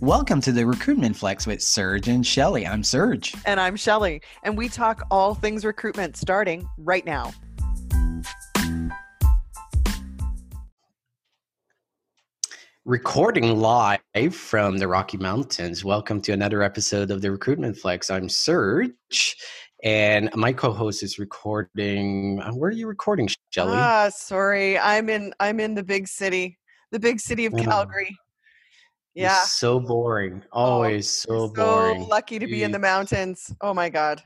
Welcome 0.00 0.40
to 0.42 0.52
the 0.52 0.64
Recruitment 0.64 1.16
Flex 1.16 1.46
with 1.46 1.60
Serge 1.62 2.06
and 2.08 2.24
Shelley. 2.24 2.66
I'm 2.66 2.84
Serge. 2.84 3.34
And 3.46 3.58
I'm 3.58 3.74
Shelley. 3.76 4.22
And 4.44 4.56
we 4.56 4.68
talk 4.68 5.02
all 5.10 5.34
things 5.34 5.64
recruitment 5.64 6.16
starting 6.16 6.68
right 6.78 7.04
now. 7.04 7.32
Recording 12.84 13.58
live 13.58 14.00
from 14.32 14.78
the 14.78 14.88
Rocky 14.88 15.18
Mountains. 15.18 15.84
Welcome 15.84 16.22
to 16.22 16.32
another 16.32 16.62
episode 16.62 17.10
of 17.10 17.20
the 17.20 17.30
Recruitment 17.30 17.76
Flex. 17.76 18.10
I'm 18.10 18.28
Serge. 18.28 19.36
And 19.84 20.30
my 20.34 20.52
co-host 20.52 21.02
is 21.02 21.18
recording. 21.18 22.40
uh, 22.42 22.52
Where 22.52 22.68
are 22.70 22.72
you 22.72 22.86
recording, 22.88 23.28
Shelley? 23.50 23.72
Ah, 23.76 24.08
sorry. 24.12 24.78
I'm 24.78 25.08
in 25.10 25.32
I'm 25.38 25.60
in 25.60 25.74
the 25.74 25.84
big 25.84 26.08
city. 26.08 26.58
The 26.90 26.98
big 26.98 27.20
city 27.20 27.44
of 27.46 27.52
Oh. 27.54 27.58
Calgary. 29.16 29.26
It's 29.26 29.38
Yeah. 29.40 29.44
so 29.44 29.80
boring. 29.80 30.42
Always 30.52 31.08
so 31.10 31.48
So 31.48 31.48
boring. 31.54 32.08
lucky 32.08 32.38
to 32.38 32.46
be 32.46 32.62
in 32.62 32.72
the 32.72 32.78
mountains. 32.78 33.52
Oh 33.60 33.74
my 33.74 33.88
god. 33.88 34.22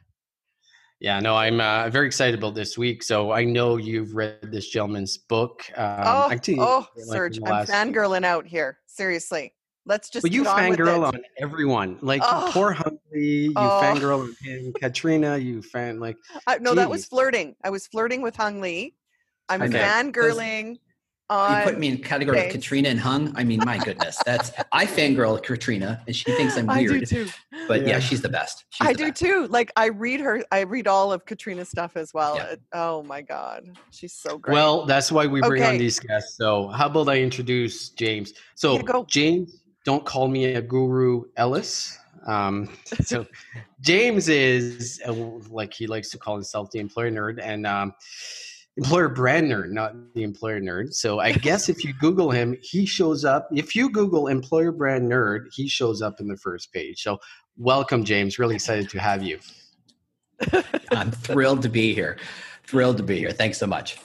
Yeah, 1.00 1.18
no, 1.18 1.34
I'm 1.36 1.60
uh, 1.60 1.88
very 1.90 2.06
excited 2.06 2.38
about 2.38 2.54
this 2.54 2.78
week. 2.78 3.02
So 3.02 3.32
I 3.32 3.42
know 3.42 3.76
you've 3.76 4.14
read 4.14 4.38
this 4.52 4.68
gentleman's 4.68 5.18
book. 5.18 5.64
Um, 5.76 6.00
oh, 6.04 6.28
actually, 6.30 6.58
oh, 6.60 6.86
like 6.96 7.06
Serge, 7.06 7.38
in 7.38 7.44
I'm 7.46 7.50
last- 7.52 7.70
fangirling 7.72 8.24
out 8.24 8.46
here. 8.46 8.78
Seriously. 8.86 9.52
Let's 9.84 10.10
just 10.10 10.22
But 10.22 10.30
you 10.30 10.44
get 10.44 10.50
on 10.56 10.70
with 10.70 10.78
fangirl 10.78 11.08
it. 11.08 11.14
on 11.16 11.20
everyone. 11.40 11.98
Like 12.02 12.22
Oh. 12.24 12.50
poor 12.52 12.70
Hung 12.70 13.00
Lee, 13.12 13.46
you 13.46 13.52
Oh. 13.56 13.80
fangirl 13.82 14.20
on 14.22 14.36
him. 14.44 14.72
Katrina, 14.80 15.36
you 15.38 15.60
fan 15.60 15.98
like 15.98 16.16
I, 16.46 16.58
no, 16.58 16.72
that 16.76 16.88
was 16.88 17.04
flirting. 17.04 17.56
I 17.64 17.70
was 17.70 17.88
flirting 17.88 18.22
with 18.22 18.36
Hung 18.36 18.60
Lee. 18.60 18.94
I'm 19.48 19.60
Okay. 19.62 19.80
fangirling 19.80 20.70
on 20.70 20.78
You 21.30 21.64
put 21.64 21.78
me 21.78 21.88
in 21.88 21.98
category 21.98 22.36
okay. 22.38 22.46
of 22.48 22.52
Katrina 22.52 22.90
and 22.90 23.00
Hung. 23.00 23.32
I 23.36 23.42
mean, 23.44 23.60
my 23.64 23.78
goodness, 23.78 24.18
that's 24.26 24.52
I 24.70 24.84
fangirl 24.84 25.42
Katrina, 25.42 26.02
and 26.06 26.14
she 26.14 26.24
thinks 26.32 26.58
I'm 26.58 26.68
I 26.70 26.82
do 26.84 26.90
weird. 26.92 27.06
too. 27.08 27.26
But 27.68 27.82
yeah. 27.82 27.88
Yeah. 27.88 27.98
she's 28.00 28.20
the 28.20 28.28
best. 28.28 28.64
She's 28.70 28.86
I 28.86 28.92
the 28.92 28.98
do 28.98 29.08
best. 29.08 29.20
too. 29.20 29.46
Like 29.48 29.72
I 29.76 29.86
read 29.86 30.20
her. 30.20 30.44
I 30.52 30.60
read 30.60 30.86
all 30.86 31.10
of 31.12 31.24
Katrina's 31.24 31.70
stuff 31.70 31.96
as 31.96 32.12
well. 32.12 32.36
Yeah. 32.36 32.44
It- 32.52 32.60
oh 32.74 33.02
my 33.04 33.22
god, 33.22 33.64
she's 33.90 34.12
so 34.12 34.36
great. 34.36 34.52
well, 34.52 34.84
that's 34.84 35.10
why 35.10 35.26
we 35.26 35.40
bring 35.40 35.62
Okay. 35.62 35.72
on 35.72 35.78
these 35.78 35.98
guests. 35.98 36.36
So 36.36 36.68
how 36.68 36.86
about 36.86 37.08
I 37.08 37.20
introduce 37.20 37.88
James? 37.90 38.34
So 38.54 38.74
Yeah, 38.76 38.82
go. 38.82 39.04
James, 39.08 39.62
don't 39.84 40.04
call 40.04 40.28
me 40.28 40.44
a 40.54 40.60
guru 40.60 41.22
Ellis. 41.38 41.98
Um, 42.26 42.68
so 43.04 43.26
James 43.80 44.28
is 44.28 45.00
like 45.48 45.72
he 45.72 45.86
likes 45.86 46.10
to 46.10 46.18
call 46.18 46.34
himself 46.34 46.70
the 46.72 46.78
employer 46.78 47.10
nerd 47.10 47.40
and 47.42 47.66
um, 47.66 47.94
employer 48.76 49.08
brand 49.08 49.50
nerd, 49.50 49.70
not 49.70 49.94
the 50.14 50.22
employer 50.22 50.60
nerd. 50.60 50.94
So 50.94 51.20
I 51.20 51.32
guess 51.32 51.68
if 51.68 51.84
you 51.84 51.92
Google 52.00 52.30
him, 52.30 52.56
he 52.62 52.86
shows 52.86 53.24
up. 53.24 53.48
If 53.52 53.76
you 53.76 53.90
Google 53.90 54.28
employer 54.28 54.72
brand 54.72 55.10
nerd, 55.10 55.46
he 55.52 55.68
shows 55.68 56.00
up 56.00 56.20
in 56.20 56.28
the 56.28 56.36
first 56.36 56.72
page. 56.72 57.02
So 57.02 57.18
welcome, 57.56 58.04
James. 58.04 58.38
Really 58.38 58.54
excited 58.54 58.88
to 58.90 58.98
have 58.98 59.22
you. 59.22 59.38
I'm 60.90 61.10
thrilled 61.10 61.62
to 61.62 61.68
be 61.68 61.94
here. 61.94 62.18
Thrilled 62.64 62.96
to 62.96 63.02
be 63.02 63.18
here. 63.18 63.32
Thanks 63.32 63.58
so 63.58 63.66
much. 63.66 63.98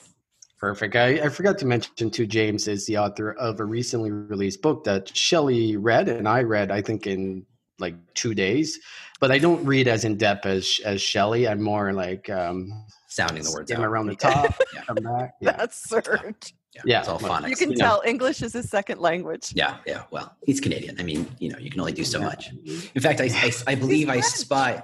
Perfect. 0.60 0.96
I, 0.96 1.08
I 1.26 1.30
forgot 1.30 1.58
to 1.60 1.66
mention 1.66 2.10
too, 2.10 2.26
James 2.26 2.68
is 2.68 2.86
the 2.88 2.98
author 2.98 3.34
of 3.34 3.60
a 3.60 3.66
recently 3.66 4.12
released 4.12 4.62
book 4.62 4.84
that 4.86 5.16
Shelley 5.16 5.78
read 5.78 6.10
and 6.10 6.28
I 6.28 6.42
read, 6.42 6.72
I 6.72 6.82
think, 6.82 7.06
in 7.06 7.46
like 7.80 7.96
two 8.16 8.34
days. 8.34 8.80
But 9.20 9.32
I 9.32 9.38
don't 9.38 9.64
read 9.66 9.88
as 9.88 10.04
in 10.04 10.18
depth 10.18 10.46
as 10.46 10.80
as 10.84 11.02
Shelley. 11.02 11.48
I'm 11.48 11.62
more 11.62 11.94
like 11.94 12.30
um, 12.30 12.86
Sounding 13.18 13.44
the 13.44 13.52
words 13.52 13.72
skim 13.72 13.82
out. 13.84 13.88
around 13.88 14.06
the 14.08 14.16
top, 14.16 14.56
Yeah. 14.76 14.82
come 14.84 14.96
back. 14.98 15.34
Yeah, 15.42 15.54
That's 15.58 15.90
Serge. 15.90 16.54
Yeah, 16.76 16.82
Yeah, 16.86 17.00
it's 17.00 17.10
all 17.10 17.18
well, 17.20 17.32
phonics. 17.32 17.50
You 17.50 17.56
can 17.56 17.72
you 17.72 17.78
know. 17.78 17.86
tell 17.86 18.02
English 18.06 18.44
is 18.44 18.54
his 18.54 18.70
second 18.70 19.00
language. 19.00 19.52
Yeah, 19.56 19.78
yeah. 19.88 20.04
Well, 20.12 20.36
he's 20.46 20.60
Canadian. 20.60 21.00
I 21.00 21.04
mean, 21.04 21.28
you 21.40 21.50
know, 21.52 21.58
you 21.58 21.72
can 21.72 21.80
only 21.80 21.94
do 21.94 22.04
so 22.04 22.22
much. 22.22 22.52
In 22.94 23.02
fact, 23.02 23.20
I, 23.20 23.26
I, 23.34 23.52
I 23.66 23.74
believe 23.76 24.08
I 24.10 24.20
French. 24.22 24.26
spy. 24.26 24.84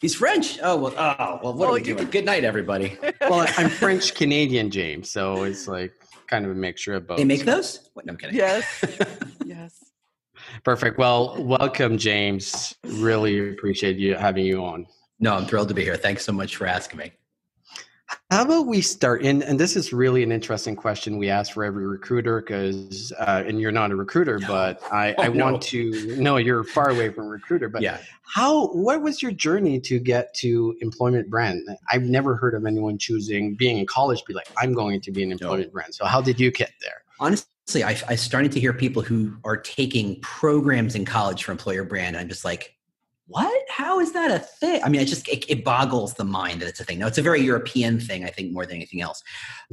He's 0.00 0.14
French. 0.14 0.58
Oh 0.62 0.76
well. 0.76 0.94
Oh 0.96 1.40
well. 1.42 1.52
What 1.54 1.66
Oh, 1.66 1.70
are 1.70 1.74
we 1.74 1.80
you 1.80 1.94
doing? 1.96 2.08
Good 2.10 2.24
night, 2.24 2.44
everybody. 2.44 2.96
well, 3.20 3.46
I'm 3.58 3.68
French 3.68 4.14
Canadian, 4.14 4.70
James, 4.70 5.10
so 5.10 5.44
it's 5.44 5.68
like 5.68 5.92
kind 6.28 6.46
of 6.46 6.52
a 6.52 6.54
mixture 6.54 6.94
of 6.94 7.06
both. 7.06 7.18
They 7.18 7.24
make 7.24 7.44
those? 7.44 7.90
What? 7.92 8.06
No, 8.06 8.12
I'm 8.12 8.16
kidding. 8.18 8.36
Yes. 8.36 8.64
yes. 9.44 9.84
Perfect. 10.64 10.96
Well, 10.98 11.36
welcome, 11.42 11.98
James. 11.98 12.74
Really 12.84 13.50
appreciate 13.50 13.96
you 13.98 14.14
having 14.14 14.46
you 14.46 14.64
on. 14.64 14.86
no, 15.20 15.34
I'm 15.34 15.44
thrilled 15.46 15.68
to 15.68 15.74
be 15.74 15.82
here. 15.82 15.96
Thanks 15.96 16.24
so 16.24 16.32
much 16.32 16.56
for 16.56 16.66
asking 16.66 16.98
me. 16.98 17.12
How 18.30 18.42
about 18.42 18.66
we 18.66 18.80
start? 18.80 19.22
And, 19.22 19.42
and 19.42 19.58
this 19.58 19.76
is 19.76 19.92
really 19.92 20.22
an 20.22 20.32
interesting 20.32 20.74
question 20.76 21.16
we 21.16 21.28
ask 21.28 21.52
for 21.52 21.64
every 21.64 21.86
recruiter 21.86 22.40
because, 22.40 23.12
uh, 23.18 23.44
and 23.46 23.60
you're 23.60 23.72
not 23.72 23.90
a 23.92 23.96
recruiter, 23.96 24.38
No. 24.40 24.48
but 24.48 24.82
I, 24.92 25.14
Oh, 25.18 25.22
I 25.22 25.28
no. 25.28 25.44
want 25.52 25.62
to 25.64 26.16
know 26.16 26.36
you're 26.36 26.64
far 26.64 26.90
away 26.90 27.10
from 27.10 27.28
recruiter. 27.28 27.68
But 27.68 27.82
yeah. 27.82 27.98
how, 28.24 28.68
what 28.68 29.00
was 29.02 29.22
your 29.22 29.30
journey 29.32 29.80
to 29.80 29.98
get 29.98 30.34
to 30.36 30.76
employment 30.80 31.30
brand? 31.30 31.68
I've 31.90 32.02
never 32.02 32.36
heard 32.36 32.54
of 32.54 32.66
anyone 32.66 32.98
choosing 32.98 33.54
being 33.54 33.78
in 33.78 33.86
college, 33.86 34.24
be 34.26 34.34
like, 34.34 34.48
I'm 34.58 34.72
going 34.72 35.00
to 35.02 35.10
be 35.12 35.22
an 35.22 35.32
employment 35.32 35.72
brand. 35.72 35.94
So 35.94 36.04
how 36.04 36.20
did 36.20 36.38
you 36.40 36.50
get 36.50 36.72
there? 36.82 37.02
honestly 37.18 37.82
I, 37.82 37.96
I 38.08 38.14
started 38.14 38.52
to 38.52 38.60
hear 38.60 38.74
people 38.74 39.00
who 39.02 39.34
are 39.44 39.56
taking 39.56 40.20
programs 40.20 40.94
in 40.94 41.06
college 41.06 41.42
for 41.44 41.50
employer 41.52 41.82
brand 41.82 42.14
and 42.14 42.18
i'm 42.18 42.28
just 42.28 42.44
like 42.44 42.75
what? 43.28 43.62
How 43.68 43.98
is 43.98 44.12
that 44.12 44.30
a 44.30 44.38
thing? 44.38 44.80
I 44.84 44.88
mean 44.88 45.00
it 45.00 45.06
just 45.06 45.28
it, 45.28 45.44
it 45.48 45.64
boggles 45.64 46.14
the 46.14 46.24
mind 46.24 46.62
that 46.62 46.68
it's 46.68 46.78
a 46.78 46.84
thing. 46.84 47.00
Now 47.00 47.08
it's 47.08 47.18
a 47.18 47.22
very 47.22 47.40
european 47.40 47.98
thing 47.98 48.24
i 48.24 48.28
think 48.28 48.52
more 48.52 48.64
than 48.64 48.76
anything 48.76 49.00
else. 49.00 49.22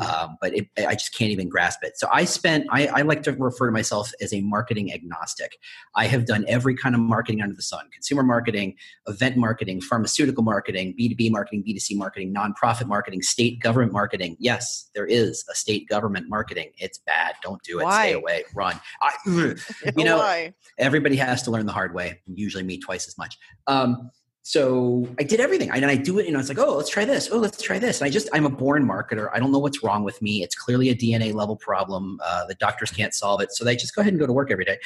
Um, 0.02 0.38
but 0.42 0.56
it, 0.56 0.68
i 0.78 0.94
just 0.94 1.16
can't 1.16 1.30
even 1.30 1.50
grasp 1.50 1.80
it. 1.84 1.98
So 1.98 2.08
i 2.12 2.26
spent 2.26 2.66
I, 2.72 2.88
I 2.88 3.02
like 3.04 3.22
to 3.24 3.32
refer 3.34 3.68
to 3.68 3.72
myself 3.72 4.12
as 4.22 4.34
a 4.34 4.42
marketing 4.42 4.92
agnostic. 4.92 5.58
I 5.96 6.08
have 6.08 6.26
done 6.26 6.46
every 6.48 6.76
kind 6.76 6.96
of 6.96 7.02
marketing 7.02 7.42
under 7.42 7.56
the 7.56 7.62
sun 7.62 7.90
consumer 7.92 8.24
marketing 8.24 8.76
event 9.08 9.38
marketing 9.38 9.82
pharmaceutical 9.82 10.44
marketing 10.44 10.96
b2b 11.00 11.30
marketing 11.30 11.64
b2c 11.68 11.96
marketing 11.96 12.34
nonprofit 12.34 12.88
marketing 12.88 13.22
state 13.22 13.60
government 13.60 13.94
marketing. 13.94 14.36
Yes 14.40 14.90
there 14.96 15.06
is 15.06 15.46
a 15.52 15.56
state 15.56 15.88
government 15.88 16.28
marketing. 16.28 16.72
It's 16.78 16.98
bad. 16.98 17.36
Don't 17.44 17.62
do 17.62 17.80
it. 17.80 17.84
Why? 17.84 18.08
stay 18.08 18.14
away. 18.14 18.44
Run. 18.56 18.80
I, 19.02 19.12
you 19.96 20.04
know 20.04 20.18
Why? 20.18 20.54
everybody 20.80 21.16
has 21.18 21.44
to 21.44 21.52
learn 21.52 21.68
the 21.68 21.72
hard 21.72 21.94
way 21.94 22.22
usually 22.26 22.64
me 22.64 22.80
twice 22.80 23.08
as 23.08 23.16
much 23.18 23.38
um, 23.68 24.12
so 24.46 25.08
i 25.20 25.24
did 25.24 25.40
everything. 25.40 25.72
I, 25.72 25.78
and 25.78 25.86
i 25.86 25.96
do 25.96 26.20
it 26.20 26.26
you 26.26 26.34
know 26.34 26.40
it's 26.40 26.50
like 26.50 26.60
oh 26.60 26.76
let's 26.76 26.90
try 26.90 27.06
this. 27.06 27.30
Oh 27.32 27.38
let's 27.38 27.62
try 27.62 27.80
this. 27.80 28.02
And 28.02 28.08
i 28.08 28.12
just 28.12 28.28
i'm 28.34 28.46
a 28.46 28.50
born 28.50 28.86
marketer. 28.86 29.30
I 29.34 29.40
don't 29.40 29.52
know 29.52 29.60
what's 29.60 29.84
wrong 29.84 30.04
with 30.04 30.22
me. 30.22 30.44
It's 30.44 30.56
clearly 30.56 30.90
a 30.90 30.96
dna 30.96 31.34
level 31.34 31.56
problem. 31.56 32.20
Uh, 32.24 32.46
the 32.46 32.56
doctors 32.56 32.92
can't 32.92 33.14
solve 33.14 33.42
it. 33.42 33.52
So 33.54 33.64
they 33.64 33.76
just 33.76 33.96
go 33.96 34.02
ahead 34.02 34.14
and 34.14 34.20
go 34.20 34.28
to 34.28 34.34
work 34.34 34.52
every 34.52 34.66
day. 34.66 34.78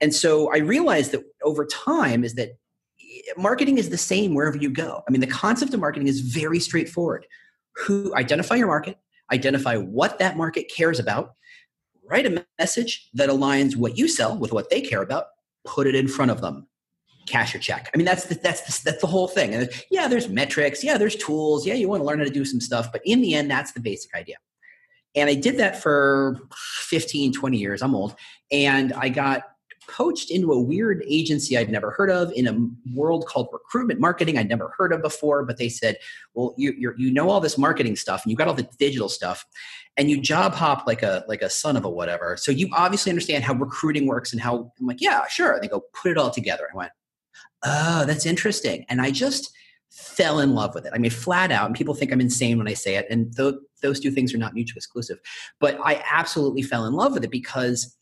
And 0.00 0.14
so 0.14 0.52
i 0.52 0.58
realized 0.58 1.12
that 1.12 1.22
over 1.42 1.66
time 1.66 2.24
is 2.24 2.34
that 2.34 2.50
eh, 3.00 3.32
marketing 3.36 3.78
is 3.78 3.90
the 3.90 3.98
same 3.98 4.34
wherever 4.34 4.56
you 4.56 4.70
go. 4.70 5.02
I 5.08 5.10
mean 5.10 5.20
the 5.20 5.26
concept 5.26 5.74
of 5.74 5.80
marketing 5.80 6.08
is 6.08 6.20
very 6.20 6.60
straightforward. 6.60 7.26
Who 7.86 8.14
identify 8.14 8.56
your 8.56 8.68
market 8.68 8.98
identify 9.32 9.76
what 9.76 10.18
that 10.18 10.36
market 10.36 10.70
cares 10.74 10.98
about 10.98 11.34
write 12.04 12.26
a 12.26 12.44
message 12.58 13.08
that 13.14 13.30
aligns 13.30 13.76
what 13.76 13.96
you 13.96 14.06
sell 14.06 14.36
with 14.36 14.52
what 14.52 14.68
they 14.70 14.80
care 14.80 15.02
about 15.02 15.26
put 15.64 15.86
it 15.86 15.94
in 15.94 16.06
front 16.06 16.30
of 16.30 16.40
them 16.40 16.66
cash 17.26 17.54
your 17.54 17.60
check 17.60 17.90
i 17.94 17.96
mean 17.96 18.04
that's 18.04 18.24
the, 18.24 18.34
that's 18.36 18.60
the, 18.62 18.90
that's 18.90 19.00
the 19.00 19.06
whole 19.06 19.28
thing 19.28 19.54
and 19.54 19.68
yeah 19.90 20.08
there's 20.08 20.28
metrics 20.28 20.82
yeah 20.82 20.96
there's 20.96 21.16
tools 21.16 21.66
yeah 21.66 21.74
you 21.74 21.88
want 21.88 22.00
to 22.00 22.04
learn 22.04 22.18
how 22.18 22.24
to 22.24 22.30
do 22.30 22.44
some 22.44 22.60
stuff 22.60 22.90
but 22.92 23.00
in 23.04 23.20
the 23.20 23.34
end 23.34 23.50
that's 23.50 23.72
the 23.72 23.80
basic 23.80 24.14
idea 24.14 24.36
and 25.14 25.28
i 25.30 25.34
did 25.34 25.58
that 25.58 25.80
for 25.80 26.38
15 26.88 27.32
20 27.32 27.56
years 27.56 27.82
i'm 27.82 27.94
old 27.94 28.14
and 28.50 28.92
i 28.94 29.08
got 29.08 29.44
poached 29.88 30.30
into 30.30 30.52
a 30.52 30.60
weird 30.60 31.02
agency 31.06 31.56
I'd 31.56 31.70
never 31.70 31.90
heard 31.90 32.10
of 32.10 32.32
in 32.32 32.46
a 32.46 32.94
world 32.94 33.26
called 33.26 33.48
recruitment 33.52 34.00
marketing 34.00 34.38
I'd 34.38 34.48
never 34.48 34.74
heard 34.76 34.92
of 34.92 35.02
before. 35.02 35.44
But 35.44 35.58
they 35.58 35.68
said, 35.68 35.98
"Well, 36.34 36.54
you 36.56 36.94
you 36.96 37.12
know 37.12 37.30
all 37.30 37.40
this 37.40 37.58
marketing 37.58 37.96
stuff, 37.96 38.24
and 38.24 38.30
you 38.30 38.36
got 38.36 38.48
all 38.48 38.54
the 38.54 38.68
digital 38.78 39.08
stuff, 39.08 39.44
and 39.96 40.10
you 40.10 40.20
job 40.20 40.54
hop 40.54 40.86
like 40.86 41.02
a 41.02 41.24
like 41.28 41.42
a 41.42 41.50
son 41.50 41.76
of 41.76 41.84
a 41.84 41.90
whatever. 41.90 42.36
So 42.36 42.52
you 42.52 42.68
obviously 42.72 43.10
understand 43.10 43.44
how 43.44 43.54
recruiting 43.54 44.06
works 44.06 44.32
and 44.32 44.40
how." 44.40 44.72
I'm 44.78 44.86
like, 44.86 45.00
"Yeah, 45.00 45.26
sure." 45.28 45.52
And 45.52 45.62
they 45.62 45.68
go, 45.68 45.82
"Put 45.92 46.12
it 46.12 46.18
all 46.18 46.30
together." 46.30 46.68
I 46.72 46.76
went, 46.76 46.92
"Oh, 47.64 48.04
that's 48.04 48.26
interesting," 48.26 48.84
and 48.88 49.00
I 49.00 49.10
just 49.10 49.52
fell 49.90 50.40
in 50.40 50.54
love 50.54 50.74
with 50.74 50.86
it. 50.86 50.92
I 50.94 50.98
mean, 50.98 51.10
flat 51.10 51.52
out. 51.52 51.66
And 51.66 51.74
people 51.76 51.94
think 51.94 52.12
I'm 52.12 52.20
insane 52.20 52.56
when 52.56 52.68
I 52.68 52.74
say 52.74 52.96
it, 52.96 53.06
and 53.10 53.34
th- 53.36 53.56
those 53.82 54.00
two 54.00 54.10
things 54.10 54.32
are 54.32 54.38
not 54.38 54.54
mutually 54.54 54.78
exclusive. 54.78 55.18
But 55.60 55.78
I 55.84 56.02
absolutely 56.10 56.62
fell 56.62 56.86
in 56.86 56.94
love 56.94 57.12
with 57.12 57.24
it 57.24 57.30
because 57.30 57.96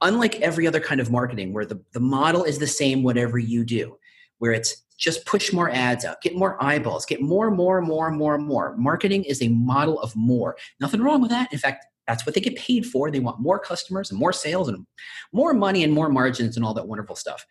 unlike 0.00 0.40
every 0.40 0.66
other 0.66 0.80
kind 0.80 1.00
of 1.00 1.10
marketing 1.10 1.52
where 1.52 1.64
the, 1.64 1.80
the 1.92 2.00
model 2.00 2.44
is 2.44 2.58
the 2.58 2.66
same 2.66 3.02
whatever 3.02 3.38
you 3.38 3.64
do 3.64 3.96
where 4.38 4.52
it's 4.52 4.82
just 4.98 5.24
push 5.26 5.52
more 5.52 5.70
ads 5.70 6.04
out 6.04 6.20
get 6.22 6.36
more 6.36 6.62
eyeballs 6.62 7.06
get 7.06 7.20
more 7.20 7.50
more 7.50 7.80
more 7.80 8.10
more 8.10 8.38
more 8.38 8.76
marketing 8.76 9.24
is 9.24 9.42
a 9.42 9.48
model 9.48 9.98
of 10.00 10.14
more 10.14 10.56
nothing 10.80 11.00
wrong 11.00 11.20
with 11.20 11.30
that 11.30 11.50
in 11.52 11.58
fact 11.58 11.86
that's 12.06 12.24
what 12.24 12.34
they 12.34 12.40
get 12.40 12.56
paid 12.56 12.84
for 12.84 13.10
they 13.10 13.20
want 13.20 13.40
more 13.40 13.58
customers 13.58 14.10
and 14.10 14.18
more 14.18 14.32
sales 14.32 14.68
and 14.68 14.86
more 15.32 15.54
money 15.54 15.82
and 15.82 15.92
more 15.92 16.08
margins 16.08 16.56
and 16.56 16.64
all 16.64 16.74
that 16.74 16.88
wonderful 16.88 17.16
stuff 17.16 17.46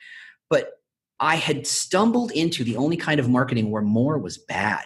but 0.50 0.74
i 1.20 1.36
had 1.36 1.66
stumbled 1.66 2.32
into 2.32 2.64
the 2.64 2.78
only 2.78 2.98
kind 2.98 3.20
of 3.20 3.30
marketing 3.30 3.72
where 3.72 3.82
more 3.82 4.18
was 4.18 4.38
bad 4.38 4.86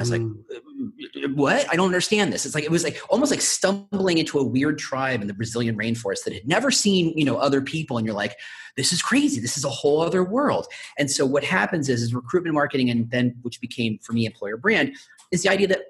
I 0.00 0.02
was 0.02 0.10
like, 0.10 0.22
mm. 0.22 0.34
Uh, 0.50 0.60
mm, 0.60 0.92
mm. 1.14 1.34
what? 1.34 1.68
I 1.70 1.76
don't 1.76 1.84
understand 1.84 2.32
this. 2.32 2.46
It's 2.46 2.54
like 2.54 2.64
it 2.64 2.70
was 2.70 2.84
like 2.84 3.02
almost 3.10 3.30
like 3.30 3.42
stumbling 3.42 4.16
into 4.16 4.38
a 4.38 4.42
weird 4.42 4.78
tribe 4.78 5.20
in 5.20 5.26
the 5.26 5.34
Brazilian 5.34 5.76
rainforest 5.76 6.24
that 6.24 6.32
had 6.32 6.48
never 6.48 6.70
seen, 6.70 7.12
you 7.18 7.24
know, 7.26 7.36
other 7.36 7.60
people. 7.60 7.98
And 7.98 8.06
you're 8.06 8.16
like, 8.16 8.34
this 8.78 8.94
is 8.94 9.02
crazy. 9.02 9.42
This 9.42 9.58
is 9.58 9.64
a 9.64 9.68
whole 9.68 10.00
other 10.00 10.24
world. 10.24 10.66
And 10.98 11.10
so 11.10 11.26
what 11.26 11.44
happens 11.44 11.90
is, 11.90 12.00
is 12.00 12.14
recruitment 12.14 12.54
marketing 12.54 12.88
and 12.88 13.10
then 13.10 13.36
which 13.42 13.60
became 13.60 13.98
for 13.98 14.14
me 14.14 14.24
employer 14.24 14.56
brand 14.56 14.96
is 15.32 15.42
the 15.42 15.50
idea 15.50 15.66
that 15.66 15.82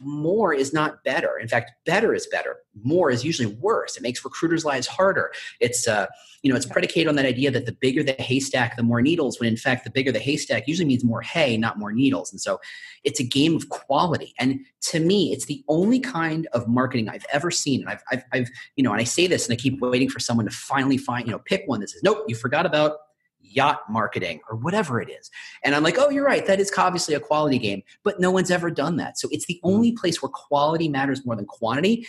more 0.00 0.52
is 0.52 0.72
not 0.72 1.02
better. 1.04 1.38
In 1.38 1.48
fact, 1.48 1.72
better 1.86 2.14
is 2.14 2.26
better. 2.26 2.56
More 2.82 3.10
is 3.10 3.24
usually 3.24 3.54
worse. 3.54 3.96
It 3.96 4.02
makes 4.02 4.24
recruiters' 4.24 4.64
lives 4.64 4.86
harder. 4.86 5.32
It's 5.60 5.86
uh, 5.86 6.06
you 6.42 6.50
know, 6.50 6.56
it's 6.56 6.66
predicated 6.66 7.08
on 7.08 7.14
that 7.16 7.24
idea 7.24 7.50
that 7.50 7.64
the 7.64 7.72
bigger 7.72 8.02
the 8.02 8.12
haystack, 8.18 8.76
the 8.76 8.82
more 8.82 9.00
needles. 9.00 9.40
When 9.40 9.48
in 9.48 9.56
fact, 9.56 9.84
the 9.84 9.90
bigger 9.90 10.12
the 10.12 10.18
haystack 10.18 10.68
usually 10.68 10.86
means 10.86 11.04
more 11.04 11.22
hay, 11.22 11.56
not 11.56 11.78
more 11.78 11.92
needles. 11.92 12.32
And 12.32 12.40
so, 12.40 12.60
it's 13.04 13.20
a 13.20 13.24
game 13.24 13.54
of 13.54 13.68
quality. 13.68 14.34
And 14.38 14.60
to 14.88 15.00
me, 15.00 15.32
it's 15.32 15.46
the 15.46 15.64
only 15.68 16.00
kind 16.00 16.46
of 16.52 16.68
marketing 16.68 17.08
I've 17.08 17.26
ever 17.32 17.50
seen. 17.50 17.80
And 17.80 17.90
I've, 17.90 18.02
I've, 18.10 18.24
I've 18.32 18.50
you 18.76 18.84
know, 18.84 18.92
and 18.92 19.00
I 19.00 19.04
say 19.04 19.26
this, 19.26 19.46
and 19.46 19.52
I 19.52 19.56
keep 19.56 19.80
waiting 19.80 20.08
for 20.08 20.18
someone 20.18 20.46
to 20.46 20.52
finally 20.52 20.98
find, 20.98 21.26
you 21.26 21.32
know, 21.32 21.38
pick 21.38 21.62
one 21.66 21.80
that 21.80 21.90
says, 21.90 22.02
nope, 22.02 22.24
you 22.28 22.34
forgot 22.34 22.66
about 22.66 22.96
yacht 23.54 23.80
marketing 23.88 24.40
or 24.50 24.56
whatever 24.56 25.00
it 25.00 25.10
is. 25.10 25.30
And 25.62 25.74
I'm 25.74 25.82
like, 25.82 25.96
oh, 25.98 26.10
you're 26.10 26.24
right. 26.24 26.46
That 26.46 26.60
is 26.60 26.72
obviously 26.76 27.14
a 27.14 27.20
quality 27.20 27.58
game, 27.58 27.82
but 28.02 28.20
no 28.20 28.30
one's 28.30 28.50
ever 28.50 28.70
done 28.70 28.96
that. 28.96 29.18
So 29.18 29.28
it's 29.30 29.46
the 29.46 29.60
hmm. 29.62 29.70
only 29.70 29.92
place 29.92 30.22
where 30.22 30.30
quality 30.30 30.88
matters 30.88 31.24
more 31.24 31.36
than 31.36 31.46
quantity. 31.46 32.06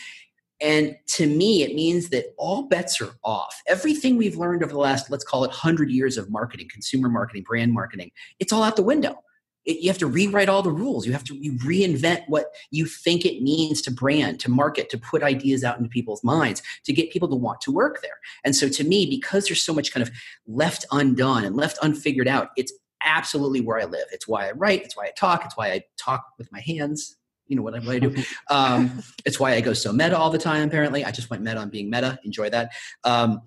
And 0.62 0.95
to 1.07 1.27
me, 1.27 1.63
it 1.63 1.75
means 1.75 2.09
that 2.09 2.33
all 2.38 2.63
bets 2.63 3.01
are 3.01 3.18
off. 3.24 3.62
Everything 3.68 4.15
we've 4.15 4.38
learned 4.38 4.63
over 4.63 4.71
the 4.71 4.80
last, 4.80 5.12
let's 5.12 5.25
call 5.25 5.44
it 5.44 5.50
100 5.50 5.89
years 5.92 6.18
of 6.18 6.30
marketing, 6.30 6.69
consumer 6.71 7.09
marketing, 7.09 7.44
brand 7.44 7.74
marketing, 7.74 8.12
it's 8.39 8.53
all 8.53 8.63
out 8.63 8.77
the 8.77 8.83
window. 8.83 9.21
It, 9.66 9.82
you 9.82 9.90
have 9.90 9.98
to 10.00 10.08
rewrite 10.08 10.50
all 10.50 10.62
the 10.62 10.72
rules. 10.72 11.06
You 11.06 11.14
have 11.14 11.24
to 11.26 11.36
you 11.36 11.54
reinvent 11.54 12.24
what 12.28 12.54
you 12.72 12.86
think 12.86 13.26
it 13.26 13.42
means 13.42 13.82
to 13.84 13.92
brand, 13.92 14.40
to 14.42 14.52
market, 14.52 14.90
to 14.92 14.98
put 14.98 15.24
ideas 15.24 15.64
out 15.64 15.78
into 15.78 15.90
people's 15.90 16.24
minds, 16.24 16.62
to 16.86 16.94
get 16.94 17.12
people 17.12 17.28
to 17.30 17.36
want 17.36 17.62
to 17.62 17.72
work 17.72 18.02
there. 18.02 18.20
And 18.44 18.56
so 18.56 18.70
to 18.70 18.84
me, 18.84 19.06
because 19.06 19.46
there's 19.46 19.64
so 19.64 19.74
much 19.74 19.94
kind 19.94 20.08
of 20.08 20.14
left 20.48 20.86
undone 20.92 21.44
and 21.46 21.56
left 21.56 21.78
unfigured 21.82 22.28
out, 22.28 22.50
it's 22.58 22.74
absolutely 23.04 23.62
where 23.62 23.80
I 23.80 23.86
live. 23.86 24.06
It's 24.12 24.28
why 24.28 24.48
I 24.48 24.52
write. 24.52 24.84
It's 24.84 24.96
why 24.96 25.06
I 25.06 25.12
talk. 25.18 25.46
It's 25.46 25.58
why 25.58 25.72
I 25.72 25.84
talk 25.98 26.26
with 26.38 26.52
my 26.52 26.62
hands 26.62 27.18
you 27.48 27.56
know 27.56 27.62
what 27.62 27.76
I, 27.76 28.00
do. 28.00 28.16
Um, 28.50 29.04
it's 29.26 29.40
why 29.40 29.54
I 29.54 29.62
go 29.62 29.74
so 29.74 29.92
meta 29.92 30.18
all 30.18 30.30
the 30.30 30.38
time. 30.38 30.68
Apparently, 30.68 31.06
I 31.06 31.12
just 31.12 31.30
went 31.30 31.44
meta 31.44 31.58
on 31.58 31.70
being 31.70 31.90
meta. 31.90 32.20
Enjoy 32.24 32.50
that. 32.50 32.72
Um, 33.04 33.42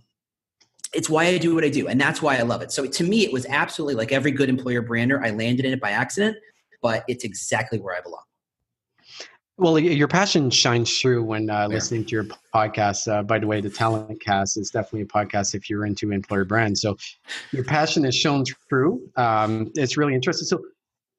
it's 0.94 1.08
why 1.10 1.26
I 1.26 1.38
do 1.38 1.54
what 1.54 1.64
I 1.64 1.70
do, 1.70 1.88
and 1.88 2.00
that's 2.00 2.22
why 2.22 2.36
I 2.36 2.42
love 2.42 2.62
it. 2.62 2.72
So 2.72 2.86
to 2.86 3.04
me, 3.04 3.24
it 3.24 3.32
was 3.32 3.46
absolutely 3.46 3.94
like 3.94 4.12
every 4.12 4.30
good 4.30 4.48
employer 4.48 4.82
brander. 4.82 5.22
I 5.22 5.30
landed 5.30 5.64
in 5.64 5.72
it 5.72 5.80
by 5.80 5.90
accident, 5.90 6.36
but 6.82 7.04
it's 7.08 7.24
exactly 7.24 7.78
where 7.78 7.96
I 7.96 8.00
belong. 8.00 8.22
Well, 9.58 9.76
your 9.76 10.06
passion 10.06 10.50
shines 10.50 11.00
through 11.00 11.24
when 11.24 11.50
uh, 11.50 11.66
listening 11.66 12.04
to 12.04 12.10
your 12.12 12.26
podcast. 12.54 13.12
Uh, 13.12 13.24
by 13.24 13.40
the 13.40 13.46
way, 13.48 13.60
the 13.60 13.68
Talent 13.68 14.20
Cast 14.20 14.56
is 14.56 14.70
definitely 14.70 15.00
a 15.00 15.06
podcast 15.06 15.52
if 15.56 15.68
you're 15.68 15.84
into 15.84 16.12
employer 16.12 16.44
brand. 16.44 16.78
So 16.78 16.96
your 17.50 17.64
passion 17.64 18.04
is 18.04 18.14
shown 18.14 18.44
through. 18.68 19.02
Um, 19.16 19.72
it's 19.74 19.96
really 19.96 20.14
interesting. 20.14 20.46
So 20.46 20.62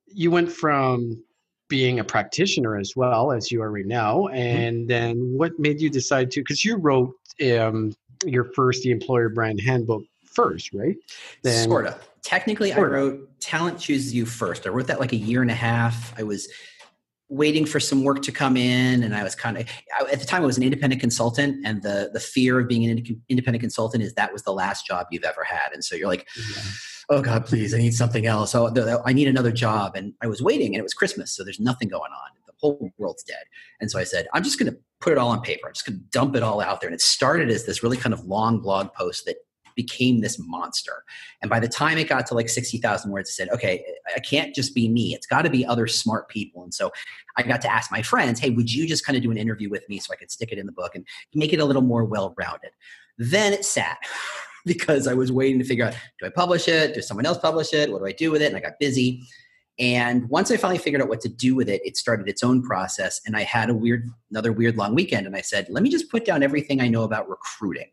you 0.07 0.31
went 0.31 0.50
from 0.50 1.22
being 1.68 2.00
a 2.00 2.04
practitioner 2.04 2.77
as 2.77 2.94
well 2.95 3.33
as 3.33 3.51
you 3.51 3.62
are 3.62 3.72
right 3.72 3.86
now. 3.86 4.22
Mm-hmm. 4.22 4.36
And 4.36 4.88
then 4.88 5.33
what 5.36 5.60
made 5.60 5.81
you 5.81 5.89
decide 5.89 6.31
to? 6.31 6.39
Because 6.39 6.63
you 6.63 6.77
wrote 6.77 7.13
um, 7.57 7.94
your 8.25 8.45
first 8.54 8.83
the 8.83 8.92
employer 8.92 9.30
brand 9.30 9.62
handbook 9.62 10.04
first, 10.25 10.74
right? 10.74 10.95
Then, 11.44 11.68
sort 11.68 11.88
of. 11.88 12.10
Technically, 12.21 12.71
sort 12.71 12.92
I 12.92 12.95
wrote 12.95 13.39
Talent 13.39 13.80
Chooses 13.80 14.13
You 14.13 14.25
first. 14.25 14.68
I 14.68 14.69
wrote 14.69 14.88
that 14.88 15.00
like 15.00 15.13
a 15.13 15.18
year 15.18 15.42
and 15.42 15.51
a 15.51 15.56
half. 15.56 16.18
I 16.19 16.24
was 16.24 16.50
waiting 17.30 17.66
for 17.66 17.80
some 17.80 18.04
work 18.04 18.24
to 18.24 18.31
come 18.31 18.57
in 18.57 19.04
and 19.04 19.13
i 19.13 19.24
was 19.24 19.36
kind 19.36 19.56
of 19.56 19.68
at 20.12 20.19
the 20.19 20.25
time 20.25 20.42
i 20.42 20.45
was 20.48 20.57
an 20.57 20.63
independent 20.63 21.00
consultant 21.00 21.63
and 21.63 21.83
the 21.83 22.10
the 22.12 22.19
fear 22.19 22.60
of 22.60 22.68
being 22.68 22.89
an 22.89 23.21
independent 23.30 23.62
consultant 23.62 24.01
is 24.01 24.16
that 24.16 24.33
was 24.33 24.42
the 24.42 24.51
last 24.51 24.88
job 24.88 25.06
you've 25.12 25.24
ever 25.24 25.44
had 25.44 25.72
and 25.72 25.86
so 25.86 25.95
you're 25.95 26.07
like 26.07 26.27
yeah 26.36 26.63
oh 27.10 27.22
God, 27.22 27.45
please, 27.45 27.74
I 27.74 27.77
need 27.77 27.94
something 27.94 28.25
else. 28.25 28.54
Oh, 28.56 28.72
I 29.06 29.13
need 29.13 29.27
another 29.27 29.51
job. 29.51 29.95
And 29.95 30.13
I 30.22 30.27
was 30.27 30.42
waiting 30.42 30.74
and 30.74 30.80
it 30.80 30.83
was 30.83 30.94
Christmas. 30.94 31.31
So 31.31 31.44
there's 31.44 31.60
nothing 31.60 31.88
going 31.88 32.12
on. 32.12 32.30
Whole 32.59 32.91
world's 32.97 33.23
dead. 33.23 33.44
And 33.79 33.89
so 33.89 34.00
I 34.00 34.03
said, 34.03 34.27
I'm 34.33 34.44
just 34.44 34.59
going 34.59 34.71
to 34.71 34.77
put 35.01 35.13
it 35.13 35.17
all 35.17 35.29
on 35.29 35.41
paper. 35.41 35.67
I'm 35.67 35.73
just 35.73 35.85
going 35.85 35.97
to 35.97 36.06
dump 36.11 36.35
it 36.35 36.44
all 36.44 36.61
out 36.61 36.81
there. 36.81 36.89
And 36.89 36.95
it 36.95 37.01
started 37.01 37.50
as 37.50 37.65
this 37.65 37.83
really 37.83 37.97
kind 37.97 38.13
of 38.13 38.25
long 38.25 38.59
blog 38.59 38.94
post 38.94 39.25
that 39.25 39.38
became 39.75 40.19
this 40.19 40.38
monster. 40.38 41.03
And 41.41 41.50
by 41.50 41.61
the 41.61 41.67
time 41.67 41.97
it 41.97 42.09
got 42.09 42.25
to 42.27 42.33
like 42.33 42.50
60,000 42.50 43.11
words, 43.11 43.29
I 43.29 43.31
said, 43.31 43.50
okay, 43.50 43.85
I 44.13 44.19
can't 44.19 44.53
just 44.53 44.75
be 44.75 44.89
me. 44.89 45.13
It's 45.13 45.25
got 45.25 45.44
to 45.44 45.50
be 45.50 45.65
other 45.65 45.88
smart 45.88 46.27
people. 46.27 46.63
And 46.63 46.73
so 46.73 46.91
I 47.38 47.44
got 47.44 47.61
to 47.61 47.71
ask 47.71 47.89
my 47.89 48.01
friends, 48.01 48.41
hey, 48.41 48.50
would 48.50 48.69
you 48.73 48.85
just 48.85 49.05
kind 49.05 49.15
of 49.15 49.23
do 49.23 49.31
an 49.31 49.38
interview 49.38 49.69
with 49.69 49.88
me 49.88 50.00
so 50.00 50.12
I 50.12 50.17
could 50.17 50.31
stick 50.31 50.51
it 50.51 50.57
in 50.57 50.65
the 50.65 50.73
book 50.73 50.95
and 50.95 51.05
make 51.33 51.53
it 51.53 51.62
a 51.62 51.65
little 51.65 51.81
more 51.81 52.03
well 52.03 52.35
rounded? 52.38 52.71
Then 53.17 53.53
it 53.53 53.63
sat 53.63 54.00
because 54.65 55.07
I 55.07 55.13
was 55.13 55.31
waiting 55.31 55.59
to 55.59 55.65
figure 55.65 55.85
out 55.85 55.95
do 56.19 56.25
I 56.25 56.29
publish 56.29 56.67
it? 56.67 56.95
Does 56.95 57.07
someone 57.07 57.25
else 57.25 57.38
publish 57.38 57.73
it? 57.73 57.89
What 57.89 58.00
do 58.00 58.05
I 58.05 58.12
do 58.12 58.31
with 58.31 58.41
it? 58.41 58.47
And 58.47 58.57
I 58.57 58.59
got 58.59 58.79
busy. 58.79 59.23
And 59.79 60.29
once 60.29 60.51
I 60.51 60.57
finally 60.57 60.77
figured 60.77 61.01
out 61.01 61.07
what 61.07 61.21
to 61.21 61.29
do 61.29 61.55
with 61.55 61.69
it, 61.69 61.81
it 61.85 61.95
started 61.95 62.27
its 62.27 62.43
own 62.43 62.61
process. 62.61 63.21
And 63.25 63.37
I 63.37 63.43
had 63.43 63.69
a 63.69 63.73
weird, 63.73 64.09
another 64.29 64.51
weird 64.51 64.75
long 64.75 64.93
weekend. 64.93 65.25
And 65.25 65.35
I 65.35 65.41
said, 65.41 65.67
let 65.69 65.83
me 65.83 65.89
just 65.89 66.11
put 66.11 66.25
down 66.25 66.43
everything 66.43 66.81
I 66.81 66.89
know 66.89 67.03
about 67.03 67.29
recruiting. 67.29 67.87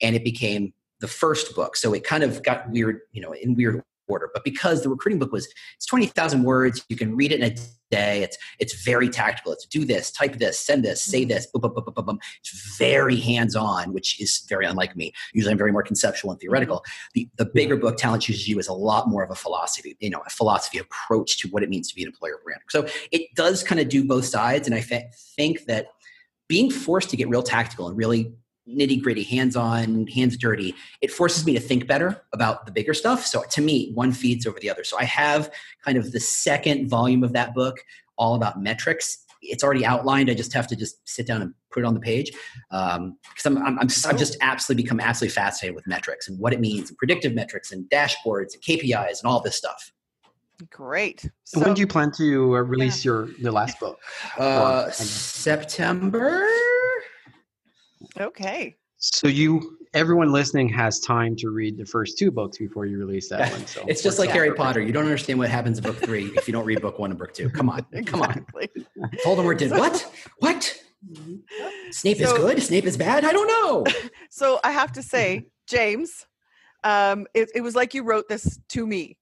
And 0.00 0.14
it 0.14 0.22
became 0.22 0.72
the 1.00 1.08
first 1.08 1.56
book. 1.56 1.76
So 1.76 1.92
it 1.94 2.04
kind 2.04 2.22
of 2.22 2.44
got 2.44 2.70
weird, 2.70 3.00
you 3.10 3.20
know, 3.20 3.32
in 3.32 3.56
weird 3.56 3.82
order. 4.08 4.30
But 4.32 4.44
because 4.44 4.82
the 4.82 4.88
recruiting 4.88 5.18
book 5.18 5.32
was 5.32 5.48
it's 5.76 5.86
20,000 5.86 6.42
words, 6.42 6.84
you 6.88 6.96
can 6.96 7.16
read 7.16 7.32
it 7.32 7.40
in 7.40 7.52
a 7.52 7.56
day. 7.90 8.22
It's 8.22 8.36
it's 8.58 8.82
very 8.82 9.08
tactical. 9.08 9.52
It's 9.52 9.66
do 9.66 9.84
this, 9.84 10.10
type 10.10 10.38
this, 10.38 10.58
send 10.58 10.84
this, 10.84 11.02
say 11.02 11.22
mm-hmm. 11.22 11.28
this, 11.28 11.46
boom, 11.46 11.60
boom, 11.62 11.72
boom, 11.74 11.94
boom, 11.94 12.04
boom. 12.04 12.18
It's 12.40 12.76
very 12.78 13.16
hands-on, 13.16 13.92
which 13.92 14.20
is 14.20 14.44
very 14.48 14.66
unlike 14.66 14.96
me. 14.96 15.12
Usually 15.32 15.52
I'm 15.52 15.58
very 15.58 15.72
more 15.72 15.82
conceptual 15.82 16.30
and 16.30 16.40
theoretical. 16.40 16.78
Mm-hmm. 16.78 17.10
The 17.14 17.28
the 17.36 17.46
bigger 17.46 17.76
book, 17.76 17.96
Talent 17.96 18.22
Chooses 18.22 18.48
You, 18.48 18.58
is 18.58 18.68
a 18.68 18.72
lot 18.72 19.08
more 19.08 19.22
of 19.22 19.30
a 19.30 19.36
philosophy, 19.36 19.96
you 20.00 20.10
know, 20.10 20.22
a 20.26 20.30
philosophy 20.30 20.78
approach 20.78 21.38
to 21.38 21.48
what 21.48 21.62
it 21.62 21.68
means 21.68 21.88
to 21.88 21.94
be 21.94 22.02
an 22.02 22.08
employer 22.08 22.40
brand. 22.42 22.60
So 22.70 22.86
it 23.12 23.34
does 23.34 23.62
kind 23.62 23.80
of 23.80 23.88
do 23.88 24.06
both 24.06 24.24
sides. 24.24 24.66
And 24.66 24.74
I 24.74 24.80
think 24.80 25.66
that 25.66 25.88
being 26.48 26.70
forced 26.70 27.10
to 27.10 27.16
get 27.16 27.28
real 27.28 27.42
tactical 27.42 27.88
and 27.88 27.96
really 27.96 28.34
nitty 28.68 29.02
gritty, 29.02 29.22
hands 29.22 29.56
on, 29.56 30.06
hands 30.06 30.36
dirty, 30.36 30.74
it 31.00 31.10
forces 31.10 31.44
me 31.44 31.52
to 31.54 31.60
think 31.60 31.86
better 31.86 32.22
about 32.32 32.66
the 32.66 32.72
bigger 32.72 32.94
stuff. 32.94 33.26
So 33.26 33.42
to 33.42 33.60
me, 33.60 33.92
one 33.94 34.12
feeds 34.12 34.46
over 34.46 34.58
the 34.60 34.70
other. 34.70 34.84
So 34.84 34.96
I 34.98 35.04
have 35.04 35.50
kind 35.84 35.98
of 35.98 36.12
the 36.12 36.20
second 36.20 36.88
volume 36.88 37.24
of 37.24 37.32
that 37.32 37.54
book 37.54 37.78
all 38.16 38.34
about 38.34 38.62
metrics. 38.62 39.18
It's 39.40 39.64
already 39.64 39.84
outlined. 39.84 40.30
I 40.30 40.34
just 40.34 40.52
have 40.52 40.68
to 40.68 40.76
just 40.76 40.96
sit 41.08 41.26
down 41.26 41.42
and 41.42 41.52
put 41.72 41.82
it 41.82 41.86
on 41.86 41.94
the 41.94 42.00
page 42.00 42.30
because 42.70 42.96
um, 42.96 43.16
I'm, 43.44 43.58
I'm, 43.58 43.78
I'm, 43.80 43.88
I've 44.06 44.18
just 44.18 44.36
absolutely 44.40 44.84
become 44.84 45.00
absolutely 45.00 45.34
fascinated 45.34 45.74
with 45.74 45.86
metrics 45.86 46.28
and 46.28 46.38
what 46.38 46.52
it 46.52 46.60
means 46.60 46.90
and 46.90 46.98
predictive 46.98 47.34
metrics 47.34 47.72
and 47.72 47.88
dashboards 47.90 48.54
and 48.54 48.62
KPIs 48.62 49.20
and 49.20 49.24
all 49.24 49.40
this 49.40 49.56
stuff. 49.56 49.92
Great. 50.70 51.28
So, 51.42 51.60
when 51.60 51.74
do 51.74 51.80
you 51.80 51.88
plan 51.88 52.12
to 52.12 52.56
uh, 52.56 52.60
release 52.60 53.04
yeah. 53.04 53.10
your 53.10 53.28
the 53.40 53.50
last 53.50 53.80
book? 53.80 53.98
Uh, 54.38 54.90
September. 54.90 56.46
Okay. 58.20 58.76
So 58.98 59.26
you, 59.26 59.78
everyone 59.94 60.30
listening, 60.30 60.68
has 60.68 61.00
time 61.00 61.34
to 61.36 61.50
read 61.50 61.76
the 61.76 61.84
first 61.84 62.18
two 62.18 62.30
books 62.30 62.58
before 62.58 62.86
you 62.86 62.98
release 62.98 63.28
that 63.30 63.50
one. 63.50 63.66
So 63.66 63.82
it's 63.88 64.02
just 64.02 64.18
like 64.18 64.30
Harry 64.30 64.54
Potter. 64.54 64.80
You 64.80 64.92
don't 64.92 65.04
understand 65.04 65.38
what 65.38 65.50
happens 65.50 65.78
in 65.78 65.84
book 65.84 65.96
three 65.96 66.26
if 66.36 66.46
you 66.46 66.52
don't 66.52 66.64
read 66.64 66.80
book 66.80 66.98
one 66.98 67.10
and 67.10 67.18
book 67.18 67.34
two. 67.34 67.50
Come 67.50 67.68
on, 67.68 67.84
come 68.06 68.22
on. 68.22 68.46
Voldemort 69.24 69.58
did 69.58 69.70
so, 69.70 69.78
what? 69.78 70.14
What? 70.38 70.82
Snape 71.90 72.18
so, 72.18 72.24
is 72.24 72.32
good. 72.32 72.62
Snape 72.62 72.84
is 72.84 72.96
bad. 72.96 73.24
I 73.24 73.32
don't 73.32 73.48
know. 73.48 73.84
So 74.34 74.60
I 74.64 74.72
have 74.72 74.92
to 74.92 75.02
say, 75.02 75.44
James, 75.68 76.26
um, 76.84 77.26
it, 77.34 77.50
it 77.54 77.60
was 77.60 77.74
like 77.74 77.92
you 77.92 78.02
wrote 78.02 78.30
this 78.30 78.58
to 78.70 78.86
me 78.86 79.18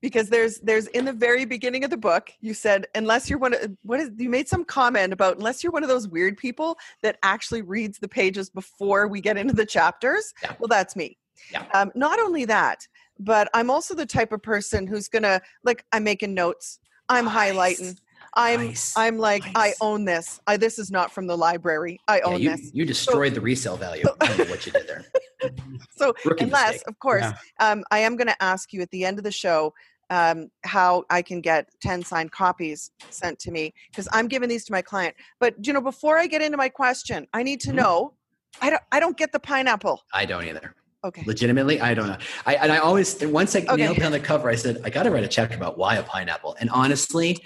because 0.00 0.28
there's 0.28 0.58
there's 0.60 0.86
in 0.88 1.04
the 1.04 1.12
very 1.12 1.44
beginning 1.44 1.84
of 1.84 1.90
the 1.90 1.96
book 1.96 2.30
you 2.40 2.54
said 2.54 2.86
unless 2.94 3.28
you're 3.28 3.38
one 3.38 3.54
of 3.54 3.76
what 3.82 4.00
is 4.00 4.10
you 4.16 4.28
made 4.28 4.48
some 4.48 4.64
comment 4.64 5.12
about 5.12 5.36
unless 5.36 5.62
you're 5.62 5.72
one 5.72 5.82
of 5.82 5.88
those 5.88 6.08
weird 6.08 6.36
people 6.36 6.78
that 7.02 7.18
actually 7.22 7.62
reads 7.62 7.98
the 7.98 8.08
pages 8.08 8.50
before 8.50 9.08
we 9.08 9.20
get 9.20 9.36
into 9.36 9.54
the 9.54 9.66
chapters 9.66 10.32
yeah. 10.42 10.54
well 10.58 10.68
that's 10.68 10.96
me 10.96 11.16
yeah. 11.52 11.64
Um, 11.74 11.90
not 11.94 12.18
only 12.18 12.44
that 12.46 12.86
but 13.18 13.48
i'm 13.54 13.70
also 13.70 13.94
the 13.94 14.06
type 14.06 14.32
of 14.32 14.42
person 14.42 14.86
who's 14.86 15.08
gonna 15.08 15.40
like 15.64 15.84
i'm 15.92 16.04
making 16.04 16.34
notes 16.34 16.80
i'm 17.08 17.26
nice. 17.26 17.52
highlighting 17.52 17.98
I'm 18.34 18.68
nice. 18.68 18.96
I'm 18.96 19.18
like 19.18 19.44
nice. 19.54 19.74
I 19.80 19.84
own 19.84 20.04
this. 20.04 20.40
I 20.46 20.56
this 20.56 20.78
is 20.78 20.90
not 20.90 21.12
from 21.12 21.26
the 21.26 21.36
library. 21.36 22.00
I 22.08 22.20
own 22.20 22.40
yeah, 22.40 22.50
you, 22.50 22.56
this. 22.56 22.70
You 22.72 22.84
destroyed 22.84 23.32
so, 23.32 23.34
the 23.36 23.40
resale 23.40 23.76
value. 23.76 24.04
So, 24.04 24.16
I 24.20 24.26
don't 24.26 24.38
know 24.38 24.44
what 24.44 24.66
you 24.66 24.72
did 24.72 24.86
there. 24.86 25.04
so 25.96 26.14
Rookie 26.24 26.44
unless, 26.44 26.72
mistake. 26.72 26.88
of 26.88 26.98
course, 26.98 27.22
yeah. 27.22 27.34
um, 27.58 27.84
I 27.90 28.00
am 28.00 28.16
going 28.16 28.28
to 28.28 28.42
ask 28.42 28.72
you 28.72 28.82
at 28.82 28.90
the 28.90 29.04
end 29.04 29.18
of 29.18 29.24
the 29.24 29.32
show 29.32 29.72
um, 30.10 30.48
how 30.64 31.04
I 31.08 31.22
can 31.22 31.40
get 31.40 31.68
10 31.82 32.02
signed 32.02 32.32
copies 32.32 32.90
sent 33.10 33.38
to 33.40 33.50
me 33.50 33.72
because 33.90 34.08
I'm 34.12 34.28
giving 34.28 34.48
these 34.48 34.64
to 34.66 34.72
my 34.72 34.82
client. 34.82 35.14
But 35.38 35.54
you 35.66 35.72
know, 35.72 35.80
before 35.80 36.18
I 36.18 36.26
get 36.26 36.42
into 36.42 36.56
my 36.56 36.68
question, 36.68 37.26
I 37.32 37.42
need 37.42 37.60
to 37.60 37.68
mm-hmm. 37.68 37.78
know 37.78 38.14
I 38.60 38.70
don't 38.70 38.82
I 38.92 39.00
don't 39.00 39.16
get 39.16 39.32
the 39.32 39.40
pineapple. 39.40 40.02
I 40.12 40.26
don't 40.26 40.44
either. 40.44 40.74
Okay. 41.02 41.22
Legitimately, 41.24 41.80
I 41.80 41.94
don't 41.94 42.08
know. 42.08 42.18
I 42.44 42.56
and 42.56 42.72
I 42.72 42.78
always 42.78 43.24
once 43.24 43.54
I 43.56 43.60
okay. 43.60 43.76
nailed 43.76 43.96
down 43.96 44.12
the 44.12 44.20
cover, 44.20 44.50
I 44.50 44.56
said 44.56 44.80
I 44.84 44.90
got 44.90 45.04
to 45.04 45.10
write 45.10 45.24
a 45.24 45.28
chapter 45.28 45.56
about 45.56 45.78
why 45.78 45.96
a 45.96 46.02
pineapple. 46.02 46.56
And 46.60 46.68
honestly, 46.70 47.38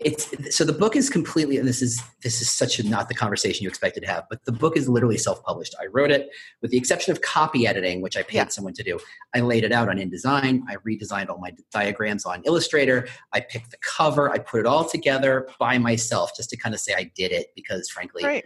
it's 0.00 0.56
so 0.56 0.64
the 0.64 0.72
book 0.72 0.96
is 0.96 1.08
completely 1.08 1.56
and 1.56 1.68
this 1.68 1.80
is 1.80 2.02
this 2.22 2.42
is 2.42 2.50
such 2.50 2.80
a 2.80 2.82
not 2.82 3.08
the 3.08 3.14
conversation 3.14 3.62
you 3.62 3.68
expected 3.68 4.00
to 4.00 4.06
have 4.08 4.24
but 4.28 4.44
the 4.44 4.50
book 4.52 4.76
is 4.76 4.88
literally 4.88 5.16
self-published. 5.16 5.74
I 5.80 5.86
wrote 5.86 6.10
it 6.10 6.30
with 6.62 6.72
the 6.72 6.76
exception 6.76 7.12
of 7.12 7.20
copy 7.20 7.64
editing 7.66 8.02
which 8.02 8.16
i 8.16 8.22
paid 8.22 8.34
Yeah. 8.34 8.48
someone 8.48 8.74
to 8.74 8.82
do. 8.82 8.98
I 9.34 9.40
laid 9.40 9.62
it 9.62 9.70
out 9.72 9.88
on 9.88 9.96
indesign. 9.98 10.62
I 10.68 10.76
redesigned 10.76 11.28
all 11.30 11.38
my 11.38 11.52
diagrams 11.72 12.24
on 12.26 12.42
illustrator. 12.44 13.06
I 13.32 13.40
picked 13.40 13.70
the 13.70 13.76
cover. 13.78 14.30
I 14.30 14.38
put 14.38 14.58
it 14.60 14.66
all 14.66 14.84
together 14.84 15.48
by 15.60 15.78
myself 15.78 16.32
just 16.36 16.50
to 16.50 16.56
kind 16.56 16.74
of 16.74 16.80
say 16.80 16.94
i 16.94 17.04
did 17.14 17.30
it 17.30 17.48
because 17.54 17.88
frankly 17.88 18.24
Right. 18.24 18.44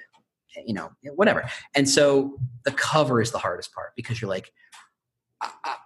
you 0.66 0.74
know 0.74 0.90
whatever. 1.14 1.48
And 1.74 1.88
so 1.88 2.38
the 2.64 2.72
cover 2.72 3.22
is 3.22 3.30
the 3.32 3.38
hardest 3.38 3.72
part 3.72 3.92
because 3.96 4.20
you're 4.20 4.28
like 4.28 4.52
"Ah, 5.42 5.46
ah, 5.48 5.58
ah, 5.64 5.78
ah, 5.80 5.84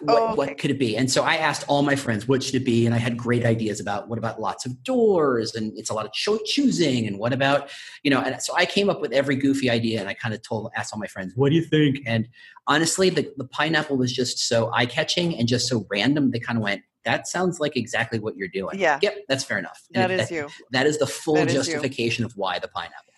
what, 0.00 0.16
Oh, 0.22 0.24
okay. 0.26 0.34
what 0.36 0.58
could 0.58 0.70
it 0.70 0.78
be 0.78 0.96
and 0.96 1.10
so 1.10 1.22
i 1.22 1.36
asked 1.36 1.64
all 1.68 1.82
my 1.82 1.96
friends 1.96 2.26
what 2.28 2.42
should 2.42 2.54
it 2.54 2.64
be 2.64 2.86
and 2.86 2.94
i 2.94 2.98
had 2.98 3.16
great 3.16 3.44
ideas 3.44 3.80
about 3.80 4.08
what 4.08 4.18
about 4.18 4.40
lots 4.40 4.66
of 4.66 4.82
doors 4.82 5.54
and 5.54 5.76
it's 5.78 5.90
a 5.90 5.94
lot 5.94 6.06
of 6.06 6.12
cho- 6.12 6.38
choosing 6.44 7.06
and 7.06 7.18
what 7.18 7.32
about 7.32 7.70
you 8.02 8.10
know 8.10 8.20
and 8.20 8.40
so 8.42 8.54
i 8.56 8.64
came 8.64 8.88
up 8.90 9.00
with 9.00 9.12
every 9.12 9.36
goofy 9.36 9.68
idea 9.70 10.00
and 10.00 10.08
i 10.08 10.14
kind 10.14 10.34
of 10.34 10.42
told 10.42 10.70
asked 10.76 10.92
all 10.92 10.98
my 11.00 11.06
friends 11.06 11.32
what 11.36 11.50
do 11.50 11.56
you 11.56 11.62
think 11.64 12.00
and 12.06 12.28
honestly 12.66 13.10
the, 13.10 13.30
the 13.36 13.44
pineapple 13.44 13.96
was 13.96 14.12
just 14.12 14.38
so 14.38 14.70
eye-catching 14.72 15.36
and 15.38 15.48
just 15.48 15.68
so 15.68 15.86
random 15.90 16.30
they 16.30 16.38
kind 16.40 16.56
of 16.58 16.62
went 16.62 16.82
that 17.04 17.26
sounds 17.28 17.60
like 17.60 17.76
exactly 17.76 18.18
what 18.18 18.36
you're 18.36 18.48
doing 18.48 18.78
Yeah. 18.78 18.98
yep 19.02 19.16
that's 19.28 19.44
fair 19.44 19.58
enough 19.58 19.80
And 19.94 20.18
That 20.18 20.30
you. 20.30 20.48
that 20.70 20.86
is 20.86 20.98
the 20.98 21.06
full 21.06 21.34
That 21.34 21.48
is 21.48 21.52
you. 21.54 21.58
justification 21.74 22.24
of 22.24 22.32
why 22.36 22.58
the 22.58 22.68
pineapple 22.68 23.12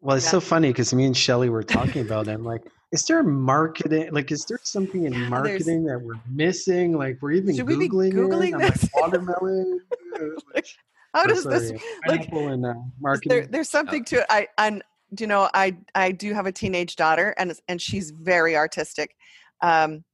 Well, 0.00 0.16
it's 0.16 0.26
Yeah. 0.26 0.30
so 0.32 0.40
funny 0.40 0.68
because 0.68 0.92
me 0.94 1.04
and 1.04 1.16
Shelley 1.16 1.48
were 1.50 1.62
talking 1.62 2.00
about 2.02 2.28
it. 2.28 2.32
I'm 2.32 2.44
like, 2.44 2.62
is 2.96 3.04
there 3.06 3.22
marketing? 3.22 4.08
Like, 4.12 4.32
is 4.32 4.44
there 4.46 4.58
something 4.62 5.04
in 5.04 5.12
Yeah, 5.12 5.18
there's- 5.18 5.30
marketing 5.30 5.84
that 5.84 6.00
we're 6.00 6.14
missing? 6.30 6.96
Like, 6.96 7.18
we're 7.20 7.32
even 7.32 7.54
Should 7.54 7.66
we 7.68 7.76
be 7.76 7.88
googling, 7.88 8.12
Googling 8.14 8.48
it. 8.48 8.54
I'm 8.54 8.60
like, 8.60 8.74
this? 8.74 8.90
watermelon. 8.94 9.80
uh, 10.14 10.60
How 11.14 11.24
or 11.24 11.28
does 11.28 11.42
sorry, 11.44 11.58
this 11.58 11.70
uh, 11.72 11.76
like- 12.08 12.30
pineapple 12.30 12.48
and 12.48 12.66
uh, 12.66 13.16
there, 13.26 13.46
there's 13.46 13.68
something 13.70 14.04
to 14.06 14.16
it. 14.20 14.26
I 14.30 14.48
and 14.58 14.82
do 15.14 15.24
you 15.24 15.28
know 15.28 15.48
I 15.54 15.76
I 15.94 16.10
do 16.12 16.34
have 16.34 16.46
a 16.46 16.52
teenage 16.52 16.96
daughter 16.96 17.34
and 17.38 17.52
and 17.68 17.80
she's 17.80 18.10
very 18.10 18.56
artistic. 18.56 19.14
Um, 19.62 20.04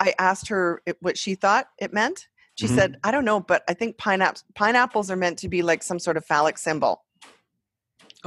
I 0.00 0.14
asked 0.18 0.48
her 0.48 0.82
what 1.00 1.16
she 1.18 1.34
thought 1.34 1.68
it 1.78 1.92
meant. 1.92 2.28
She 2.54 2.66
Mhm. 2.66 2.74
said, 2.74 2.96
"I 3.04 3.10
don't 3.10 3.24
know, 3.26 3.40
but 3.40 3.64
I 3.68 3.74
think 3.74 3.98
pineapples 3.98 4.44
pineapples 4.54 5.10
are 5.10 5.16
meant 5.16 5.38
to 5.40 5.48
be 5.48 5.62
like 5.62 5.82
some 5.82 5.98
sort 5.98 6.16
of 6.16 6.24
phallic 6.24 6.56
symbol." 6.58 7.04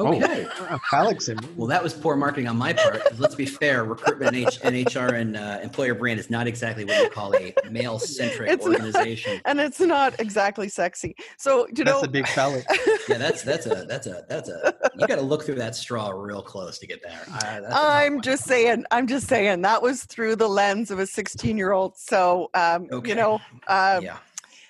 Okay 0.07 0.45
a 0.69 0.79
phallic 0.91 1.21
symbol. 1.21 1.49
Well, 1.55 1.67
that 1.67 1.81
was 1.83 1.93
poor 1.93 2.15
marketing 2.15 2.47
on 2.47 2.57
my 2.57 2.73
part. 2.73 3.01
let's 3.19 3.35
be 3.35 3.45
fair, 3.45 3.83
recruitment 3.85 4.35
and, 4.35 4.47
H- 4.47 4.59
and 4.63 4.95
HR 4.95 5.15
and 5.15 5.35
uh, 5.37 5.59
employer 5.63 5.93
brand 5.95 6.19
is 6.19 6.29
not 6.29 6.47
exactly 6.47 6.85
what 6.85 7.01
you 7.01 7.09
call 7.09 7.35
a 7.35 7.53
male-centric 7.69 8.49
It's 8.51 8.65
not. 8.65 8.75
organization. 8.75 9.41
And 9.45 9.59
it's 9.59 9.79
not 9.79 10.19
exactly 10.19 10.69
sexy. 10.69 11.15
So 11.37 11.65
do 11.67 11.79
you 11.81 11.85
That's 11.85 12.01
know? 12.01 12.07
a 12.07 12.11
big 12.11 12.27
phallic. 12.27 12.65
Yeah, 13.09 13.17
that's 13.17 13.41
that's 13.41 13.65
a 13.65 13.85
that's 13.89 14.05
a 14.05 14.23
that's 14.29 14.49
a. 14.49 14.75
You 14.95 15.07
got 15.07 15.15
to 15.15 15.21
look 15.23 15.43
through 15.43 15.55
that 15.55 15.75
straw 15.75 16.11
real 16.11 16.43
close 16.43 16.77
to 16.77 16.85
get 16.85 17.01
there. 17.01 17.19
Uh, 17.27 17.39
that's 17.39 17.65
a 17.65 17.69
tough 17.69 17.79
I'm 17.87 18.13
one. 18.15 18.21
just 18.21 18.43
saying. 18.45 18.85
I'm 18.91 19.07
just 19.07 19.27
saying 19.27 19.61
that 19.63 19.81
was 19.81 20.03
through 20.03 20.35
the 20.35 20.47
lens 20.47 20.91
of 20.91 20.99
a 20.99 21.07
16 21.07 21.57
year 21.57 21.71
old. 21.71 21.97
So 21.97 22.51
um, 22.53 22.87
Okay. 22.91 23.09
you 23.09 23.15
know. 23.15 23.39
Uh, 23.67 23.99
yeah. 24.03 24.17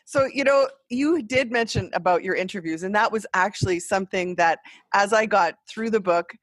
So, 0.10 0.26
you 0.26 0.44
know, 0.44 0.68
you 0.90 1.22
did 1.22 1.52
mention 1.52 1.92
about 1.94 2.24
your 2.24 2.34
interviews, 2.34 2.82
and 2.82 2.96
that 2.96 3.12
was 3.12 3.28
actually 3.36 3.80
something 3.80 4.34
that 4.38 4.58
as 4.92 5.14
I 5.14 5.28
got 5.28 5.54
through 5.70 5.92
the 5.92 6.00
book, 6.00 6.34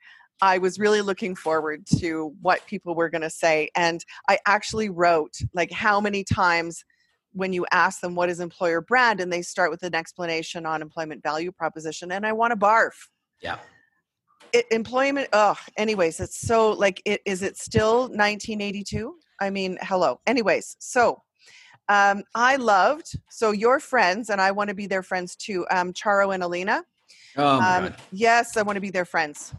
I 0.40 0.58
was 0.58 0.78
really 0.78 1.00
looking 1.00 1.34
forward 1.34 1.84
to 1.98 2.32
what 2.40 2.64
people 2.68 2.94
were 2.94 3.10
going 3.10 3.22
to 3.22 3.30
say. 3.30 3.68
And 3.74 4.04
I 4.28 4.38
actually 4.46 4.88
wrote 4.88 5.32
like 5.52 5.72
how 5.72 6.00
many 6.00 6.22
times 6.22 6.84
when 7.32 7.52
you 7.52 7.66
ask 7.72 8.00
them 8.00 8.14
what 8.14 8.30
is 8.30 8.38
employer 8.38 8.82
brand 8.82 9.20
and 9.20 9.32
they 9.32 9.42
start 9.42 9.72
with 9.72 9.82
an 9.82 9.96
explanation 9.96 10.64
on 10.64 10.80
employment 10.80 11.24
value 11.24 11.50
proposition, 11.50 12.12
and 12.12 12.24
I 12.24 12.34
want 12.34 12.52
to 12.52 12.56
barf. 12.56 12.92
Yeah. 13.42 13.58
It, 14.52 14.66
employment, 14.70 15.28
oh, 15.32 15.58
anyways, 15.76 16.20
it's 16.20 16.38
so 16.38 16.70
like, 16.70 17.02
it 17.04 17.20
is 17.26 17.42
it 17.42 17.56
still 17.56 18.02
1982? 18.02 19.12
I 19.40 19.50
mean, 19.50 19.76
hello. 19.82 20.20
Anyways, 20.24 20.76
so 20.78 21.20
um, 21.88 22.22
I 22.34 22.56
loved 22.56 23.18
so 23.30 23.52
your 23.52 23.80
friends, 23.80 24.30
and 24.30 24.40
I 24.40 24.50
want 24.50 24.68
to 24.68 24.74
be 24.74 24.86
their 24.86 25.02
friends 25.02 25.36
too. 25.36 25.66
Um, 25.70 25.92
Charu 25.92 26.34
and 26.34 26.42
Elena. 26.42 26.84
Oh 27.36 27.60
um, 27.60 27.94
yes, 28.12 28.56
I 28.56 28.62
want 28.62 28.76
to 28.76 28.80
be 28.80 28.90
their 28.90 29.04
friends. 29.04 29.54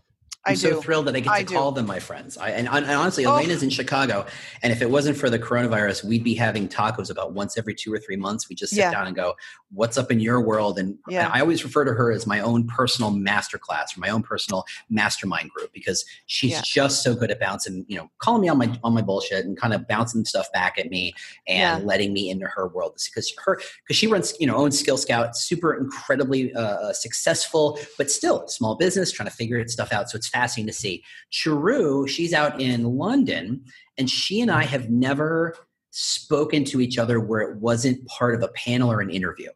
I'm 0.49 0.55
so 0.55 0.81
thrilled 0.81 1.07
that 1.07 1.15
I 1.15 1.19
get 1.19 1.31
I 1.31 1.39
to 1.43 1.45
do. 1.45 1.55
call 1.55 1.71
them 1.71 1.85
my 1.85 1.99
friends. 1.99 2.37
I, 2.37 2.49
and, 2.51 2.67
and 2.67 2.85
honestly, 2.85 3.25
Oh. 3.25 3.35
Elena's 3.35 3.63
in 3.63 3.69
Chicago, 3.69 4.25
and 4.63 4.71
if 4.71 4.81
it 4.81 4.89
wasn't 4.89 5.17
for 5.17 5.29
the 5.29 5.39
coronavirus, 5.39 6.03
we'd 6.03 6.23
be 6.23 6.33
having 6.35 6.67
tacos 6.67 7.09
about 7.09 7.33
once 7.33 7.57
every 7.57 7.75
two 7.75 7.93
or 7.93 7.99
three 7.99 8.15
months. 8.15 8.49
We 8.49 8.55
just 8.55 8.71
sit 8.73 8.79
Yeah. 8.79 8.91
down 8.91 9.07
and 9.07 9.15
go, 9.15 9.35
"What's 9.71 9.97
up 9.97 10.11
in 10.11 10.19
your 10.19 10.39
world?" 10.41 10.79
And, 10.79 10.97
Yeah. 11.07 11.25
and 11.25 11.33
I 11.33 11.41
always 11.41 11.63
refer 11.63 11.85
to 11.85 11.93
her 11.93 12.11
as 12.11 12.25
my 12.27 12.39
own 12.39 12.67
personal 12.67 13.11
masterclass 13.11 13.95
or 13.95 13.99
my 13.99 14.09
own 14.09 14.23
personal 14.23 14.65
mastermind 14.89 15.49
group 15.51 15.71
because 15.73 16.05
she's 16.25 16.51
Yeah. 16.51 16.61
just 16.63 17.03
so 17.03 17.13
good 17.15 17.31
at 17.31 17.39
bouncing, 17.39 17.85
you 17.87 17.97
know, 17.97 18.09
calling 18.19 18.41
me 18.41 18.49
on 18.49 18.57
my 18.57 18.77
on 18.83 18.93
my 18.93 19.01
bullshit 19.01 19.45
and 19.45 19.57
kind 19.57 19.73
of 19.73 19.87
bouncing 19.87 20.25
stuff 20.25 20.51
back 20.53 20.77
at 20.79 20.89
me 20.89 21.13
and 21.47 21.85
letting 21.85 22.13
me 22.13 22.29
into 22.29 22.47
her 22.47 22.67
world 22.67 22.97
because 23.13 23.31
her 23.45 23.59
because 23.83 23.97
she 23.97 24.07
runs, 24.07 24.33
you 24.39 24.47
know, 24.47 24.55
owns 24.55 24.77
Skill 24.79 24.97
Scout, 24.97 25.35
super 25.37 25.73
incredibly 25.75 26.53
uh, 26.53 26.93
successful, 26.93 27.79
but 27.97 28.09
still 28.11 28.47
small 28.47 28.75
business 28.75 29.11
trying 29.11 29.29
to 29.29 29.35
figure 29.35 29.65
stuff 29.67 29.91
out. 29.91 30.09
So 30.09 30.15
it's 30.15 30.27
fascinating 30.37 30.67
to 30.67 30.73
see. 30.73 31.03
Charu, 31.31 32.07
she's 32.07 32.33
out 32.33 32.59
in 32.61 32.83
London, 32.83 33.63
and 33.97 34.09
she 34.09 34.41
and 34.41 34.51
I 34.51 34.63
have 34.63 34.89
never 34.89 35.55
spoken 35.91 36.63
to 36.65 36.79
each 36.79 36.97
other 36.97 37.19
where 37.19 37.41
it 37.41 37.57
wasn't 37.57 38.05
part 38.07 38.35
of 38.35 38.43
a 38.43 38.49
panel 38.49 38.91
or 38.91 39.01
an 39.01 39.09
interview. 39.09 39.49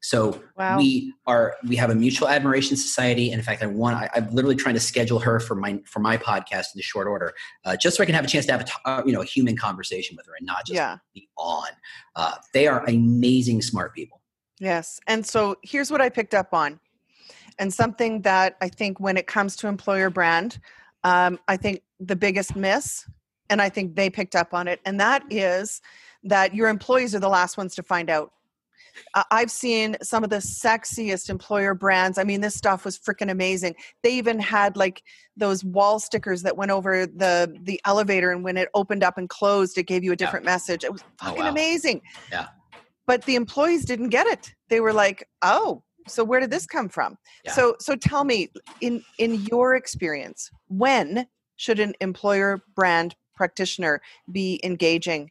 So 0.00 0.40
Wow. 0.56 0.78
we 0.78 1.12
are 1.26 1.56
we 1.66 1.74
have 1.74 1.90
a 1.90 1.94
mutual 1.94 2.28
admiration 2.28 2.76
society, 2.76 3.32
and 3.32 3.40
in 3.40 3.44
fact, 3.44 3.64
I 3.64 3.66
want 3.66 3.96
I, 3.96 4.08
I'm 4.14 4.32
literally 4.32 4.54
trying 4.54 4.76
to 4.76 4.80
schedule 4.80 5.18
her 5.18 5.40
for 5.40 5.56
my 5.56 5.80
for 5.86 5.98
my 5.98 6.16
podcast 6.16 6.66
in 6.72 6.76
the 6.76 6.82
short 6.82 7.08
order, 7.08 7.34
uh, 7.64 7.76
just 7.76 7.96
so 7.96 8.02
I 8.04 8.06
can 8.06 8.14
have 8.14 8.24
a 8.24 8.28
chance 8.28 8.46
to 8.46 8.52
have 8.52 8.60
a 8.60 8.88
uh, 8.88 9.02
you 9.04 9.12
know 9.12 9.22
a 9.22 9.24
human 9.24 9.56
conversation 9.56 10.16
with 10.16 10.24
her 10.26 10.34
and 10.38 10.46
not 10.46 10.64
just 10.66 10.76
yeah. 10.76 10.98
be 11.14 11.28
on. 11.36 11.68
Uh, 12.14 12.34
they 12.54 12.68
are 12.68 12.84
amazing, 12.86 13.60
smart 13.60 13.92
people. 13.92 14.20
Yes. 14.60 15.00
And 15.06 15.26
so 15.26 15.56
here's 15.62 15.90
what 15.90 16.00
I 16.00 16.08
picked 16.08 16.34
up 16.34 16.54
on, 16.54 16.78
and 17.58 17.72
something 17.72 18.22
that 18.22 18.56
I 18.60 18.68
think 18.68 19.00
when 19.00 19.16
it 19.16 19.26
comes 19.26 19.56
to 19.56 19.68
employer 19.68 20.10
brand, 20.10 20.58
um, 21.04 21.38
I 21.48 21.56
think 21.56 21.82
the 22.00 22.16
biggest 22.16 22.56
miss, 22.56 23.06
and 23.50 23.60
I 23.62 23.68
think 23.68 23.96
they 23.96 24.10
picked 24.10 24.36
up 24.36 24.54
on 24.54 24.68
it, 24.68 24.80
and 24.84 25.00
that 25.00 25.24
is 25.30 25.80
that 26.24 26.54
your 26.54 26.68
employees 26.68 27.14
are 27.14 27.20
the 27.20 27.28
last 27.28 27.56
ones 27.56 27.74
to 27.76 27.82
find 27.82 28.10
out. 28.10 28.32
Uh, 29.14 29.22
I've 29.30 29.50
seen 29.50 29.96
some 30.02 30.24
of 30.24 30.30
the 30.30 30.38
sexiest 30.38 31.30
employer 31.30 31.72
brands. 31.72 32.18
I 32.18 32.24
mean, 32.24 32.40
this 32.40 32.56
stuff 32.56 32.84
was 32.84 32.98
freaking 32.98 33.30
amazing. 33.30 33.76
They 34.02 34.10
even 34.14 34.40
had 34.40 34.76
like 34.76 35.02
those 35.36 35.62
wall 35.62 36.00
stickers 36.00 36.42
that 36.42 36.56
went 36.56 36.72
over 36.72 37.06
the 37.06 37.56
the 37.62 37.80
elevator, 37.84 38.32
and 38.32 38.42
when 38.42 38.56
it 38.56 38.68
opened 38.74 39.04
up 39.04 39.16
and 39.16 39.28
closed, 39.28 39.78
it 39.78 39.86
gave 39.86 40.02
you 40.02 40.12
a 40.12 40.16
different 40.16 40.44
message. 40.44 40.82
It 40.82 40.92
was 40.92 41.02
Oh, 41.22 41.26
fucking 41.26 41.44
wow. 41.44 41.50
amazing. 41.50 42.02
Yeah. 42.32 42.48
But 43.06 43.24
the 43.24 43.36
employees 43.36 43.84
didn't 43.84 44.08
get 44.08 44.26
it. 44.26 44.52
They 44.68 44.80
were 44.80 44.92
like, 44.92 45.28
"Oh, 45.42 45.84
so 46.08 46.24
where 46.24 46.40
did 46.40 46.50
this 46.50 46.66
come 46.66 46.88
from?" 46.88 47.16
Yeah. 47.44 47.52
So, 47.52 47.76
so 47.80 47.96
tell 47.96 48.24
me, 48.24 48.50
in 48.80 49.02
in 49.18 49.46
your 49.50 49.76
experience, 49.76 50.50
when 50.68 51.26
should 51.56 51.80
an 51.80 51.94
employer 52.00 52.62
brand 52.74 53.16
practitioner 53.34 54.00
be 54.30 54.60
engaging 54.64 55.30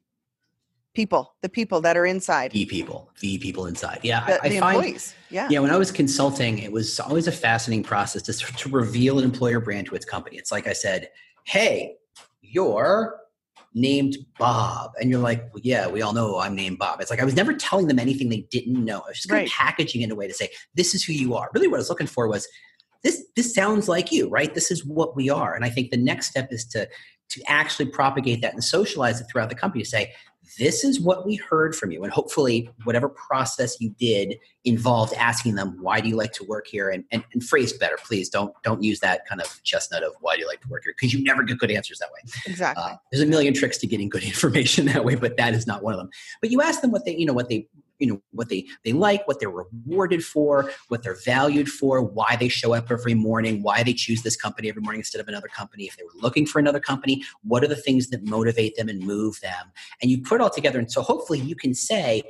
people, 0.93 1.35
the 1.43 1.49
people 1.49 1.79
that 1.81 1.95
are 1.95 2.05
inside, 2.05 2.51
V 2.51 2.65
people, 2.65 3.11
the 3.21 3.37
people 3.37 3.67
inside. 3.67 3.99
Yeah, 4.03 4.25
the, 4.25 4.41
I, 4.41 4.45
I 4.45 4.49
the 4.49 4.59
find 4.59 4.75
employees? 4.77 5.15
Yeah. 5.29 5.47
Yeah, 5.49 5.59
when 5.59 5.69
I 5.69 5.77
was 5.77 5.91
consulting, 5.91 6.57
it 6.59 6.71
was 6.71 6.99
always 6.99 7.27
a 7.27 7.31
fascinating 7.31 7.83
process 7.83 8.23
to, 8.23 8.33
to 8.33 8.69
reveal 8.69 9.19
an 9.19 9.25
employer 9.25 9.59
brand 9.59 9.87
to 9.87 9.95
its 9.95 10.05
company. 10.05 10.37
It's 10.37 10.51
like 10.51 10.67
I 10.67 10.73
said, 10.73 11.09
hey, 11.43 11.95
you're 12.41 13.19
named 13.77 14.17
Bob. 14.39 14.91
And 14.99 15.09
you're 15.09 15.19
like, 15.21 15.43
well, 15.53 15.61
yeah, 15.63 15.87
we 15.87 16.01
all 16.01 16.13
know 16.13 16.39
I'm 16.39 16.55
named 16.55 16.79
Bob. 16.79 16.99
It's 17.01 17.09
like 17.09 17.21
I 17.21 17.25
was 17.25 17.35
never 17.35 17.53
telling 17.53 17.87
them 17.87 17.99
anything 17.99 18.29
they 18.29 18.47
didn't 18.51 18.83
know. 18.83 18.99
I 18.99 19.09
was 19.09 19.17
just 19.17 19.29
kind 19.29 19.39
Right. 19.39 19.47
of 19.47 19.53
packaging 19.53 20.01
in 20.01 20.11
a 20.11 20.15
way 20.15 20.27
to 20.27 20.33
say, 20.33 20.49
this 20.75 20.93
is 20.95 21.03
who 21.03 21.13
you 21.13 21.35
are. 21.35 21.49
Really, 21.53 21.67
what 21.67 21.77
I 21.77 21.79
was 21.79 21.89
looking 21.89 22.07
for 22.07 22.27
was 22.27 22.47
this 23.03 23.23
this 23.35 23.53
sounds 23.53 23.87
like 23.87 24.11
you, 24.11 24.27
right? 24.29 24.53
This 24.53 24.71
is 24.71 24.83
what 24.85 25.15
we 25.15 25.29
are. 25.29 25.53
And 25.53 25.63
I 25.63 25.69
think 25.69 25.91
the 25.91 25.97
next 25.97 26.27
step 26.29 26.51
is 26.51 26.65
to 26.69 26.89
to 27.29 27.41
actually 27.47 27.87
propagate 27.89 28.41
that 28.41 28.53
and 28.53 28.63
socialize 28.63 29.19
it 29.21 29.27
throughout 29.31 29.49
the 29.49 29.55
company 29.55 29.83
to 29.83 29.89
say, 29.89 30.13
this 30.57 30.83
is 30.83 30.99
what 30.99 31.25
we 31.25 31.35
heard 31.35 31.75
from 31.75 31.91
you. 31.91 32.03
And 32.03 32.11
hopefully, 32.11 32.69
whatever 32.83 33.09
process 33.09 33.79
you 33.79 33.89
did 33.99 34.37
involved 34.65 35.13
asking 35.13 35.55
them, 35.55 35.77
why 35.81 35.99
do 35.99 36.09
you 36.09 36.15
like 36.15 36.33
to 36.33 36.43
work 36.43 36.67
here? 36.67 36.89
And, 36.89 37.03
and, 37.11 37.23
and 37.33 37.43
phrase 37.43 37.73
better, 37.73 37.97
please. 38.03 38.29
Don't 38.29 38.53
don't 38.63 38.81
use 38.81 38.99
that 39.01 39.25
kind 39.27 39.41
of 39.41 39.61
chestnut 39.63 40.03
of 40.03 40.13
why 40.21 40.35
do 40.35 40.41
you 40.41 40.47
like 40.47 40.61
to 40.61 40.67
work 40.67 40.83
here? 40.83 40.93
Because 40.97 41.13
you 41.13 41.23
never 41.23 41.43
get 41.43 41.57
good 41.57 41.71
answers 41.71 41.99
that 41.99 42.09
way. 42.11 42.19
Exactly. 42.45 42.83
Uh, 42.83 42.95
there's 43.11 43.23
a 43.23 43.27
million 43.27 43.53
tricks 43.53 43.77
to 43.79 43.87
getting 43.87 44.09
good 44.09 44.23
information 44.25 44.85
that 44.87 45.03
way, 45.03 45.15
but 45.15 45.37
that 45.37 45.53
is 45.53 45.67
not 45.67 45.83
one 45.83 45.93
of 45.93 45.99
them. 45.99 46.09
But 46.41 46.51
you 46.51 46.61
ask 46.61 46.81
them 46.81 46.91
what 46.91 47.05
they, 47.05 47.15
you 47.15 47.25
know, 47.25 47.33
what 47.33 47.49
they, 47.49 47.67
you 47.99 48.07
know, 48.07 48.21
what 48.31 48.49
they 48.49 48.65
they 48.83 48.93
like, 48.93 49.27
what 49.27 49.39
they're 49.39 49.49
rewarded 49.49 50.23
for, 50.23 50.71
what 50.89 51.03
they're 51.03 51.17
valued 51.25 51.69
for, 51.69 52.01
why 52.01 52.35
they 52.39 52.47
show 52.47 52.73
up 52.73 52.91
every 52.91 53.13
morning, 53.13 53.63
why 53.63 53.83
they 53.83 53.93
choose 53.93 54.21
this 54.21 54.35
company 54.35 54.69
every 54.69 54.81
morning 54.81 54.99
instead 54.99 55.19
of 55.21 55.27
another 55.27 55.47
company. 55.47 55.85
If 55.85 55.97
they 55.97 56.03
were 56.03 56.21
looking 56.21 56.45
for 56.45 56.59
another 56.59 56.79
company, 56.79 57.23
what 57.43 57.63
are 57.63 57.67
the 57.67 57.75
things 57.75 58.09
that 58.09 58.23
motivate 58.23 58.75
them 58.75 58.89
and 58.89 58.99
move 59.01 59.39
them? 59.41 59.71
And 60.01 60.11
you 60.11 60.21
put 60.21 60.35
it 60.35 60.41
all 60.41 60.49
together, 60.49 60.79
and 60.79 60.91
so 60.91 61.01
hopefully 61.01 61.39
you 61.39 61.55
can 61.55 61.73
say. 61.73 62.23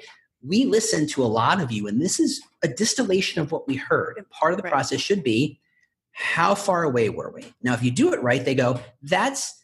we 0.43 0.65
listen 0.65 1.07
to 1.07 1.23
a 1.23 1.25
lot 1.25 1.59
of 1.59 1.71
you, 1.71 1.87
and 1.87 1.99
this 1.99 2.19
is 2.19 2.41
a 2.63 2.67
distillation 2.67 3.41
of 3.41 3.51
what 3.51 3.67
we 3.67 3.75
heard. 3.75 4.17
And 4.17 4.29
part 4.29 4.53
of 4.53 4.57
the 4.57 4.63
Right. 4.63 4.71
process 4.71 5.01
should 5.01 5.23
be 5.23 5.59
how 6.11 6.53
far 6.55 6.83
away 6.83 7.09
were 7.09 7.31
we? 7.31 7.43
Now, 7.63 7.73
if 7.73 7.81
you 7.83 7.91
do 7.91 8.13
it 8.13 8.21
right, 8.21 8.45
they 8.45 8.55
go, 8.55 8.79
that's 9.01 9.55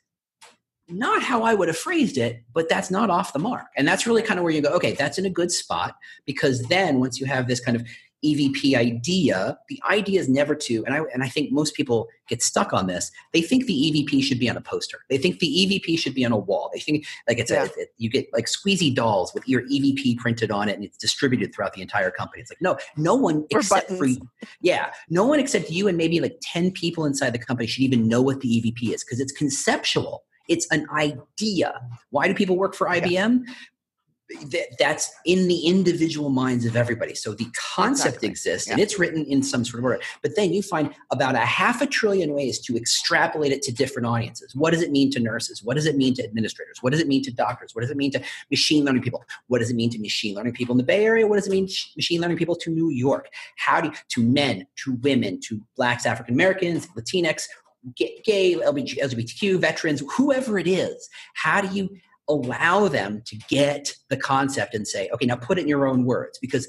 not 0.89 1.23
how 1.23 1.43
I 1.43 1.53
would 1.53 1.67
have 1.69 1.77
phrased 1.77 2.17
it, 2.17 2.43
but 2.53 2.69
that's 2.69 2.91
not 2.91 3.09
off 3.09 3.33
the 3.33 3.39
mark. 3.39 3.67
And 3.77 3.87
that's 3.87 4.05
really 4.05 4.21
kind 4.21 4.39
of 4.39 4.43
where 4.43 4.53
you 4.53 4.61
go, 4.61 4.69
okay, 4.69 4.93
that's 4.93 5.17
in 5.17 5.25
a 5.25 5.29
good 5.29 5.51
spot 5.51 5.95
because 6.25 6.61
then 6.63 6.99
once 6.99 7.19
you 7.19 7.25
have 7.25 7.47
this 7.47 7.59
kind 7.59 7.75
of 7.75 7.85
EVP 8.25 8.73
idea, 8.75 9.57
the 9.67 9.81
idea 9.89 10.17
is 10.19 10.29
never 10.29 10.55
to, 10.55 10.85
and 10.85 10.95
I 10.95 10.99
and 11.13 11.23
I 11.23 11.27
think 11.27 11.51
most 11.51 11.73
people 11.73 12.07
get 12.29 12.41
stuck 12.41 12.71
on 12.71 12.87
this. 12.87 13.11
They 13.33 13.41
think 13.41 13.65
the 13.65 13.73
EVP 13.73 14.23
should 14.23 14.39
be 14.39 14.49
on 14.49 14.55
a 14.55 14.61
poster. 14.61 14.99
They 15.09 15.17
think 15.17 15.39
the 15.39 15.47
EVP 15.47 15.99
should 15.99 16.13
be 16.15 16.23
on 16.23 16.31
a 16.31 16.37
wall. 16.37 16.69
They 16.73 16.79
think 16.79 17.05
like 17.27 17.37
it's 17.37 17.51
Yeah. 17.51 17.63
a 17.63 17.81
it- 17.81 17.93
you 17.97 18.09
get 18.09 18.27
like 18.31 18.45
squeezy 18.45 18.95
dolls 18.95 19.33
with 19.33 19.45
your 19.47 19.63
EVP 19.63 20.15
printed 20.19 20.51
on 20.51 20.69
it 20.69 20.75
and 20.75 20.85
it's 20.85 20.97
distributed 20.97 21.53
throughout 21.53 21.73
the 21.73 21.81
entire 21.81 22.11
company. 22.11 22.41
It's 22.41 22.49
like 22.49 22.61
no, 22.61 22.77
no 22.95 23.13
one 23.15 23.45
Or 23.53 23.59
except 23.59 23.91
for 23.91 24.07
yeah, 24.61 24.91
no 25.09 25.25
one 25.25 25.41
except 25.41 25.69
you 25.69 25.89
and 25.89 25.97
maybe 25.97 26.21
like 26.21 26.37
10 26.41 26.71
people 26.71 27.03
inside 27.03 27.31
the 27.31 27.39
company 27.39 27.67
should 27.67 27.83
even 27.83 28.07
know 28.07 28.21
what 28.21 28.39
the 28.39 28.47
EVP 28.47 28.93
is 28.93 29.03
because 29.03 29.19
it's 29.19 29.33
conceptual. 29.33 30.23
It's 30.49 30.67
an 30.71 30.87
idea. 30.91 31.81
Why 32.09 32.27
do 32.27 32.33
people 32.33 32.57
work 32.57 32.75
for 32.75 32.87
IBM? 32.87 33.43
Th- 34.49 34.65
That's 34.79 35.11
in 35.25 35.47
the 35.47 35.59
individual 35.67 36.29
minds 36.29 36.65
of 36.65 36.75
everybody. 36.75 37.13
So 37.13 37.33
the 37.33 37.45
concept 37.75 38.15
Exactly. 38.23 38.29
exists 38.29 38.69
and 38.69 38.79
it's 38.79 38.97
written 38.97 39.25
in 39.25 39.43
some 39.43 39.63
sort 39.63 39.79
of 39.79 39.83
order. 39.85 39.99
But 40.23 40.35
then 40.35 40.53
you 40.53 40.63
find 40.63 40.91
about 41.11 41.35
a 41.35 41.39
half 41.39 41.81
a 41.81 41.85
trillion 41.85 42.33
ways 42.33 42.57
to 42.61 42.75
extrapolate 42.75 43.51
it 43.51 43.61
to 43.63 43.71
different 43.71 44.07
audiences. 44.07 44.55
What 44.55 44.71
does 44.71 44.81
it 44.81 44.91
mean 44.91 45.11
to 45.11 45.19
nurses? 45.19 45.61
What 45.61 45.75
does 45.75 45.85
it 45.85 45.97
mean 45.97 46.15
to 46.15 46.23
administrators? 46.23 46.77
What 46.81 46.91
does 46.93 47.01
it 47.01 47.07
mean 47.07 47.21
to 47.23 47.31
doctors? 47.31 47.75
What 47.75 47.81
does 47.81 47.91
it 47.91 47.97
mean 47.97 48.11
to 48.11 48.21
machine 48.49 48.85
learning 48.85 49.03
people? 49.03 49.23
What 49.47 49.59
does 49.59 49.69
it 49.69 49.75
mean 49.75 49.91
to 49.91 49.99
machine 49.99 50.33
learning 50.35 50.53
people 50.53 50.73
in 50.73 50.77
the 50.77 50.83
Bay 50.85 51.05
Area? 51.05 51.27
What 51.27 51.35
does 51.35 51.45
it 51.47 51.51
mean 51.51 51.67
to 51.67 51.73
machine 51.95 52.19
learning 52.21 52.37
people 52.37 52.55
to 52.55 52.71
New 52.71 52.89
York? 52.89 53.29
How 53.57 53.81
do 53.81 53.89
you, 53.89 53.93
to 54.09 54.23
men, 54.23 54.65
to 54.85 54.93
women, 55.03 55.41
to 55.41 55.61
blacks, 55.75 56.05
African 56.07 56.33
Americans, 56.33 56.87
Latinx, 56.97 57.43
gay, 57.95 58.55
LGBTQ, 58.55 59.59
veterans, 59.59 60.03
whoever 60.15 60.57
it 60.57 60.67
is? 60.67 61.09
How 61.35 61.61
do 61.61 61.75
you 61.75 61.89
allow 62.29 62.87
them 62.87 63.21
to 63.25 63.35
get 63.49 63.93
the 64.09 64.17
concept 64.17 64.73
and 64.73 64.87
say, 64.87 65.09
okay, 65.13 65.25
now 65.25 65.35
put 65.35 65.57
it 65.57 65.61
in 65.61 65.67
your 65.67 65.87
own 65.87 66.05
words? 66.05 66.39
Because 66.39 66.67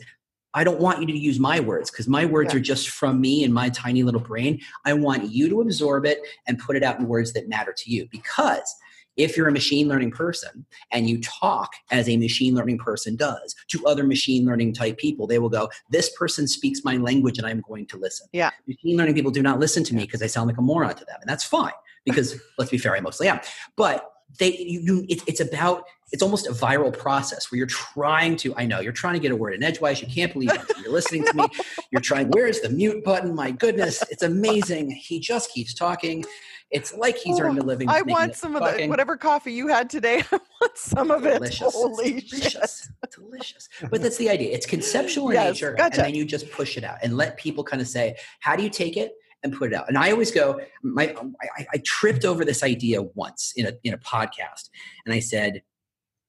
I 0.55 0.63
don't 0.63 0.81
want 0.81 1.01
you 1.01 1.07
to 1.07 1.19
use 1.19 1.41
my 1.41 1.59
words 1.59 1.91
because 1.91 2.07
my 2.07 2.25
words 2.25 2.53
Yeah. 2.53 2.59
are 2.59 2.63
just 2.63 2.89
from 2.89 3.21
me 3.21 3.43
and 3.43 3.53
my 3.53 3.71
tiny 3.71 4.05
little 4.05 4.21
brain. 4.21 4.61
I 4.85 4.93
want 4.93 5.33
you 5.33 5.49
to 5.49 5.61
absorb 5.61 6.07
it 6.07 6.21
and 6.47 6.59
put 6.59 6.77
it 6.77 6.85
out 6.85 7.01
in 7.01 7.09
words 7.09 7.33
that 7.33 7.49
matter 7.49 7.75
to 7.77 7.91
you. 7.91 8.07
Because 8.11 8.73
if 9.17 9.37
you're 9.37 9.49
a 9.49 9.53
machine 9.53 9.89
learning 9.89 10.11
person 10.11 10.67
and 10.91 11.09
you 11.09 11.21
talk 11.21 11.71
as 11.91 12.09
a 12.09 12.17
machine 12.17 12.55
learning 12.55 12.79
person 12.79 13.17
does 13.17 13.55
to 13.69 13.85
other 13.87 14.05
machine 14.05 14.45
learning 14.45 14.73
type 14.73 14.99
people, 14.99 15.27
they 15.27 15.39
will 15.39 15.49
go, 15.49 15.69
This 15.91 16.11
person 16.17 16.47
speaks 16.47 16.85
my 16.85 16.97
language 16.97 17.39
and 17.39 17.47
I'm 17.47 17.63
going 17.67 17.87
to 17.87 17.97
listen. 17.97 18.29
Yeah. 18.33 18.51
Machine 18.67 18.97
learning 18.97 19.15
people 19.15 19.31
do 19.31 19.43
not 19.43 19.59
listen 19.59 19.85
to 19.85 19.95
me 19.95 20.05
because 20.05 20.23
I 20.23 20.27
sound 20.27 20.49
like 20.49 20.59
a 20.59 20.63
moron 20.63 20.95
to 20.95 21.05
them. 21.05 21.17
And 21.21 21.29
that's 21.29 21.45
fine 21.45 21.73
because 22.05 22.41
let's 22.59 22.71
be 22.71 22.79
fair, 22.79 22.97
I 22.97 23.01
mostly 23.01 23.29
am. 23.29 23.41
But 23.77 24.11
they 24.39 24.57
you, 24.59 24.81
you 24.81 25.07
it, 25.09 25.23
it's 25.27 25.41
about 25.41 25.85
it's 26.13 26.23
almost 26.23 26.47
a 26.47 26.53
viral 26.53 26.97
process 26.97 27.51
where 27.51 27.59
you're 27.59 27.67
trying 27.67 28.37
to 28.37 28.55
i 28.57 28.65
know 28.65 28.81
you're 28.81 28.93
trying 28.93 29.15
to 29.15 29.21
get 29.21 29.31
a 29.31 29.37
word 29.37 29.55
in 29.55 29.63
edgewise 29.63 30.01
you 30.01 30.09
can't 30.09 30.33
believe 30.33 30.51
it 30.53 30.61
you're 30.83 30.93
listening 30.93 31.25
to 31.25 31.35
me 31.35 31.45
you're 31.91 32.01
trying 32.01 32.29
where's 32.29 32.61
the 32.61 32.69
mute 32.69 33.05
button 33.05 33.35
my 33.35 33.51
goodness 33.51 34.03
it's 34.11 34.23
amazing 34.23 34.91
he 34.91 35.21
just 35.21 35.53
keeps 35.53 35.75
talking 35.75 36.25
it's 36.75 36.93
like 36.93 37.17
he's 37.17 37.39
earned 37.39 37.59
a 37.59 37.63
oh, 37.63 37.65
living 37.65 37.89
Oh, 37.89 37.93
I 37.95 38.03
want 38.03 38.33
it 38.33 38.37
some 38.37 38.57
of 38.57 38.77
the 38.77 38.89
whatever 38.89 39.17
coffee 39.17 39.53
you 39.53 39.69
had 39.69 39.89
today. 39.89 40.23
I 40.33 40.41
want 40.61 40.77
some 40.77 41.11
of 41.11 41.25
it. 41.25 41.35
delicious. 41.35 41.73
Holy 41.73 42.17
it's 42.17 42.29
shit. 42.29 42.39
delicious. 42.41 42.91
Delicious. 43.15 43.69
But 43.91 44.03
that's 44.03 44.17
the 44.17 44.29
idea. 44.29 44.53
It's 44.53 44.67
conceptual 44.67 45.31
in 45.31 45.35
Yes, 45.35 45.55
nature 45.55 45.75
gotcha. 45.79 46.01
and 46.01 46.07
then 46.07 46.15
you 46.15 46.25
just 46.25 46.51
push 46.51 46.77
it 46.77 46.83
out 46.85 46.99
and 47.03 47.17
let 47.17 47.37
people 47.37 47.63
kind 47.63 47.81
of 47.81 47.87
say 47.89 48.17
how 48.41 48.57
do 48.57 48.65
you 48.65 48.69
take 48.71 48.97
it 48.97 49.13
and 49.45 49.53
put 49.53 49.73
it 49.73 49.75
out? 49.75 49.89
And 49.89 49.97
i 49.97 50.11
always 50.11 50.33
go 50.33 50.61
my 50.83 51.13
um, 51.15 51.37
I, 51.41 51.67
I 51.75 51.83
tripped 51.85 52.25
over 52.25 52.45
this 52.45 52.63
idea 52.65 53.03
once 53.03 53.53
in 53.57 53.67
a 53.67 53.73
in 53.85 53.95
a 53.95 53.99
podcast 53.99 54.71
and 55.07 55.15
i 55.15 55.21
said 55.21 55.63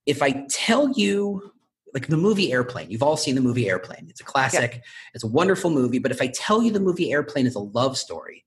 if 0.05 0.21
i 0.21 0.45
tell 0.49 0.91
you 0.91 1.51
like 1.93 2.07
the 2.07 2.17
movie 2.17 2.51
airplane. 2.51 2.91
You've 2.91 3.03
all 3.03 3.15
seen 3.15 3.35
the 3.35 3.41
movie 3.41 3.69
airplane. 3.69 4.07
It's 4.09 4.19
a 4.19 4.25
classic. 4.25 4.83
It's 5.13 5.23
a 5.23 5.27
wonderful 5.27 5.69
movie 5.71 5.97
but 5.99 6.11
if 6.11 6.21
i 6.21 6.27
tell 6.27 6.61
you 6.61 6.71
the 6.71 6.79
movie 6.79 7.11
airplane 7.11 7.47
is 7.47 7.55
a 7.55 7.59
love 7.59 7.97
story 7.97 8.43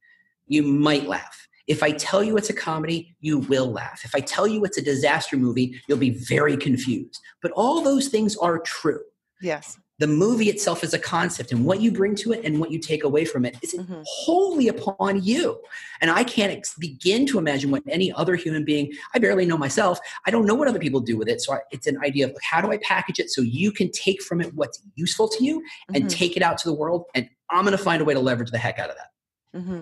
you 0.46 0.62
might 0.62 1.06
laugh 1.06 1.47
if 1.68 1.82
I 1.82 1.92
tell 1.92 2.24
you 2.24 2.36
it's 2.36 2.50
a 2.50 2.54
comedy, 2.54 3.14
you 3.20 3.38
will 3.40 3.70
laugh. 3.70 4.02
If 4.04 4.14
I 4.14 4.20
tell 4.20 4.46
you 4.46 4.64
it's 4.64 4.78
a 4.78 4.82
disaster 4.82 5.36
movie, 5.36 5.80
you'll 5.86 5.98
be 5.98 6.10
very 6.10 6.56
confused. 6.56 7.20
But 7.42 7.52
all 7.52 7.82
those 7.82 8.08
things 8.08 8.36
are 8.36 8.58
true. 8.60 9.00
Yes. 9.40 9.78
The 10.00 10.06
movie 10.06 10.48
itself 10.48 10.84
is 10.84 10.94
a 10.94 10.98
concept, 10.98 11.50
and 11.50 11.64
what 11.64 11.80
you 11.80 11.90
bring 11.90 12.14
to 12.16 12.32
it 12.32 12.44
and 12.44 12.60
what 12.60 12.70
you 12.70 12.78
take 12.78 13.02
away 13.02 13.24
from 13.24 13.44
it 13.44 13.56
is 13.62 13.74
Mhm. 13.74 14.04
wholly 14.06 14.68
upon 14.68 15.22
you. 15.24 15.60
And 16.00 16.08
I 16.08 16.22
can't 16.22 16.52
ex- 16.52 16.76
begin 16.78 17.26
to 17.26 17.38
imagine 17.38 17.72
what 17.72 17.82
any 17.88 18.12
other 18.12 18.36
human 18.36 18.64
being, 18.64 18.92
I 19.12 19.18
barely 19.18 19.44
know 19.44 19.58
myself, 19.58 19.98
I 20.24 20.30
don't 20.30 20.46
know 20.46 20.54
what 20.54 20.68
other 20.68 20.78
people 20.78 21.00
do 21.00 21.16
with 21.18 21.28
it. 21.28 21.40
So 21.40 21.52
I, 21.54 21.60
it's 21.72 21.88
an 21.88 21.98
idea 22.04 22.26
of 22.28 22.36
how 22.42 22.60
do 22.60 22.70
I 22.70 22.78
package 22.78 23.18
it 23.18 23.28
so 23.30 23.42
you 23.42 23.72
can 23.72 23.90
take 23.90 24.22
from 24.22 24.40
it 24.40 24.54
what's 24.54 24.80
useful 24.94 25.28
to 25.30 25.44
you 25.44 25.62
and 25.92 26.04
Mhm. 26.04 26.10
take 26.10 26.36
it 26.36 26.42
out 26.44 26.58
to 26.58 26.68
the 26.68 26.74
world. 26.74 27.06
And 27.16 27.28
I'm 27.50 27.64
going 27.64 27.76
to 27.76 27.82
find 27.82 28.00
a 28.00 28.04
way 28.04 28.14
to 28.14 28.20
leverage 28.20 28.52
the 28.52 28.58
heck 28.58 28.78
out 28.78 28.90
of 28.90 28.96
that. 28.96 29.60
hmm 29.62 29.80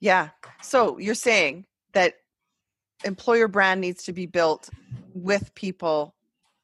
Yeah. 0.00 0.28
So 0.62 0.98
you're 0.98 1.14
saying 1.14 1.66
that 1.92 2.14
employer 3.04 3.48
brand 3.48 3.80
needs 3.80 4.04
to 4.04 4.12
be 4.12 4.26
built 4.26 4.68
with 5.14 5.54
people 5.54 6.14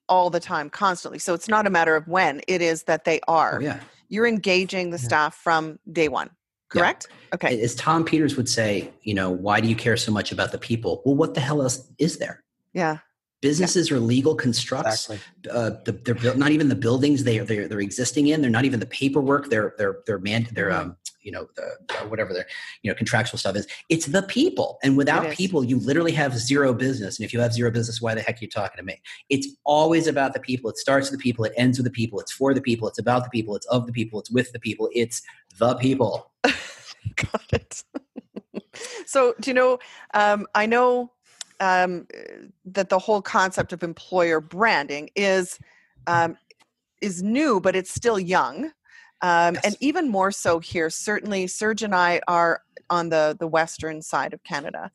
all 0.09 0.31
the 0.31 0.41
time, 0.41 0.69
constantly. 0.71 1.19
So 1.19 1.35
it's 1.35 1.49
not 1.49 1.67
a 1.67 1.71
matter 1.71 1.97
of 1.97 2.07
when, 2.07 2.43
it 2.47 2.61
is 2.61 2.85
that 2.85 3.05
they 3.05 3.21
oh, 3.27 3.35
are. 3.35 3.57
Oh, 3.57 3.61
yeah. 3.61 3.81
You're 4.09 4.27
engaging 4.27 4.91
the 4.91 4.99
Yeah. 4.99 5.05
staff 5.05 5.35
from 5.35 5.79
day 5.91 6.09
one, 6.09 6.27
Yeah. 6.27 6.81
correct? 6.81 7.09
Okay. 7.35 7.61
As 7.63 7.75
Tom 7.75 8.05
Peters 8.05 8.37
would 8.37 8.49
say, 8.49 8.93
you 9.03 9.15
know, 9.15 9.31
why 9.31 9.61
do 9.61 9.69
you 9.69 9.75
care 9.75 9.97
so 9.97 10.13
much 10.13 10.31
about 10.31 10.53
the 10.53 10.59
people? 10.59 11.03
Well, 11.05 11.15
what 11.15 11.35
the 11.35 11.41
hell 11.41 11.63
else 11.63 11.91
is 11.99 12.19
there? 12.19 12.45
Yeah. 12.75 12.99
Businesses 13.45 13.91
are 13.91 14.01
legal 14.01 14.35
constructs. 14.35 15.11
Exactly. 15.11 15.51
Uh, 15.53 15.73
the, 15.85 15.93
they're 15.93 16.15
built, 16.15 16.39
not 16.39 16.53
even 16.53 16.71
the 16.71 16.75
buildings 16.75 17.25
they 17.25 17.39
are 17.39 17.45
they're, 17.45 17.69
they're 17.69 17.81
existing 17.81 18.29
in. 18.29 18.41
They're 18.41 18.51
not 18.51 18.65
even 18.65 18.81
the 18.81 18.87
paperwork. 18.87 19.51
They're 19.51 19.75
they're 19.77 19.99
they're 20.07 20.19
man. 20.19 20.49
They're 20.53 20.73
um 20.73 20.97
you 21.21 21.31
know 21.31 21.47
the 21.55 22.07
whatever 22.09 22.33
their 22.33 22.47
you 22.83 22.91
know 22.91 22.95
contractual 22.95 23.39
stuff 23.39 23.55
is. 23.55 23.67
It's 23.91 24.07
the 24.07 24.23
people, 24.23 24.79
and 24.83 24.97
without 24.97 25.31
people, 25.33 25.63
you 25.63 25.79
literally 25.79 26.13
have 26.13 26.39
zero 26.39 26.73
business. 26.73 27.19
And 27.19 27.27
if 27.27 27.35
you 27.35 27.41
have 27.41 27.53
zero 27.53 27.71
business, 27.71 28.01
why 28.01 28.15
the 28.15 28.23
heck 28.23 28.37
are 28.37 28.45
you 28.45 28.49
talking 28.49 28.79
to 28.79 28.83
me? 28.83 28.99
It's 29.29 29.47
always 29.65 30.07
about 30.07 30.33
the 30.33 30.41
people. 30.41 30.71
It 30.71 30.79
starts 30.79 31.11
with 31.11 31.21
the 31.21 31.23
people. 31.23 31.45
It 31.45 31.53
ends 31.59 31.77
with 31.77 31.85
the 31.85 31.91
people. 31.91 32.21
It's 32.21 32.33
for 32.33 32.55
the 32.55 32.63
people. 32.63 32.89
It's 32.89 32.99
about 32.99 33.25
the 33.25 33.31
people. 33.31 33.55
It's 33.57 33.67
of 33.67 33.87
the 33.87 33.93
people. 33.93 34.21
It's 34.21 34.31
with 34.31 34.53
the 34.53 34.59
people. 34.59 34.89
It's 34.95 35.21
the 35.59 35.75
people. 35.75 36.31
Got 36.45 37.53
it. 37.53 37.85
so, 39.07 39.35
do 39.39 39.51
you 39.51 39.55
know? 39.55 39.81
Um, 40.15 40.47
I 40.55 40.65
know 40.65 41.11
um, 41.61 42.07
uh, 42.15 42.47
that 42.67 42.89
the 42.89 42.99
whole 42.99 43.23
concept 43.23 43.73
of 43.73 43.83
employer 43.83 44.41
branding 44.41 45.11
is 45.15 45.59
um, 46.07 46.37
is 47.01 47.23
new, 47.23 47.61
but 47.61 47.77
it's 47.77 47.95
still 47.95 48.19
young, 48.19 48.67
um, 49.23 49.59
and 49.65 49.77
even 49.81 50.09
more 50.09 50.31
so 50.31 50.59
here. 50.59 50.91
Certainly, 50.91 51.47
Serge 51.49 51.83
and 51.83 51.95
I 51.95 52.21
are 52.29 52.63
on 52.91 53.09
the 53.09 53.37
the 53.39 53.47
western 53.47 54.03
side 54.03 54.33
of 54.33 54.43
Canada, 54.45 54.91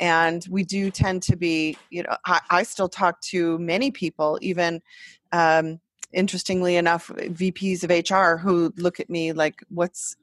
and 0.00 0.46
we 0.50 0.64
do 0.64 0.90
tend 0.90 1.22
to 1.24 1.36
be. 1.36 1.76
You 1.90 2.04
know, 2.04 2.16
I, 2.26 2.40
I 2.50 2.62
still 2.62 2.88
talk 2.88 3.20
to 3.22 3.58
many 3.58 3.90
people, 3.90 4.38
even. 4.42 4.82
Um, 5.32 5.80
interestingly 6.12 6.76
enough, 6.76 7.08
VPs 7.08 7.82
of 7.84 7.90
HR 7.90 8.36
who 8.36 8.70
look 8.76 9.00
at 9.00 9.08
me 9.08 9.32
like, 9.32 9.64
"What's 9.70 10.14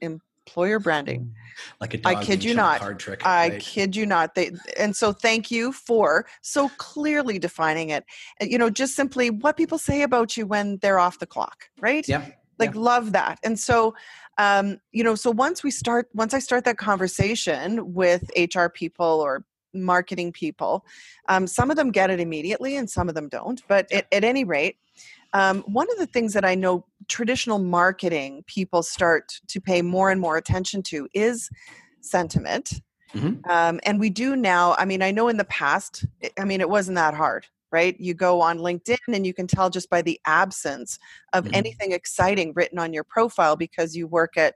employer 0.46 0.78
branding?" 0.78 1.34
Like 1.80 1.94
a 1.94 2.08
I 2.08 2.14
dog 2.14 2.24
kid 2.24 2.44
you 2.44 2.54
not. 2.54 2.80
Card 2.80 2.98
trick. 2.98 3.26
I 3.26 3.50
right? 3.50 3.60
kid 3.60 3.96
you 3.96 4.06
not. 4.06 4.34
They 4.34 4.52
and 4.78 4.94
so 4.94 5.12
thank 5.12 5.50
you 5.50 5.72
for 5.72 6.26
so 6.42 6.70
clearly 6.78 7.38
defining 7.38 7.90
it. 7.90 8.04
You 8.40 8.58
know, 8.58 8.70
just 8.70 8.94
simply 8.94 9.30
what 9.30 9.56
people 9.56 9.78
say 9.78 10.02
about 10.02 10.36
you 10.36 10.46
when 10.46 10.78
they're 10.78 10.98
off 10.98 11.18
the 11.18 11.26
clock, 11.26 11.64
right? 11.80 12.06
Yeah. 12.08 12.26
Like 12.58 12.74
love 12.74 13.12
that. 13.12 13.38
And 13.42 13.58
so 13.58 13.94
um, 14.38 14.80
you 14.92 15.04
know, 15.04 15.14
so 15.14 15.30
once 15.30 15.62
we 15.62 15.70
start 15.70 16.08
once 16.14 16.32
I 16.32 16.38
start 16.38 16.64
that 16.64 16.78
conversation 16.78 17.94
with 17.94 18.30
HR 18.36 18.68
people 18.68 19.06
or 19.06 19.44
marketing 19.74 20.32
people, 20.32 20.84
um, 21.28 21.46
some 21.46 21.70
of 21.70 21.76
them 21.76 21.90
get 21.90 22.10
it 22.10 22.20
immediately 22.20 22.76
and 22.76 22.88
some 22.88 23.08
of 23.08 23.14
them 23.14 23.28
don't. 23.28 23.62
But 23.68 23.90
at, 23.92 24.06
at 24.12 24.24
any 24.24 24.44
rate, 24.44 24.76
um, 25.32 25.62
one 25.62 25.90
of 25.90 25.98
the 25.98 26.06
things 26.06 26.32
that 26.32 26.44
I 26.44 26.54
know 26.54 26.86
traditional 27.10 27.58
marketing 27.58 28.44
people 28.46 28.82
start 28.82 29.40
to 29.48 29.60
pay 29.60 29.82
more 29.82 30.10
and 30.10 30.20
more 30.20 30.36
attention 30.36 30.82
to 30.84 31.08
is 31.12 31.50
sentiment. 32.00 32.80
Mhm. 33.12 33.44
Um, 33.50 33.80
and 33.82 33.98
we 33.98 34.08
do 34.08 34.36
now, 34.36 34.74
I 34.78 34.84
mean, 34.84 35.02
I 35.02 35.10
know 35.10 35.26
in 35.28 35.36
the 35.36 35.44
past, 35.44 36.04
I- 36.38 36.44
mean, 36.44 36.60
it 36.60 36.70
wasn't 36.70 36.94
that 36.94 37.12
hard, 37.12 37.46
right? 37.72 37.98
You 37.98 38.14
go 38.14 38.40
on 38.40 38.58
LinkedIn 38.58 38.96
and 39.12 39.26
you 39.26 39.34
can 39.34 39.48
tell 39.48 39.68
just 39.70 39.90
by 39.90 40.00
the 40.00 40.20
absence 40.24 40.98
of 41.32 41.44
Mhm. 41.46 41.50
anything 41.54 41.92
exciting 41.92 42.52
written 42.54 42.78
on 42.78 42.92
your 42.92 43.02
profile 43.04 43.56
because 43.56 43.96
you 43.96 44.06
work 44.06 44.36
at, 44.36 44.54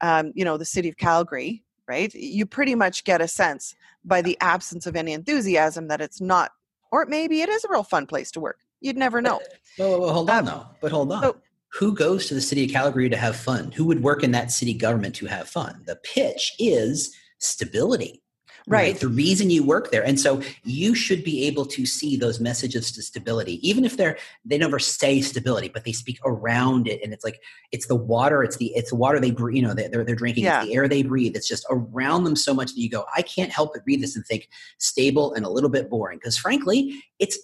um, 0.00 0.32
you 0.34 0.44
know, 0.44 0.56
the 0.58 0.64
city 0.64 0.88
of 0.88 0.96
Calgary, 0.96 1.62
right? 1.86 2.12
You 2.12 2.44
pretty 2.44 2.74
much 2.74 3.04
get 3.04 3.20
a 3.20 3.28
sense 3.28 3.76
by 4.04 4.20
the 4.20 4.36
absence 4.40 4.84
of 4.86 4.96
any 4.96 5.12
enthusiasm 5.12 5.86
that 5.88 6.00
it's 6.00 6.20
not, 6.20 6.50
or 6.90 7.06
maybe 7.06 7.40
it 7.42 7.48
is 7.48 7.62
a 7.64 7.68
real 7.70 7.84
fun 7.84 8.06
place 8.06 8.32
to 8.32 8.40
work. 8.40 8.58
You'd 8.80 8.96
never 8.98 9.22
know. 9.22 9.40
Whoa, 9.76 9.98
whoa, 10.00 10.12
hold 10.12 10.30
on 10.30 10.38
Um, 10.40 10.44
though. 10.46 10.66
But 10.80 10.90
hold 10.90 11.12
on. 11.12 11.22
so- 11.22 11.36
Who 11.74 11.94
goes 11.94 12.26
to 12.26 12.34
the 12.34 12.40
city 12.40 12.64
of 12.64 12.70
Calgary 12.70 13.08
to 13.08 13.16
have 13.16 13.36
fun? 13.36 13.72
Who 13.72 13.84
would 13.86 14.02
work 14.02 14.22
in 14.22 14.30
that 14.30 14.50
city 14.50 14.74
government 14.74 15.14
to 15.16 15.26
have 15.26 15.48
fun? 15.48 15.82
The 15.86 15.96
pitch 15.96 16.52
is 16.58 17.14
stability. 17.38 18.22
Right. 18.66 18.98
The 18.98 19.08
reason 19.08 19.50
you 19.50 19.62
work 19.62 19.90
there. 19.90 20.02
And 20.02 20.18
so 20.18 20.40
you 20.62 20.94
should 20.94 21.22
be 21.22 21.44
able 21.44 21.66
to 21.66 21.84
see 21.84 22.16
those 22.16 22.40
messages 22.40 22.92
to 22.92 23.02
stability, 23.02 23.66
even 23.68 23.84
if 23.84 23.98
they're 23.98 24.16
they 24.42 24.56
never 24.56 24.78
say 24.78 25.20
stability, 25.20 25.68
but 25.68 25.84
they 25.84 25.92
speak 25.92 26.18
around 26.24 26.88
it. 26.88 27.02
And 27.04 27.12
it's 27.12 27.24
like 27.24 27.40
it's 27.72 27.88
the 27.88 27.94
water, 27.94 28.42
it's 28.42 28.56
the 28.56 28.72
it's 28.74 28.88
the 28.88 28.96
water 28.96 29.20
they 29.20 29.32
breathe, 29.32 29.56
you 29.56 29.62
know, 29.62 29.74
they're 29.74 30.02
they're 30.02 30.14
drinking, 30.14 30.44
Yeah. 30.44 30.60
it's 30.60 30.68
the 30.68 30.74
air 30.76 30.88
they 30.88 31.02
breathe. 31.02 31.36
It's 31.36 31.48
just 31.48 31.66
around 31.68 32.24
them 32.24 32.36
so 32.36 32.54
much 32.54 32.72
that 32.72 32.80
you 32.80 32.88
go, 32.88 33.04
I 33.14 33.20
can't 33.20 33.52
help 33.52 33.74
but 33.74 33.82
read 33.84 34.00
this 34.00 34.16
and 34.16 34.24
think 34.24 34.48
stable 34.78 35.34
and 35.34 35.44
a 35.44 35.50
little 35.50 35.70
bit 35.70 35.90
boring. 35.90 36.16
Because 36.18 36.38
frankly, 36.38 37.02
it's 37.18 37.36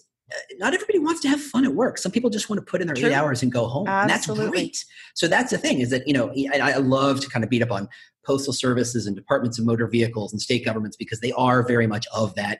not 0.57 0.73
everybody 0.73 0.99
wants 0.99 1.21
to 1.21 1.29
have 1.29 1.41
fun 1.41 1.65
at 1.65 1.73
work. 1.73 1.97
Some 1.97 2.11
people 2.11 2.29
just 2.29 2.49
want 2.49 2.59
to 2.59 2.65
put 2.65 2.81
in 2.81 2.87
their 2.87 2.95
True. 2.95 3.09
eight 3.09 3.13
hours 3.13 3.43
and 3.43 3.51
go 3.51 3.67
home. 3.67 3.87
And 3.87 4.09
that's 4.09 4.27
great. 4.27 4.83
So 5.15 5.27
that's 5.27 5.51
the 5.51 5.57
thing 5.57 5.79
is 5.79 5.89
that, 5.89 6.07
you 6.07 6.13
know, 6.13 6.31
I, 6.53 6.73
I 6.73 6.77
love 6.77 7.19
to 7.21 7.29
kind 7.29 7.43
of 7.43 7.49
beat 7.49 7.61
up 7.61 7.71
on 7.71 7.87
postal 8.25 8.53
services 8.53 9.07
and 9.07 9.15
departments 9.15 9.57
of 9.59 9.65
motor 9.65 9.87
vehicles 9.87 10.31
and 10.31 10.41
state 10.41 10.63
governments 10.63 10.95
because 10.97 11.19
they 11.19 11.31
are 11.33 11.63
very 11.63 11.87
much 11.87 12.05
of 12.13 12.35
that 12.35 12.59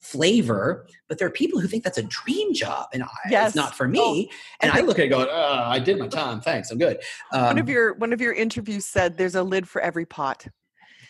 flavor. 0.00 0.86
But 1.08 1.18
there 1.18 1.28
are 1.28 1.32
people 1.32 1.60
who 1.60 1.68
think 1.68 1.84
that's 1.84 1.98
a 1.98 2.02
dream 2.02 2.52
job 2.54 2.88
and 2.92 3.02
I, 3.02 3.08
Yes. 3.30 3.48
it's 3.48 3.56
not 3.56 3.74
for 3.74 3.86
me. 3.86 4.00
Oh, 4.30 4.34
and 4.60 4.72
I 4.72 4.78
I, 4.78 4.80
look 4.80 4.98
at 4.98 5.04
it 5.04 5.08
going, 5.08 5.28
uh, 5.28 5.64
I 5.66 5.78
did 5.78 5.98
my 5.98 6.08
time. 6.08 6.40
Thanks. 6.40 6.70
I'm 6.70 6.78
good. 6.78 6.98
Um, 7.32 7.44
one 7.44 7.58
of 7.58 7.68
your 7.68 7.94
one 7.94 8.12
of 8.12 8.20
your 8.20 8.32
interviews 8.32 8.84
said 8.84 9.16
there's 9.16 9.34
a 9.36 9.42
lid 9.42 9.68
for 9.68 9.80
every 9.80 10.04
pot. 10.06 10.46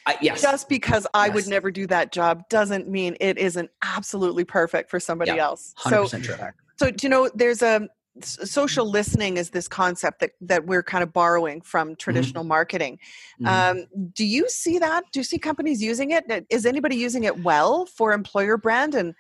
I, 0.06 0.16
yes. 0.20 0.42
Just 0.42 0.68
because 0.68 1.06
I 1.14 1.28
would 1.28 1.46
never 1.46 1.70
do 1.70 1.86
that 1.86 2.12
job 2.12 2.48
doesn't 2.48 2.88
mean 2.88 3.16
it 3.20 3.38
isn't 3.38 3.70
absolutely 3.82 4.44
perfect 4.44 4.90
for 4.90 4.98
somebody 4.98 5.32
Yeah, 5.32 5.44
else. 5.44 5.74
100% 5.78 6.08
So 6.08 6.18
true. 6.18 6.36
so 6.76 6.90
do 6.90 7.06
you 7.06 7.08
know 7.08 7.30
there's 7.34 7.62
a 7.62 7.88
social 8.20 8.90
listening 8.90 9.38
is 9.38 9.50
this 9.50 9.68
concept 9.68 10.20
that 10.20 10.32
that 10.40 10.66
we're 10.66 10.82
kind 10.82 11.02
of 11.02 11.12
borrowing 11.12 11.62
from 11.62 11.96
traditional 11.96 12.44
marketing. 12.44 12.98
Mhm. 13.40 13.46
Um, 13.48 13.86
do 14.12 14.26
you 14.26 14.50
see 14.50 14.78
that? 14.78 15.04
Do 15.12 15.20
you 15.20 15.24
see 15.24 15.38
companies 15.38 15.82
using 15.82 16.10
it? 16.10 16.30
Uh, 16.30 16.40
anybody 16.68 16.96
using 16.96 17.24
it 17.24 17.42
well 17.42 17.86
for 17.86 18.12
employer 18.12 18.56
brand 18.58 18.94
and 18.94 19.14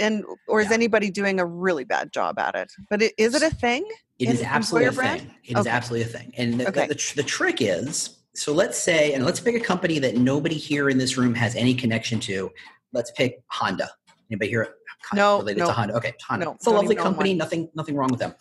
and 0.00 0.24
or 0.48 0.60
is 0.60 0.68
Yeah. 0.68 0.74
anybody 0.74 1.10
doing 1.10 1.38
a 1.38 1.46
really 1.46 1.84
bad 1.84 2.12
job 2.12 2.38
at 2.40 2.56
it? 2.56 2.72
But 2.88 3.02
it, 3.02 3.14
is 3.16 3.34
it 3.34 3.42
a 3.42 3.50
thing? 3.54 3.88
It 4.18 4.28
is 4.28 4.42
absolutely 4.42 4.88
a 4.88 4.92
brand? 4.92 5.20
thing. 5.20 5.30
It 5.44 5.58
is 5.58 5.66
Okay. 5.66 5.70
absolutely 5.70 6.08
a 6.08 6.12
thing. 6.18 6.32
And 6.36 6.60
the, 6.60 6.68
Okay. 6.68 6.86
the, 6.88 6.94
the, 6.94 7.12
the 7.16 7.22
trick 7.22 7.62
is 7.62 8.19
so 8.34 8.52
let's 8.52 8.78
say, 8.78 9.12
and 9.14 9.24
let's 9.24 9.40
pick 9.40 9.54
a 9.56 9.60
company 9.60 9.98
that 9.98 10.16
nobody 10.16 10.54
here 10.54 10.88
in 10.88 10.98
this 10.98 11.16
room 11.16 11.34
has 11.34 11.56
any 11.56 11.74
connection 11.74 12.20
to. 12.20 12.50
Let's 12.92 13.10
pick 13.12 13.42
Honda. 13.48 13.90
Anybody 14.30 14.50
here 14.50 14.74
No, 15.14 15.38
related 15.38 15.60
no. 15.60 15.66
to 15.66 15.72
Honda? 15.72 15.94
Okay, 15.96 16.12
Honda. 16.28 16.44
No, 16.46 16.52
it's 16.52 16.66
a 16.66 16.70
lovely 16.70 16.94
company. 16.94 17.34
Nothing, 17.34 17.68
nothing 17.74 17.96
wrong 17.96 18.10
with 18.10 18.20
them. 18.20 18.34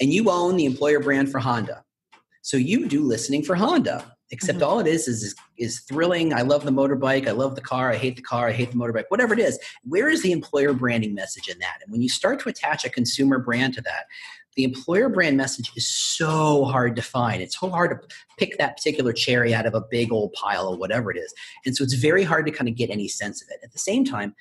And 0.00 0.12
you 0.12 0.30
own 0.30 0.56
the 0.56 0.64
employer 0.64 1.00
brand 1.00 1.30
for 1.30 1.38
Honda. 1.38 1.84
So 2.42 2.56
you 2.56 2.86
do 2.86 3.02
listening 3.02 3.42
for 3.42 3.54
Honda. 3.56 4.12
Except 4.32 4.58
Mhm. 4.58 4.66
all 4.66 4.80
it 4.80 4.88
is, 4.88 5.06
is 5.06 5.22
is 5.22 5.34
is 5.56 5.80
thrilling. 5.80 6.34
I 6.34 6.42
love 6.42 6.64
the 6.64 6.72
motorbike. 6.72 7.28
I 7.28 7.30
love 7.30 7.54
the 7.54 7.60
car. 7.60 7.92
I 7.92 7.96
hate 7.96 8.16
the 8.16 8.22
car. 8.22 8.48
I 8.48 8.52
hate 8.52 8.72
the 8.72 8.76
motorbike. 8.76 9.04
Whatever 9.08 9.32
it 9.34 9.38
is, 9.38 9.56
where 9.84 10.08
is 10.08 10.20
the 10.22 10.32
employer 10.32 10.72
branding 10.72 11.14
message 11.14 11.48
in 11.48 11.60
that? 11.60 11.78
And 11.82 11.92
when 11.92 12.02
you 12.02 12.08
start 12.08 12.40
to 12.40 12.48
attach 12.48 12.84
a 12.84 12.90
consumer 12.90 13.38
brand 13.38 13.74
to 13.74 13.82
that, 13.82 14.06
the 14.56 14.64
employer 14.64 15.08
brand 15.08 15.36
message 15.36 15.70
is 15.76 15.86
so 15.86 16.64
hard 16.64 16.96
to 16.96 17.02
find. 17.02 17.42
It's 17.42 17.58
so 17.60 17.70
hard 17.70 17.90
to 17.90 18.08
pick 18.38 18.56
that 18.58 18.76
particular 18.76 19.12
cherry 19.12 19.54
out 19.54 19.66
of 19.66 19.74
a 19.74 19.82
big 19.90 20.10
old 20.10 20.32
pile 20.32 20.68
of 20.68 20.78
whatever 20.78 21.10
it 21.10 21.18
is. 21.18 21.32
And 21.64 21.76
so 21.76 21.84
it's 21.84 21.94
very 21.94 22.24
hard 22.24 22.46
to 22.46 22.52
kind 22.52 22.68
of 22.68 22.74
get 22.74 22.90
any 22.90 23.06
sense 23.06 23.42
of 23.42 23.48
it. 23.50 23.60
At 23.62 23.72
the 23.72 23.78
same 23.78 24.04
time, 24.04 24.34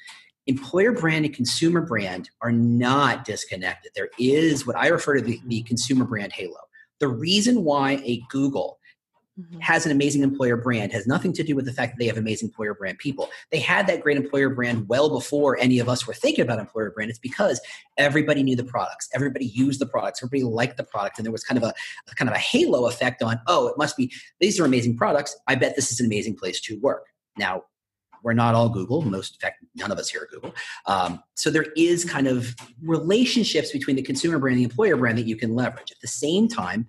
employer 0.47 0.93
brand 0.93 1.25
and 1.25 1.33
consumer 1.33 1.81
brand 1.81 2.29
are 2.41 2.51
not 2.51 3.25
disconnected. 3.25 3.91
There 3.93 4.09
is 4.17 4.65
what 4.65 4.77
I 4.77 4.87
refer 4.87 5.15
to 5.15 5.21
the, 5.21 5.39
the 5.47 5.63
consumer 5.63 6.05
brand 6.05 6.31
halo. 6.31 6.59
The 6.99 7.09
reason 7.09 7.63
why 7.63 8.01
a 8.05 8.21
Google 8.29 8.79
Mhm. 9.37 9.61
has 9.61 9.85
an 9.85 9.91
amazing 9.91 10.23
employer 10.23 10.55
brand 10.55 10.93
has 10.93 11.05
nothing 11.05 11.33
to 11.33 11.43
do 11.43 11.57
with 11.57 11.65
the 11.65 11.73
fact 11.73 11.91
that 11.93 11.99
they 11.99 12.07
have 12.07 12.15
amazing 12.15 12.47
employer 12.47 12.73
brand 12.73 12.97
people. 12.99 13.29
They 13.51 13.59
had 13.59 13.85
that 13.87 13.99
great 13.99 14.15
employer 14.15 14.49
brand 14.49 14.87
well 14.87 15.09
before 15.09 15.57
any 15.59 15.77
of 15.79 15.89
us 15.89 16.07
were 16.07 16.13
thinking 16.13 16.41
about 16.45 16.57
employer 16.57 16.89
brand. 16.91 17.09
It's 17.09 17.19
because 17.19 17.59
everybody 17.97 18.43
knew 18.43 18.55
the 18.55 18.63
products, 18.63 19.09
everybody 19.13 19.47
used 19.47 19.81
the 19.81 19.87
products, 19.87 20.23
everybody 20.23 20.43
liked 20.49 20.77
the 20.77 20.85
product, 20.85 21.17
and 21.17 21.25
there 21.25 21.33
was 21.33 21.43
kind 21.43 21.57
of 21.57 21.65
a, 21.65 21.73
a 22.09 22.15
kind 22.15 22.29
of 22.29 22.35
a 22.35 22.39
halo 22.39 22.87
effect 22.87 23.21
on. 23.21 23.41
Oh, 23.45 23.67
it 23.67 23.77
must 23.77 23.97
be 23.97 24.09
these 24.39 24.57
are 24.57 24.63
amazing 24.63 24.95
products. 24.95 25.35
I 25.47 25.55
bet 25.55 25.75
this 25.75 25.91
is 25.91 25.99
an 25.99 26.05
amazing 26.05 26.37
place 26.37 26.61
to 26.61 26.79
work. 26.79 27.07
Now, 27.37 27.63
we're 28.23 28.31
not 28.33 28.55
all 28.55 28.69
Google. 28.69 29.01
Most, 29.01 29.35
in 29.35 29.39
fact, 29.41 29.65
none 29.75 29.91
of 29.91 29.99
us 29.99 30.07
here 30.09 30.21
are 30.23 30.27
Google. 30.31 30.55
Um, 30.87 31.21
so 31.35 31.49
there 31.49 31.67
is 31.75 32.05
kind 32.05 32.27
of 32.27 32.55
relationships 32.81 33.71
between 33.73 33.97
the 33.97 34.01
consumer 34.01 34.39
brand 34.39 34.55
and 34.55 34.65
the 34.65 34.69
employer 34.69 34.95
brand 34.95 35.17
that 35.17 35.27
you 35.27 35.35
can 35.35 35.53
leverage. 35.55 35.91
At 35.91 35.99
the 36.01 36.07
same 36.07 36.47
time, 36.47 36.87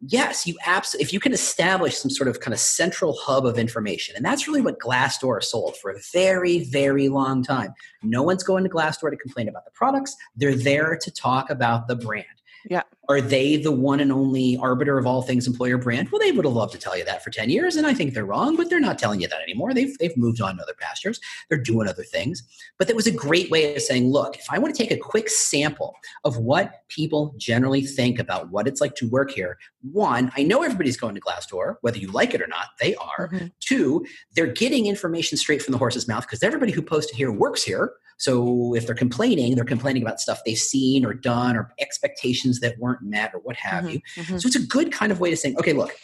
yes, 0.00 0.46
you 0.46 0.56
absolutely, 0.66 1.04
if 1.04 1.12
you 1.12 1.20
can 1.20 1.32
establish 1.32 1.96
some 1.96 2.10
sort 2.10 2.28
of 2.28 2.40
kind 2.40 2.54
of 2.54 2.60
central 2.60 3.14
hub 3.14 3.46
of 3.46 3.58
information, 3.58 4.16
and 4.16 4.24
that's 4.24 4.46
really 4.46 4.60
what 4.60 4.78
Glassdoor 4.78 5.42
sold 5.42 5.76
for 5.76 5.90
a 5.90 5.98
very, 6.12 6.64
very 6.64 7.08
long 7.08 7.42
time. 7.42 7.74
No 8.02 8.22
one's 8.22 8.42
going 8.42 8.64
to 8.64 8.70
Glassdoor 8.70 9.10
to 9.10 9.16
complain 9.16 9.48
about 9.48 9.64
the 9.64 9.70
products. 9.72 10.16
They're 10.36 10.54
there 10.54 10.96
to 11.00 11.10
talk 11.10 11.50
about 11.50 11.88
the 11.88 11.96
brand. 11.96 12.26
Yeah. 12.68 12.82
Are 13.08 13.20
they 13.20 13.56
the 13.56 13.70
one 13.70 14.00
and 14.00 14.10
only 14.10 14.56
arbiter 14.56 14.98
of 14.98 15.06
all 15.06 15.22
things 15.22 15.46
employer 15.46 15.78
brand? 15.78 16.08
Well, 16.10 16.20
they 16.20 16.32
would 16.32 16.44
have 16.44 16.54
loved 16.54 16.72
to 16.72 16.78
tell 16.78 16.98
you 16.98 17.04
that 17.04 17.22
for 17.22 17.30
10 17.30 17.50
years, 17.50 17.76
and 17.76 17.86
I 17.86 17.94
think 17.94 18.14
they're 18.14 18.24
wrong, 18.24 18.56
but 18.56 18.68
they're 18.68 18.80
not 18.80 18.98
telling 18.98 19.20
you 19.20 19.28
that 19.28 19.40
anymore. 19.42 19.72
They've, 19.72 19.96
they've 19.98 20.16
moved 20.16 20.40
on 20.40 20.56
to 20.56 20.62
other 20.62 20.74
pastures. 20.78 21.20
They're 21.48 21.62
doing 21.62 21.86
other 21.88 22.02
things. 22.02 22.42
But 22.78 22.88
that 22.88 22.96
was 22.96 23.06
a 23.06 23.12
great 23.12 23.50
way 23.50 23.76
of 23.76 23.82
saying, 23.82 24.10
look, 24.10 24.36
if 24.36 24.46
I 24.50 24.58
want 24.58 24.74
to 24.74 24.82
take 24.82 24.90
a 24.90 24.96
quick 24.96 25.28
sample 25.28 25.94
of 26.24 26.36
what 26.38 26.82
people 26.88 27.34
generally 27.36 27.82
think 27.82 28.18
about 28.18 28.50
what 28.50 28.66
it's 28.66 28.80
like 28.80 28.96
to 28.96 29.08
work 29.08 29.30
here, 29.30 29.58
one, 29.92 30.32
I 30.36 30.42
know 30.42 30.62
everybody's 30.62 30.96
going 30.96 31.14
to 31.14 31.20
Glassdoor, 31.20 31.76
whether 31.82 31.98
you 31.98 32.10
like 32.10 32.34
it 32.34 32.42
or 32.42 32.48
not, 32.48 32.68
they 32.80 32.96
are. 32.96 33.28
Mhm. 33.32 33.52
Two, 33.60 34.04
they're 34.34 34.46
getting 34.52 34.86
information 34.86 35.38
straight 35.38 35.62
from 35.62 35.72
the 35.72 35.78
horse's 35.78 36.08
mouth 36.08 36.24
because 36.24 36.42
everybody 36.42 36.72
who 36.72 36.82
posted 36.82 37.16
here 37.16 37.30
works 37.30 37.62
here. 37.62 37.92
So 38.18 38.74
if 38.74 38.86
they're 38.86 38.94
complaining, 38.94 39.54
they're 39.54 39.64
complaining 39.64 40.02
about 40.02 40.20
stuff 40.20 40.40
they've 40.44 40.56
seen 40.56 41.04
or 41.04 41.12
done 41.12 41.56
or 41.56 41.70
expectations 41.78 42.55
that 42.60 42.78
weren't 42.78 43.02
met 43.02 43.32
or 43.34 43.40
what 43.40 43.56
have 43.56 43.84
Mhm. 43.84 43.92
you. 43.94 44.00
Mhm. 44.16 44.40
So 44.40 44.46
it's 44.46 44.56
a 44.56 44.66
good 44.66 44.92
kind 44.92 45.12
of 45.12 45.20
way 45.20 45.30
to 45.30 45.36
saying, 45.36 45.56
okay, 45.58 45.72
look, 45.72 45.94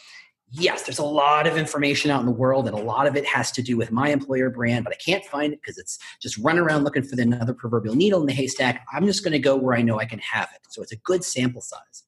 yes, 0.51 0.83
there's 0.83 0.99
a 0.99 1.05
lot 1.05 1.47
of 1.47 1.57
information 1.57 2.11
out 2.11 2.21
in 2.21 2.27
the 2.27 2.33
world, 2.33 2.67
and 2.67 2.77
a 2.77 2.83
lot 2.83 3.07
of 3.07 3.17
it 3.17 3.25
has 3.27 3.51
to 3.53 3.63
do 3.63 3.77
with 3.77 3.91
my 3.91 4.11
employer 4.11 4.51
brand, 4.51 4.85
but 4.85 4.93
I 4.93 4.97
can't 4.97 5.25
find 5.25 5.53
it 5.53 5.61
because 5.63 5.79
it's 5.79 5.99
just 6.21 6.37
running 6.39 6.63
around 6.63 6.85
looking 6.85 7.03
for 7.03 7.17
the 7.17 7.23
another 7.23 7.55
proverbial 7.55 7.95
needle 7.95 8.21
in 8.21 8.27
the 8.27 8.35
haystack. 8.35 8.85
I'm 8.93 9.07
just 9.07 9.25
going 9.25 9.33
to 9.33 9.39
go 9.39 9.57
where 9.57 9.75
I 9.77 9.83
know 9.83 9.99
I 9.99 10.05
can 10.05 10.19
have 10.19 10.49
it. 10.55 10.61
So 10.71 10.83
it's 10.83 10.93
a 10.93 10.97
good 10.97 11.25
sample 11.25 11.63
size, 11.63 12.03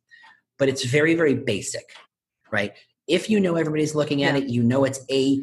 but 0.58 0.68
it's 0.68 0.84
very, 0.84 1.14
very 1.14 1.34
basic, 1.34 1.84
right? 2.50 2.74
If 3.06 3.28
you 3.28 3.38
know 3.40 3.56
everybody's 3.56 3.94
looking 3.94 4.22
at 4.24 4.34
Yeah. 4.34 4.42
it, 4.42 4.48
you 4.50 4.62
know 4.62 4.84
it's 4.84 5.00
a 5.10 5.38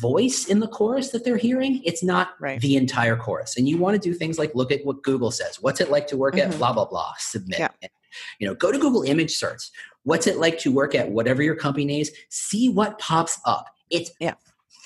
voice 0.00 0.46
in 0.46 0.58
the 0.60 0.68
chorus 0.68 1.10
that 1.10 1.24
they're 1.24 1.36
hearing. 1.36 1.80
It's 1.84 2.02
not 2.02 2.30
Right. 2.40 2.60
the 2.60 2.76
entire 2.76 3.16
chorus. 3.16 3.56
And 3.56 3.68
you 3.68 3.78
want 3.78 3.94
to 3.94 3.98
do 4.08 4.12
things 4.14 4.38
like 4.38 4.54
look 4.54 4.72
at 4.72 4.84
what 4.84 5.02
Google 5.04 5.30
says. 5.30 5.56
What's 5.62 5.80
it 5.80 5.90
like 5.90 6.06
to 6.08 6.16
work 6.16 6.36
at 6.36 6.50
Mhm. 6.50 6.58
blah 6.58 6.72
blah 6.72 6.84
blah? 6.86 7.12
Submit. 7.18 7.58
Yeah. 7.60 7.68
You 8.38 8.48
know, 8.48 8.54
go 8.54 8.72
to 8.72 8.78
Google 8.78 9.02
image 9.02 9.34
search. 9.34 9.70
What's 10.04 10.26
it 10.26 10.38
like 10.38 10.58
to 10.60 10.72
work 10.72 10.94
at 10.94 11.10
whatever 11.10 11.42
your 11.42 11.54
company 11.56 12.00
is? 12.00 12.12
See 12.28 12.68
what 12.68 12.98
pops 12.98 13.38
up. 13.44 13.66
It's 13.90 14.10
Yeah. 14.20 14.34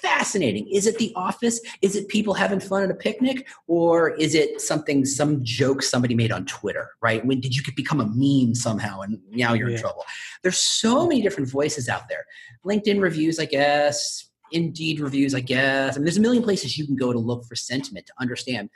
fascinating. 0.01 0.67
Is 0.67 0.89
it 0.89 0.99
the 0.99 1.13
office? 1.15 1.61
Is 1.81 1.95
it 1.95 2.09
people 2.09 2.35
having 2.35 2.59
fun 2.59 2.83
at 2.83 2.91
a 2.91 2.95
picnic? 2.95 3.47
Or 3.69 4.11
is 4.11 4.35
it 4.35 4.61
something, 4.61 5.05
some 5.05 5.45
joke 5.45 5.81
somebody 5.81 6.17
made 6.17 6.33
on 6.33 6.45
Twitter, 6.45 6.89
right? 7.01 7.25
When 7.25 7.41
did 7.41 7.55
you 7.55 7.63
become 7.77 8.01
a 8.01 8.07
meme 8.13 8.57
somehow 8.57 9.03
and 9.03 9.21
now 9.31 9.53
you're 9.53 9.71
in 9.71 9.79
trouble? 9.79 10.05
There's 10.43 10.59
so 10.59 11.07
many 11.07 11.23
different 11.23 11.49
voices 11.49 11.89
out 11.89 12.09
there. 12.09 12.27
LinkedIn 12.67 13.01
reviews, 13.01 13.39
I 13.39 13.45
guess, 13.45 14.29
Indeed 14.53 15.01
reviews, 15.01 15.35
I 15.35 15.41
guess. 15.41 15.95
I 15.95 15.99
mean, 15.99 16.05
there's 16.05 16.19
a 16.19 16.21
million 16.21 16.43
places 16.43 16.77
you 16.77 16.85
can 16.87 16.97
go 16.97 17.13
to 17.13 17.19
look 17.19 17.45
for 17.47 17.57
sentiment 17.57 18.07
to 18.07 18.13
understand. 18.21 18.69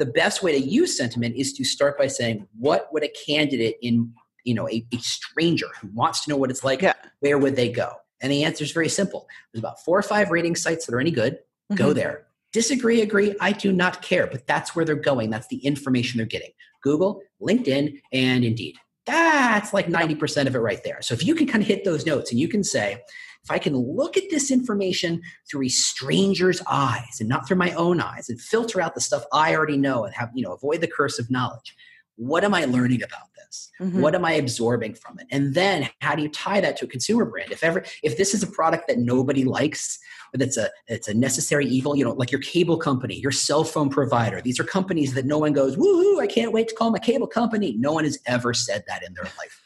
The 0.00 0.06
best 0.06 0.42
way 0.42 0.58
to 0.58 0.58
use 0.58 0.96
sentiment 0.96 1.36
is 1.36 1.52
to 1.52 1.62
start 1.64 1.98
by 1.98 2.06
saying, 2.06 2.48
what 2.58 2.90
would 2.90 3.04
a 3.04 3.08
candidate 3.26 3.76
in, 3.82 4.12
you 4.44 4.54
know, 4.54 4.66
a, 4.66 4.82
a 4.92 4.96
stranger 4.96 5.66
who 5.82 5.88
wants 5.92 6.24
to 6.24 6.30
know 6.30 6.38
what 6.38 6.50
it's 6.50 6.64
like, 6.64 6.80
Yeah. 6.80 6.94
where 7.20 7.36
would 7.36 7.54
they 7.54 7.70
go? 7.70 7.92
And 8.22 8.32
the 8.32 8.42
answer 8.42 8.64
is 8.64 8.72
very 8.72 8.88
simple. 8.88 9.28
There's 9.52 9.60
about 9.60 9.84
four 9.84 9.98
or 9.98 10.02
five 10.02 10.30
rating 10.30 10.56
sites 10.56 10.86
that 10.86 10.94
are 10.94 11.00
any 11.00 11.10
good. 11.10 11.38
Go 11.74 11.90
Mhm. 11.90 11.96
there. 11.96 12.26
Disagree, 12.50 13.02
agree, 13.02 13.34
I 13.42 13.52
do 13.52 13.72
not 13.72 14.00
care, 14.00 14.26
but 14.26 14.46
that's 14.46 14.74
where 14.74 14.86
they're 14.86 14.94
going. 14.96 15.28
That's 15.28 15.48
the 15.48 15.58
information 15.58 16.16
they're 16.16 16.26
getting. 16.26 16.52
Google, 16.82 17.22
LinkedIn, 17.42 18.00
and 18.10 18.42
Indeed. 18.42 18.76
That's 19.04 19.74
like 19.74 19.88
90% 19.88 20.48
of 20.48 20.54
it 20.54 20.60
right 20.60 20.82
there. 20.82 21.02
So 21.02 21.12
if 21.12 21.26
you 21.26 21.34
can 21.34 21.46
kind 21.46 21.62
of 21.62 21.68
hit 21.68 21.84
those 21.84 22.06
notes 22.06 22.30
and 22.30 22.40
you 22.40 22.48
can 22.48 22.64
say, 22.64 23.02
if 23.42 23.50
I 23.50 23.58
can 23.58 23.76
look 23.76 24.16
at 24.16 24.24
this 24.30 24.50
information 24.50 25.22
through 25.50 25.66
a 25.66 25.68
stranger's 25.68 26.60
eyes 26.70 27.18
and 27.20 27.28
not 27.28 27.46
through 27.46 27.56
my 27.56 27.72
own 27.72 28.00
eyes 28.00 28.28
and 28.28 28.40
filter 28.40 28.80
out 28.80 28.94
the 28.94 29.00
stuff 29.00 29.24
I 29.32 29.54
already 29.54 29.76
know 29.76 30.04
and 30.04 30.14
have, 30.14 30.30
you 30.34 30.42
know, 30.42 30.52
avoid 30.52 30.80
the 30.80 30.88
curse 30.88 31.18
of 31.18 31.30
knowledge, 31.30 31.74
what 32.16 32.44
am 32.44 32.52
I 32.52 32.66
learning 32.66 33.02
about 33.02 33.28
this? 33.36 33.70
Mhm. 33.80 34.00
What 34.00 34.14
am 34.14 34.26
I 34.26 34.32
absorbing 34.32 34.94
from 34.94 35.18
it? 35.18 35.26
And 35.30 35.54
then 35.54 35.88
how 36.00 36.14
do 36.14 36.22
you 36.22 36.28
tie 36.28 36.60
that 36.60 36.76
to 36.78 36.84
a 36.84 36.88
consumer 36.88 37.24
brand? 37.24 37.50
If 37.50 37.64
ever 37.64 37.82
if 38.02 38.18
this 38.18 38.34
is 38.34 38.42
a 38.42 38.46
product 38.46 38.88
that 38.88 38.98
nobody 38.98 39.44
likes, 39.44 39.98
that's 40.34 40.58
a 40.58 40.70
it's 40.86 41.08
a 41.08 41.14
necessary 41.14 41.66
evil, 41.66 41.96
you 41.96 42.04
know, 42.04 42.12
like 42.12 42.30
your 42.30 42.42
cable 42.42 42.76
company, 42.76 43.18
your 43.18 43.32
cell 43.32 43.64
phone 43.64 43.88
provider. 43.88 44.42
These 44.42 44.60
are 44.60 44.64
companies 44.64 45.14
that 45.14 45.24
no 45.24 45.38
one 45.38 45.54
goes, 45.54 45.76
woohoo, 45.76 46.20
I 46.20 46.26
can't 46.26 46.52
wait 46.52 46.68
to 46.68 46.74
call 46.74 46.90
my 46.90 46.98
cable 46.98 47.26
company. 47.26 47.74
No 47.78 47.92
one 47.94 48.04
has 48.04 48.18
ever 48.26 48.52
said 48.52 48.84
that 48.86 49.02
in 49.02 49.14
their 49.14 49.24
life. 49.24 49.59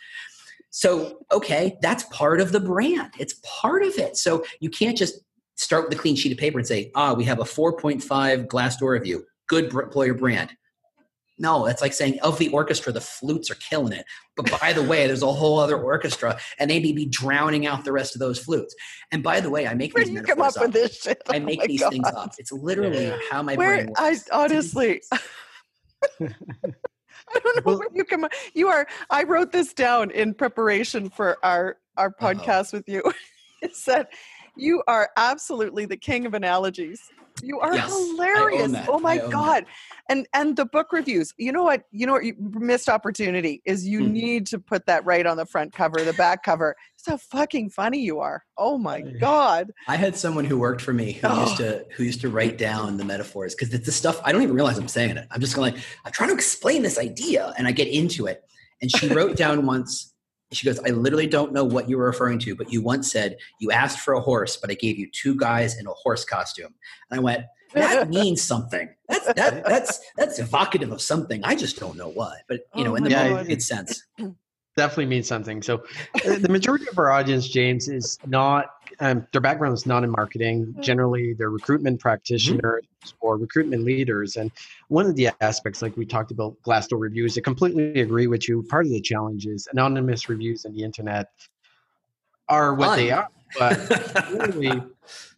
So, 0.76 1.18
okay, 1.30 1.78
that's 1.82 2.02
part 2.10 2.40
of 2.40 2.50
the 2.50 2.58
brand. 2.58 3.12
It's 3.16 3.34
part 3.44 3.84
of 3.84 3.96
it. 3.96 4.16
So 4.16 4.44
you 4.58 4.68
can't 4.68 4.98
just 4.98 5.20
start 5.54 5.84
with 5.88 5.96
a 5.96 6.00
clean 6.02 6.16
sheet 6.16 6.32
of 6.32 6.38
paper 6.38 6.58
and 6.58 6.66
say, 6.66 6.90
ah, 6.96 7.14
we 7.14 7.22
have 7.26 7.38
a 7.38 7.44
4.5 7.44 8.48
Glassdoor 8.48 8.90
review. 8.90 9.24
Good 9.46 9.70
br- 9.70 9.82
employer 9.82 10.14
brand. 10.14 10.50
No, 11.38 11.64
that's 11.64 11.80
like 11.80 11.92
saying 11.92 12.18
of 12.24 12.40
the 12.40 12.48
orchestra, 12.48 12.92
the 12.92 13.00
flutes 13.00 13.52
are 13.52 13.54
killing 13.56 13.92
it. 13.92 14.04
But 14.36 14.50
by 14.60 14.72
the 14.72 14.82
way, 14.82 15.06
there's 15.06 15.22
a 15.22 15.32
whole 15.32 15.60
other 15.60 15.80
orchestra, 15.80 16.40
and 16.58 16.68
they 16.68 16.80
may 16.80 16.90
be 16.90 17.06
drowning 17.06 17.68
out 17.68 17.84
the 17.84 17.92
rest 17.92 18.16
of 18.16 18.18
those 18.18 18.40
flutes. 18.40 18.74
And 19.12 19.22
by 19.22 19.38
the 19.38 19.50
way, 19.50 19.68
I 19.68 19.74
make 19.74 19.94
Where 19.94 20.04
these 20.04 20.12
you 20.12 20.22
come 20.22 20.40
up 20.42 20.54
metaphors 20.56 20.60
with 20.60 20.72
this 20.72 21.02
shit? 21.02 21.22
I 21.28 21.38
Oh 21.38 21.44
make 21.44 21.60
my 21.60 21.66
these 21.68 21.82
God. 21.82 21.92
things 21.92 22.08
up. 22.08 22.34
It's 22.38 22.50
literally 22.50 23.12
how 23.30 23.44
my 23.44 23.54
Where 23.54 23.76
brain 23.76 23.94
I 23.96 24.10
works. 24.10 24.28
honestly, 24.32 25.02
I 27.34 27.38
don't 27.40 27.56
know 27.56 27.62
Well- 27.64 27.78
where 27.78 27.88
you 27.92 28.04
come. 28.04 28.26
You 28.54 28.68
are. 28.68 28.86
I 29.10 29.22
wrote 29.24 29.52
this 29.52 29.72
down 29.72 30.10
in 30.10 30.34
preparation 30.34 31.10
for 31.10 31.38
our 31.44 31.78
our 31.96 32.08
Uh-oh. 32.08 32.34
podcast 32.34 32.72
with 32.72 32.88
you. 32.88 33.02
it 33.62 33.74
said, 33.76 34.08
"You 34.56 34.82
are 34.86 35.10
absolutely 35.16 35.86
the 35.86 35.96
king 35.96 36.26
of 36.26 36.34
analogies. 36.34 37.00
You 37.42 37.58
are 37.60 37.74
Yes, 37.74 37.90
hilarious. 37.90 38.72
Oh 38.88 38.98
my 39.00 39.18
own 39.18 39.30
that. 39.30 39.32
god!" 39.32 39.66
And 40.08 40.26
and 40.34 40.56
the 40.56 40.64
book 40.64 40.92
reviews. 40.92 41.32
You 41.36 41.50
know 41.52 41.64
what? 41.64 41.82
You 41.90 42.06
know 42.06 42.12
what? 42.12 42.24
You 42.24 42.34
missed 42.38 42.88
opportunity 42.88 43.60
is 43.64 43.86
you 43.86 44.00
Hmm. 44.04 44.12
need 44.12 44.46
to 44.48 44.58
put 44.58 44.86
that 44.86 45.04
right 45.04 45.26
on 45.26 45.36
the 45.36 45.44
front 45.46 45.72
cover, 45.72 46.04
the 46.04 46.12
back 46.12 46.44
cover. 46.44 46.76
It's 46.96 47.08
how 47.08 47.16
fucking 47.16 47.70
funny 47.70 47.98
you 48.00 48.20
are. 48.20 48.44
Oh 48.56 48.78
my 48.78 49.00
god! 49.00 49.72
I 49.88 49.96
had 49.96 50.16
someone 50.16 50.44
who 50.44 50.58
worked 50.58 50.80
for 50.80 50.92
me 50.92 51.12
who 51.12 51.26
Oh. 51.28 51.40
used 51.42 51.56
to 51.58 51.84
who 51.96 52.04
used 52.04 52.20
to 52.20 52.28
write 52.28 52.56
down 52.56 52.96
the 52.96 53.04
metaphors 53.04 53.54
because 53.54 53.74
it's 53.74 53.86
the 53.86 53.92
stuff 53.92 54.20
I 54.24 54.30
don't 54.32 54.42
even 54.42 54.54
realize 54.54 54.78
I'm 54.78 54.88
saying 54.88 55.16
it. 55.16 55.26
I'm 55.32 55.40
just 55.40 55.56
going 55.56 55.74
like 55.74 55.82
I'm 56.04 56.12
trying 56.12 56.28
to 56.30 56.34
explain 56.34 56.82
this 56.82 56.98
idea, 56.98 57.52
and 57.58 57.66
I 57.66 57.72
get 57.72 57.88
into 57.88 58.26
it. 58.26 58.42
And 58.80 58.90
she 58.90 59.08
wrote 59.08 59.36
down 59.36 59.66
once. 59.66 60.13
She 60.56 60.66
goes, 60.66 60.78
I 60.80 60.90
literally 60.90 61.26
don't 61.26 61.52
know 61.52 61.64
what 61.64 61.88
you 61.88 61.98
were 61.98 62.06
referring 62.06 62.38
to, 62.40 62.54
but 62.54 62.72
you 62.72 62.82
once 62.82 63.10
said 63.10 63.36
you 63.60 63.70
asked 63.70 64.00
for 64.00 64.14
a 64.14 64.20
horse, 64.20 64.56
but 64.56 64.70
I 64.70 64.74
gave 64.74 64.98
you 64.98 65.08
two 65.10 65.36
guys 65.36 65.78
in 65.78 65.86
a 65.86 65.92
horse 65.92 66.24
costume. 66.24 66.74
And 67.10 67.18
I 67.18 67.22
went, 67.22 67.44
that 67.74 68.08
means 68.10 68.42
something. 68.42 68.88
That's 69.08 69.26
that, 69.34 69.64
that's 69.64 70.00
that's 70.16 70.38
evocative 70.38 70.92
of 70.92 71.00
something. 71.00 71.42
I 71.44 71.54
just 71.54 71.78
don't 71.78 71.96
know 71.96 72.08
what. 72.08 72.38
But 72.48 72.60
you 72.74 72.84
know, 72.84 72.92
Oh 72.92 72.96
in 72.96 73.04
the 73.04 73.10
my 73.10 73.16
moment, 73.16 73.36
God. 73.36 73.44
it 73.46 73.48
made 73.48 73.62
sense. 73.62 74.04
definitely 74.76 75.06
means 75.06 75.26
something. 75.26 75.62
So, 75.62 75.84
uh, 76.26 76.38
the 76.38 76.48
majority 76.48 76.86
of 76.90 76.98
our 76.98 77.10
audience, 77.10 77.48
James, 77.48 77.88
is 77.88 78.18
not 78.26 78.66
um, 79.00 79.26
their 79.32 79.40
background 79.40 79.74
is 79.74 79.86
not 79.86 80.04
in 80.04 80.10
marketing. 80.10 80.74
Generally, 80.80 81.34
they're 81.34 81.50
recruitment 81.50 82.00
practitioners 82.00 82.84
or 83.20 83.36
recruitment 83.36 83.84
leaders. 83.84 84.36
And 84.36 84.50
one 84.88 85.06
of 85.06 85.16
the 85.16 85.30
aspects, 85.40 85.82
like 85.82 85.96
we 85.96 86.06
talked 86.06 86.30
about 86.30 86.56
Glassdoor 86.62 87.00
reviews, 87.00 87.36
I 87.36 87.40
completely 87.40 88.00
agree 88.00 88.26
with 88.26 88.48
you. 88.48 88.62
Part 88.62 88.86
of 88.86 88.92
the 88.92 89.00
challenge 89.00 89.46
is 89.46 89.68
anonymous 89.72 90.28
reviews 90.28 90.64
on 90.64 90.74
the 90.74 90.82
internet 90.84 91.28
are 92.48 92.74
what 92.74 92.96
they 92.96 93.10
are, 93.10 93.28
but 93.58 93.78
really, 94.30 94.82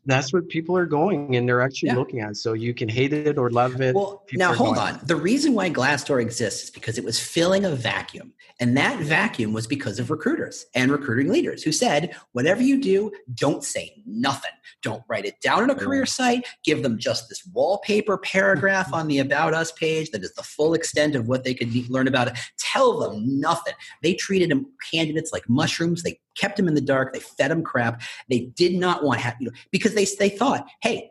that's 0.04 0.32
what 0.32 0.48
people 0.48 0.76
are 0.76 0.86
going 0.86 1.36
and 1.36 1.48
they're 1.48 1.60
actually 1.60 1.88
Yeah. 1.88 1.96
looking 1.96 2.20
at. 2.20 2.36
So 2.36 2.52
you 2.52 2.74
can 2.74 2.88
hate 2.88 3.12
it 3.12 3.38
or 3.38 3.50
love 3.50 3.80
it. 3.80 3.94
Well, 3.94 4.22
People 4.26 4.38
now 4.46 4.54
hold 4.54 4.78
on. 4.78 5.00
The 5.04 5.16
reason 5.16 5.54
why 5.54 5.70
Glassdoor 5.70 6.20
exists 6.20 6.64
is 6.64 6.70
because 6.70 6.96
it 6.98 7.04
was 7.04 7.18
filling 7.18 7.64
a 7.64 7.70
vacuum. 7.70 8.32
And 8.60 8.76
that 8.76 9.00
vacuum 9.00 9.52
was 9.52 9.66
because 9.66 9.98
of 9.98 10.10
recruiters 10.10 10.66
and 10.74 10.90
recruiting 10.90 11.30
leaders 11.30 11.62
who 11.62 11.72
said, 11.72 12.16
whatever 12.32 12.62
you 12.62 12.80
do, 12.80 13.10
don't 13.34 13.62
say 13.62 14.02
nothing. 14.06 14.52
Don't 14.82 15.02
write 15.08 15.24
it 15.26 15.40
down 15.40 15.62
on 15.62 15.70
a 15.70 15.74
career 15.74 16.06
site. 16.06 16.46
Give 16.64 16.82
them 16.82 16.98
just 16.98 17.28
this 17.28 17.44
wallpaper 17.52 18.16
paragraph 18.16 18.92
on 18.92 19.08
the 19.08 19.18
About 19.18 19.52
Us 19.52 19.72
page 19.72 20.10
that 20.10 20.22
is 20.22 20.32
the 20.34 20.42
full 20.42 20.74
extent 20.74 21.16
of 21.16 21.28
what 21.28 21.44
they 21.44 21.54
could 21.54 21.74
learn 21.90 22.06
about 22.08 22.28
it. 22.28 22.38
Tell 22.58 22.98
them 22.98 23.40
nothing. 23.40 23.74
They 24.02 24.14
treated 24.14 24.50
them, 24.50 24.66
candidates 24.90 25.32
like 25.32 25.48
mushrooms. 25.48 26.02
They 26.02 26.20
kept 26.36 26.56
them 26.56 26.68
in 26.68 26.74
the 26.74 26.80
dark. 26.80 27.12
They 27.12 27.20
fed 27.20 27.50
them 27.50 27.62
crap. 27.62 28.02
They 28.28 28.50
did 28.54 28.74
not 28.74 29.02
want, 29.02 29.22
you 29.40 29.46
know, 29.46 29.55
because 29.70 29.94
they, 29.94 30.06
they 30.18 30.28
thought, 30.28 30.66
hey, 30.82 31.10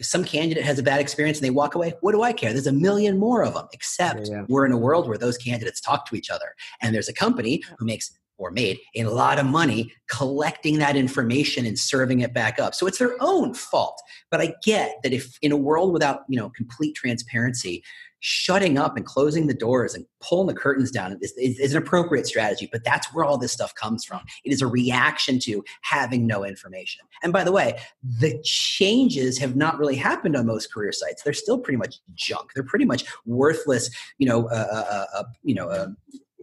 some 0.00 0.24
candidate 0.24 0.64
has 0.64 0.78
a 0.78 0.82
bad 0.82 1.00
experience 1.00 1.38
and 1.38 1.44
they 1.44 1.50
walk 1.50 1.74
away. 1.74 1.94
What 2.00 2.12
do 2.12 2.22
I 2.22 2.32
care? 2.32 2.52
There's 2.52 2.66
a 2.66 2.72
million 2.72 3.18
more 3.18 3.44
of 3.44 3.54
them. 3.54 3.68
Except 3.72 4.28
Yeah, 4.28 4.36
yeah. 4.36 4.44
we're 4.48 4.66
in 4.66 4.72
a 4.72 4.78
world 4.78 5.08
where 5.08 5.18
those 5.18 5.38
candidates 5.38 5.80
talk 5.80 6.06
to 6.06 6.16
each 6.16 6.30
other, 6.30 6.54
and 6.82 6.94
there's 6.94 7.08
a 7.08 7.14
company 7.14 7.62
who 7.78 7.84
makes 7.84 8.10
or 8.40 8.50
made 8.50 8.78
a 8.96 9.04
lot 9.04 9.38
of 9.38 9.44
money 9.44 9.92
collecting 10.10 10.78
that 10.78 10.96
information 10.96 11.66
and 11.66 11.78
serving 11.78 12.20
it 12.20 12.32
back 12.32 12.58
up. 12.58 12.74
So 12.74 12.86
it's 12.86 12.98
their 12.98 13.14
own 13.20 13.52
fault. 13.52 14.00
But 14.30 14.40
I 14.40 14.54
get 14.64 14.96
that 15.02 15.12
if 15.12 15.38
in 15.42 15.52
a 15.52 15.56
world 15.58 15.92
without 15.92 16.22
you 16.28 16.38
know 16.38 16.50
complete 16.50 16.94
transparency, 16.96 17.84
shutting 18.20 18.78
up 18.78 18.96
and 18.96 19.04
closing 19.04 19.46
the 19.46 19.54
doors 19.54 19.94
and 19.94 20.04
pulling 20.20 20.46
the 20.46 20.54
curtains 20.54 20.90
down 20.90 21.18
is, 21.20 21.32
is, 21.32 21.58
is 21.58 21.74
an 21.74 21.82
appropriate 21.82 22.26
strategy. 22.26 22.68
But 22.70 22.84
that's 22.84 23.12
where 23.12 23.24
all 23.24 23.38
this 23.38 23.52
stuff 23.52 23.74
comes 23.74 24.04
from. 24.04 24.20
It 24.44 24.52
is 24.52 24.62
a 24.62 24.66
reaction 24.66 25.38
to 25.40 25.64
having 25.82 26.26
no 26.26 26.44
information. 26.44 27.04
And 27.22 27.32
by 27.32 27.44
the 27.44 27.52
way, 27.52 27.78
the 28.02 28.40
changes 28.42 29.38
have 29.38 29.56
not 29.56 29.78
really 29.78 29.96
happened 29.96 30.36
on 30.36 30.46
most 30.46 30.72
career 30.72 30.92
sites. 30.92 31.22
They're 31.22 31.32
still 31.32 31.58
pretty 31.58 31.78
much 31.78 31.96
junk. 32.14 32.50
They're 32.54 32.64
pretty 32.64 32.84
much 32.84 33.04
worthless. 33.26 33.90
You 34.18 34.28
know, 34.28 34.48
uh, 34.48 34.66
uh, 34.70 35.06
uh, 35.18 35.24
you 35.42 35.54
know. 35.54 35.94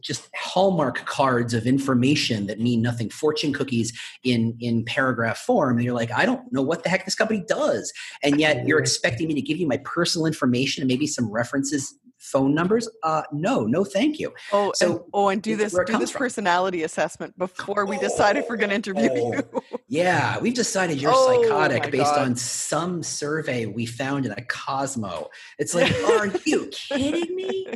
Just 0.02 0.30
hallmark 0.36 1.06
cards 1.06 1.54
of 1.54 1.66
information 1.66 2.46
that 2.48 2.60
mean 2.60 2.82
nothing 2.82 3.10
fortune 3.10 3.52
cookies 3.52 3.92
in 4.24 4.56
in 4.60 4.86
paragraph 4.86 5.38
form 5.40 5.78
and 5.78 5.84
you're 5.86 5.94
like 5.96 6.12
i 6.12 6.26
don't 6.26 6.52
know 6.54 6.62
what 6.62 6.84
the 6.84 6.90
heck 6.90 7.04
this 7.06 7.16
company 7.16 7.44
does 7.48 7.92
and 8.24 8.40
yet 8.40 8.68
you're 8.68 8.80
expecting 8.80 9.28
me 9.28 9.34
to 9.34 9.42
give 9.42 9.58
you 9.58 9.68
my 9.68 9.78
personal 9.78 10.26
information 10.28 10.82
and 10.82 10.88
maybe 10.88 11.08
some 11.08 11.30
references 11.32 11.98
phone 12.20 12.54
numbers 12.54 12.88
uh 13.04 13.24
no 13.32 13.62
no 13.66 13.84
thank 13.84 14.20
you 14.20 14.32
Oh, 14.52 14.72
So, 14.76 14.92
and, 14.92 15.00
oh, 15.14 15.28
and 15.30 15.42
do 15.42 15.56
this 15.56 15.66
this 15.66 15.74
is 15.74 15.74
where 15.76 15.84
it 15.84 15.88
do 15.88 15.98
this 15.98 16.12
from. 16.12 16.20
personality 16.20 16.84
assessment 16.84 17.38
before 17.38 17.86
we 17.86 17.98
decide 17.98 18.38
if 18.38 18.48
we're 18.50 18.58
going 18.58 18.70
to 18.70 18.76
interview 18.76 19.10
Oh. 19.12 19.34
you. 19.34 19.62
yeah 19.88 20.34
mm-hmm. 20.34 20.44
we've 20.44 20.54
decided 20.54 21.02
you're 21.02 21.12
Oh, 21.14 21.44
psychotic 21.44 21.92
based 21.92 22.16
God. 22.16 22.20
on 22.20 22.36
some 22.36 23.02
survey 23.04 23.66
we 23.66 23.86
found 23.86 24.26
in 24.26 24.32
a 24.34 24.42
cosmo 24.42 25.30
it's 25.60 25.74
like 25.74 25.92
are 26.10 26.28
you 26.46 26.68
kidding 26.68 27.36
me 27.36 27.68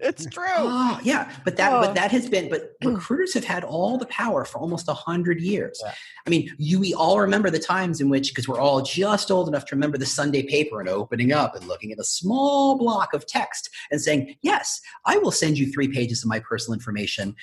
it's 0.00 0.26
true. 0.26 0.44
Oh, 0.48 1.00
yeah, 1.02 1.30
but 1.44 1.56
that 1.56 1.72
Oh. 1.72 1.80
but 1.80 1.94
that 1.94 2.10
has 2.10 2.28
been 2.28 2.48
but 2.50 2.72
recruiters 2.84 3.34
have 3.34 3.44
had 3.44 3.64
all 3.64 3.98
the 3.98 4.06
power 4.06 4.44
for 4.44 4.58
almost 4.58 4.88
a 4.88 4.94
hundred 4.94 5.40
years. 5.40 5.80
Yeah. 5.82 5.94
I 6.26 6.30
mean, 6.30 6.50
you 6.58 6.80
we 6.80 6.94
all 6.94 7.20
remember 7.20 7.50
the 7.50 7.58
times 7.58 8.00
in 8.00 8.08
which 8.08 8.30
because 8.30 8.48
we're 8.48 8.60
all 8.60 8.82
just 8.82 9.30
old 9.30 9.48
enough 9.48 9.64
to 9.66 9.74
remember 9.74 9.98
the 9.98 10.06
Sunday 10.06 10.42
paper 10.42 10.80
and 10.80 10.88
opening 10.88 11.32
up 11.32 11.54
and 11.54 11.66
looking 11.66 11.92
at 11.92 11.98
a 11.98 12.04
small 12.04 12.76
block 12.76 13.14
of 13.14 13.26
text 13.26 13.70
and 13.90 14.00
saying, 14.00 14.36
"Yes, 14.42 14.80
I 15.04 15.18
will 15.18 15.30
send 15.30 15.58
you 15.58 15.72
three 15.72 15.88
pages 15.88 16.22
of 16.22 16.28
my 16.28 16.40
personal 16.40 16.74
information." 16.74 17.34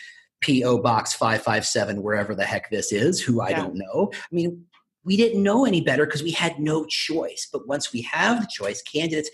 P.O. 0.42 0.80
Box 0.80 1.14
557, 1.14 2.02
wherever 2.02 2.34
the 2.34 2.46
heck 2.46 2.70
this 2.70 2.92
is, 2.92 3.22
who 3.22 3.42
I 3.42 3.50
Yeah. 3.50 3.62
don't 3.62 3.76
know. 3.76 4.12
I 4.14 4.36
mean, 4.36 4.66
we 5.04 5.18
didn't 5.18 5.42
know 5.42 5.66
any 5.66 5.82
better 5.82 6.06
because 6.06 6.24
we 6.24 6.32
had 6.32 6.60
no 6.60 6.86
choice. 6.86 7.48
But 7.52 7.68
once 7.68 7.92
we 7.94 8.02
have 8.04 8.42
the 8.42 8.48
choice, 8.48 8.82
candidates 8.82 9.30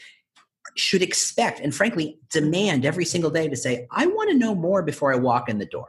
should 0.75 1.01
expect 1.01 1.59
and 1.59 1.73
frankly 1.73 2.19
demand 2.31 2.85
every 2.85 3.05
single 3.05 3.29
day 3.29 3.47
to 3.47 3.55
say, 3.55 3.87
I 3.91 4.07
want 4.07 4.29
to 4.29 4.37
know 4.37 4.55
more 4.55 4.83
before 4.83 5.13
I 5.13 5.17
walk 5.17 5.49
in 5.49 5.57
the 5.57 5.65
door. 5.65 5.87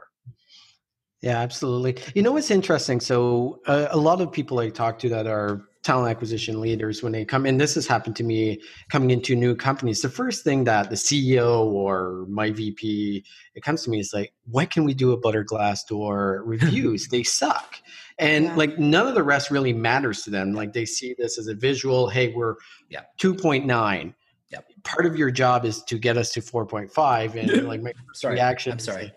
Yeah, 1.21 1.39
absolutely. 1.39 1.97
You 2.13 2.21
know 2.21 2.31
what's 2.31 2.51
interesting? 2.51 2.99
So, 2.99 3.59
uh, 3.65 3.87
a 3.89 3.97
lot 3.97 4.21
of 4.21 4.31
people 4.31 4.59
I 4.59 4.69
talk 4.69 4.99
to 4.99 5.09
that 5.09 5.25
are 5.25 5.66
talent 5.83 6.09
acquisition 6.09 6.59
leaders, 6.59 7.01
when 7.03 7.11
they 7.11 7.23
come 7.25 7.45
in, 7.45 7.57
this 7.57 7.75
has 7.75 7.87
happened 7.87 8.15
to 8.17 8.23
me 8.23 8.59
coming 8.89 9.11
into 9.11 9.35
new 9.35 9.55
companies. 9.55 10.01
The 10.01 10.09
first 10.09 10.43
thing 10.43 10.63
that 10.65 10.89
the 10.89 10.95
CEO 10.95 11.65
or 11.65 12.25
my 12.29 12.51
VP, 12.51 13.23
it 13.55 13.63
comes 13.63 13.83
to 13.83 13.89
me 13.89 13.99
is 13.99 14.13
like, 14.13 14.33
what 14.45 14.69
can 14.69 14.83
we 14.83 14.93
do 14.93 15.11
about 15.11 15.35
our 15.35 15.43
Glassdoor 15.43 16.41
reviews? 16.45 17.07
they 17.11 17.23
suck. 17.23 17.75
And 18.19 18.45
Yeah. 18.45 18.55
like 18.55 18.79
none 18.79 19.07
of 19.07 19.15
the 19.15 19.23
rest 19.23 19.51
really 19.51 19.73
matters 19.73 20.23
to 20.23 20.29
them. 20.29 20.53
Like 20.53 20.73
they 20.73 20.85
see 20.85 21.15
this 21.17 21.37
as 21.37 21.47
a 21.47 21.55
visual, 21.55 22.09
hey, 22.09 22.33
we're 22.33 22.55
Yeah. 22.89 23.01
2.9. 23.19 24.13
Yep. 24.49 24.65
Part 24.83 25.05
of 25.05 25.15
your 25.15 25.29
job 25.31 25.65
is 25.65 25.83
to 25.83 25.97
get 25.99 26.17
us 26.17 26.31
to 26.31 26.41
4.5. 26.41 27.35
And 27.35 27.67
like 27.67 27.81
my 27.81 27.91
first 28.07 28.21
Sorry, 28.21 28.33
reaction 28.35 28.73
I'm 28.73 28.79
sorry. 28.79 29.03
like, 29.03 29.13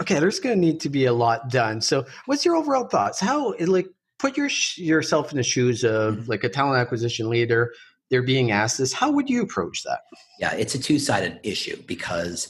okay 0.00 0.20
there's 0.20 0.40
going 0.40 0.54
to 0.54 0.60
need 0.60 0.78
to 0.78 0.90
be 0.90 1.06
a 1.06 1.12
lot 1.12 1.48
done 1.48 1.80
so 1.80 2.04
what's 2.26 2.44
your 2.44 2.54
overall 2.54 2.86
thoughts 2.86 3.18
how 3.18 3.54
like 3.60 3.86
put 4.18 4.36
your 4.36 4.48
yourself 4.76 5.30
in 5.30 5.36
the 5.36 5.42
shoes 5.42 5.84
of 5.84 6.14
Mhm. 6.16 6.28
like 6.28 6.44
a 6.44 6.48
talent 6.48 6.80
acquisition 6.80 7.28
leader 7.28 7.72
they're 8.10 8.22
being 8.22 8.50
asked 8.52 8.78
this 8.78 8.92
how 8.92 9.10
would 9.10 9.28
you 9.28 9.42
approach 9.42 9.82
that 9.82 10.00
Yeah, 10.38 10.52
it's 10.54 10.74
a 10.74 10.78
two 10.78 10.98
sided 10.98 11.40
issue 11.42 11.82
because 11.86 12.48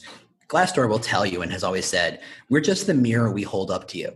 Glassdoor 0.49 0.87
will 0.87 0.99
tell 0.99 1.25
you 1.25 1.41
and 1.41 1.51
has 1.51 1.63
always 1.63 1.85
said, 1.85 2.21
we're 2.49 2.61
just 2.61 2.87
the 2.87 2.93
mirror 2.93 3.31
we 3.31 3.43
hold 3.43 3.69
up 3.69 3.87
to 3.89 3.97
you. 3.97 4.11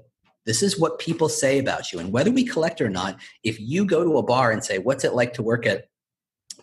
This 0.46 0.64
is 0.64 0.80
what 0.80 0.98
people 0.98 1.28
say 1.28 1.60
about 1.60 1.92
you. 1.92 2.00
And 2.00 2.12
whether 2.12 2.32
we 2.32 2.46
collect 2.46 2.80
or 2.80 2.90
not, 2.90 3.20
if 3.44 3.60
you 3.60 3.86
go 3.86 4.04
to 4.04 4.18
a 4.18 4.24
bar 4.24 4.52
and 4.52 4.64
say, 4.64 4.80
What's 4.80 5.04
it 5.04 5.14
like 5.14 5.34
to 5.34 5.44
work 5.44 5.66
at 5.66 5.86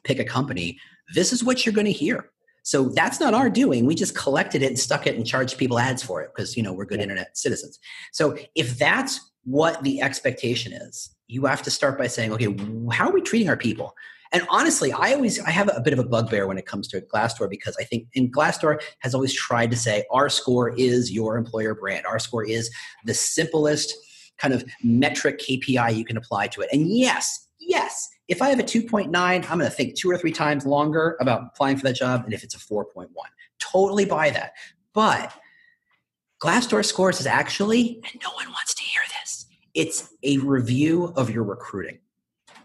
pick 0.04 0.18
a 0.18 0.24
company? 0.24 0.78
This 1.14 1.32
is 1.32 1.44
what 1.44 1.64
you're 1.66 1.74
going 1.74 1.84
to 1.86 1.92
hear. 1.92 2.30
So 2.62 2.88
that's 2.88 3.20
not 3.20 3.34
our 3.34 3.48
doing. 3.50 3.86
We 3.86 3.94
just 3.94 4.14
collected 4.16 4.62
it 4.62 4.66
and 4.66 4.78
stuck 4.78 5.06
it 5.06 5.16
and 5.16 5.26
charged 5.26 5.58
people 5.58 5.78
ads 5.78 6.02
for 6.02 6.22
it 6.22 6.30
because 6.34 6.56
you 6.56 6.62
know 6.62 6.72
we're 6.72 6.84
good 6.86 6.98
yeah. 6.98 7.04
internet 7.04 7.36
citizens. 7.36 7.78
So 8.12 8.36
if 8.54 8.78
that's 8.78 9.27
what 9.44 9.82
the 9.82 10.00
expectation 10.00 10.72
is, 10.72 11.14
you 11.26 11.46
have 11.46 11.62
to 11.62 11.70
start 11.70 11.98
by 11.98 12.06
saying, 12.06 12.32
okay, 12.32 12.56
how 12.92 13.08
are 13.08 13.12
we 13.12 13.20
treating 13.20 13.48
our 13.48 13.56
people? 13.56 13.94
And 14.32 14.46
honestly, 14.50 14.92
I 14.92 15.14
always 15.14 15.40
I 15.40 15.50
have 15.50 15.70
a 15.74 15.80
bit 15.80 15.92
of 15.92 15.98
a 15.98 16.04
bugbear 16.04 16.46
when 16.46 16.58
it 16.58 16.66
comes 16.66 16.86
to 16.88 17.00
Glassdoor 17.00 17.48
because 17.48 17.76
I 17.80 17.84
think 17.84 18.08
in 18.12 18.30
Glassdoor 18.30 18.80
has 19.00 19.14
always 19.14 19.32
tried 19.32 19.70
to 19.70 19.76
say 19.76 20.04
our 20.10 20.28
score 20.28 20.74
is 20.76 21.10
your 21.10 21.36
employer 21.36 21.74
brand. 21.74 22.04
Our 22.04 22.18
score 22.18 22.44
is 22.44 22.70
the 23.04 23.14
simplest 23.14 23.94
kind 24.36 24.54
of 24.54 24.64
metric 24.82 25.40
KPI 25.40 25.96
you 25.96 26.04
can 26.04 26.16
apply 26.16 26.48
to 26.48 26.60
it. 26.60 26.68
And 26.72 26.88
yes, 26.88 27.48
yes, 27.58 28.08
if 28.28 28.42
I 28.42 28.50
have 28.50 28.58
a 28.58 28.62
2.9, 28.62 29.08
I'm 29.16 29.40
going 29.40 29.60
to 29.60 29.70
think 29.70 29.96
two 29.96 30.10
or 30.10 30.18
three 30.18 30.32
times 30.32 30.66
longer 30.66 31.16
about 31.20 31.44
applying 31.54 31.76
for 31.76 31.84
that 31.84 31.96
job 31.96 32.24
and 32.24 32.32
if 32.32 32.44
it's 32.44 32.54
a 32.54 32.58
4.1. 32.58 33.08
Totally 33.58 34.04
buy 34.04 34.30
that. 34.30 34.52
But 34.92 35.32
Glassdoor 36.42 36.84
scores 36.84 37.20
is 37.20 37.26
actually, 37.26 38.00
and 38.12 38.22
no 38.22 38.30
one 38.34 38.48
wants 38.48 38.74
to 38.74 38.82
hear 38.82 39.02
this, 39.08 39.17
it's 39.74 40.12
a 40.22 40.38
review 40.38 41.12
of 41.16 41.30
your 41.30 41.44
recruiting. 41.44 41.98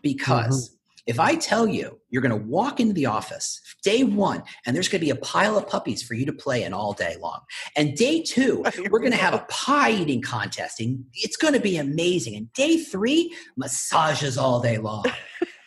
Because 0.02 0.70
mm-hmm. 0.70 0.78
If 1.06 1.20
I 1.20 1.36
tell 1.36 1.68
you 1.68 2.00
you're 2.10 2.22
going 2.22 2.40
to 2.40 2.48
walk 2.48 2.80
into 2.80 2.94
the 2.94 3.08
office 3.08 3.60
day 3.84 4.04
one 4.04 4.44
and 4.66 4.76
there's 4.76 4.88
going 4.88 5.02
to 5.02 5.06
be 5.06 5.10
a 5.10 5.16
pile 5.18 5.58
of 5.58 5.68
puppies 5.68 6.02
for 6.02 6.14
you 6.14 6.26
to 6.26 6.32
play 6.32 6.64
in 6.64 6.74
all 6.74 6.94
day 6.94 7.18
long, 7.20 7.42
and 7.76 7.96
day 7.96 8.22
two, 8.22 8.64
we're 8.90 9.00
going 9.00 9.12
to 9.12 9.18
have 9.18 9.34
a 9.34 9.46
pie 9.50 9.92
eating 9.92 10.22
contest 10.22 10.80
and 10.80 11.04
it's 11.14 11.36
going 11.36 11.54
to 11.54 11.60
be 11.60 11.78
amazing, 11.78 12.36
and 12.36 12.52
day 12.54 12.78
three, 12.78 13.36
massages 13.58 14.38
all 14.38 14.62
day 14.62 14.78
long. 14.78 15.04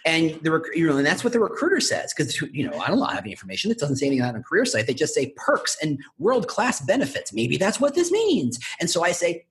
and 0.06 0.40
the 0.42 0.62
you 0.74 0.86
know 0.86 0.96
and 0.96 1.04
that's 1.04 1.24
what 1.24 1.32
the 1.32 1.40
recruiter 1.40 1.80
says 1.80 2.14
because 2.14 2.40
you 2.52 2.68
know 2.68 2.78
i 2.78 2.86
don't 2.86 3.04
have 3.10 3.24
any 3.24 3.32
information 3.32 3.72
it 3.72 3.78
doesn't 3.78 3.96
say 3.96 4.06
anything 4.06 4.24
on 4.24 4.36
a 4.36 4.42
career 4.42 4.64
site 4.64 4.86
they 4.86 4.94
just 4.94 5.12
say 5.12 5.34
perks 5.36 5.76
and 5.82 5.98
world 6.18 6.46
class 6.46 6.80
benefits 6.80 7.32
maybe 7.32 7.56
that's 7.56 7.80
what 7.80 7.96
this 7.96 8.12
means 8.12 8.56
and 8.78 8.88
so 8.88 9.02
i 9.02 9.10
say 9.10 9.44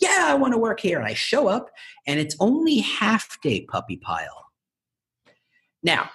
yeah 0.00 0.24
i 0.26 0.34
want 0.34 0.52
to 0.52 0.58
work 0.58 0.80
here 0.80 0.98
and 0.98 1.06
i 1.06 1.14
show 1.14 1.48
up 1.48 1.70
and 2.06 2.18
it's 2.18 2.36
only 2.40 2.78
half 2.78 3.40
day 3.42 3.62
puppy 3.62 3.96
pile 3.96 4.42
now, 5.82 6.10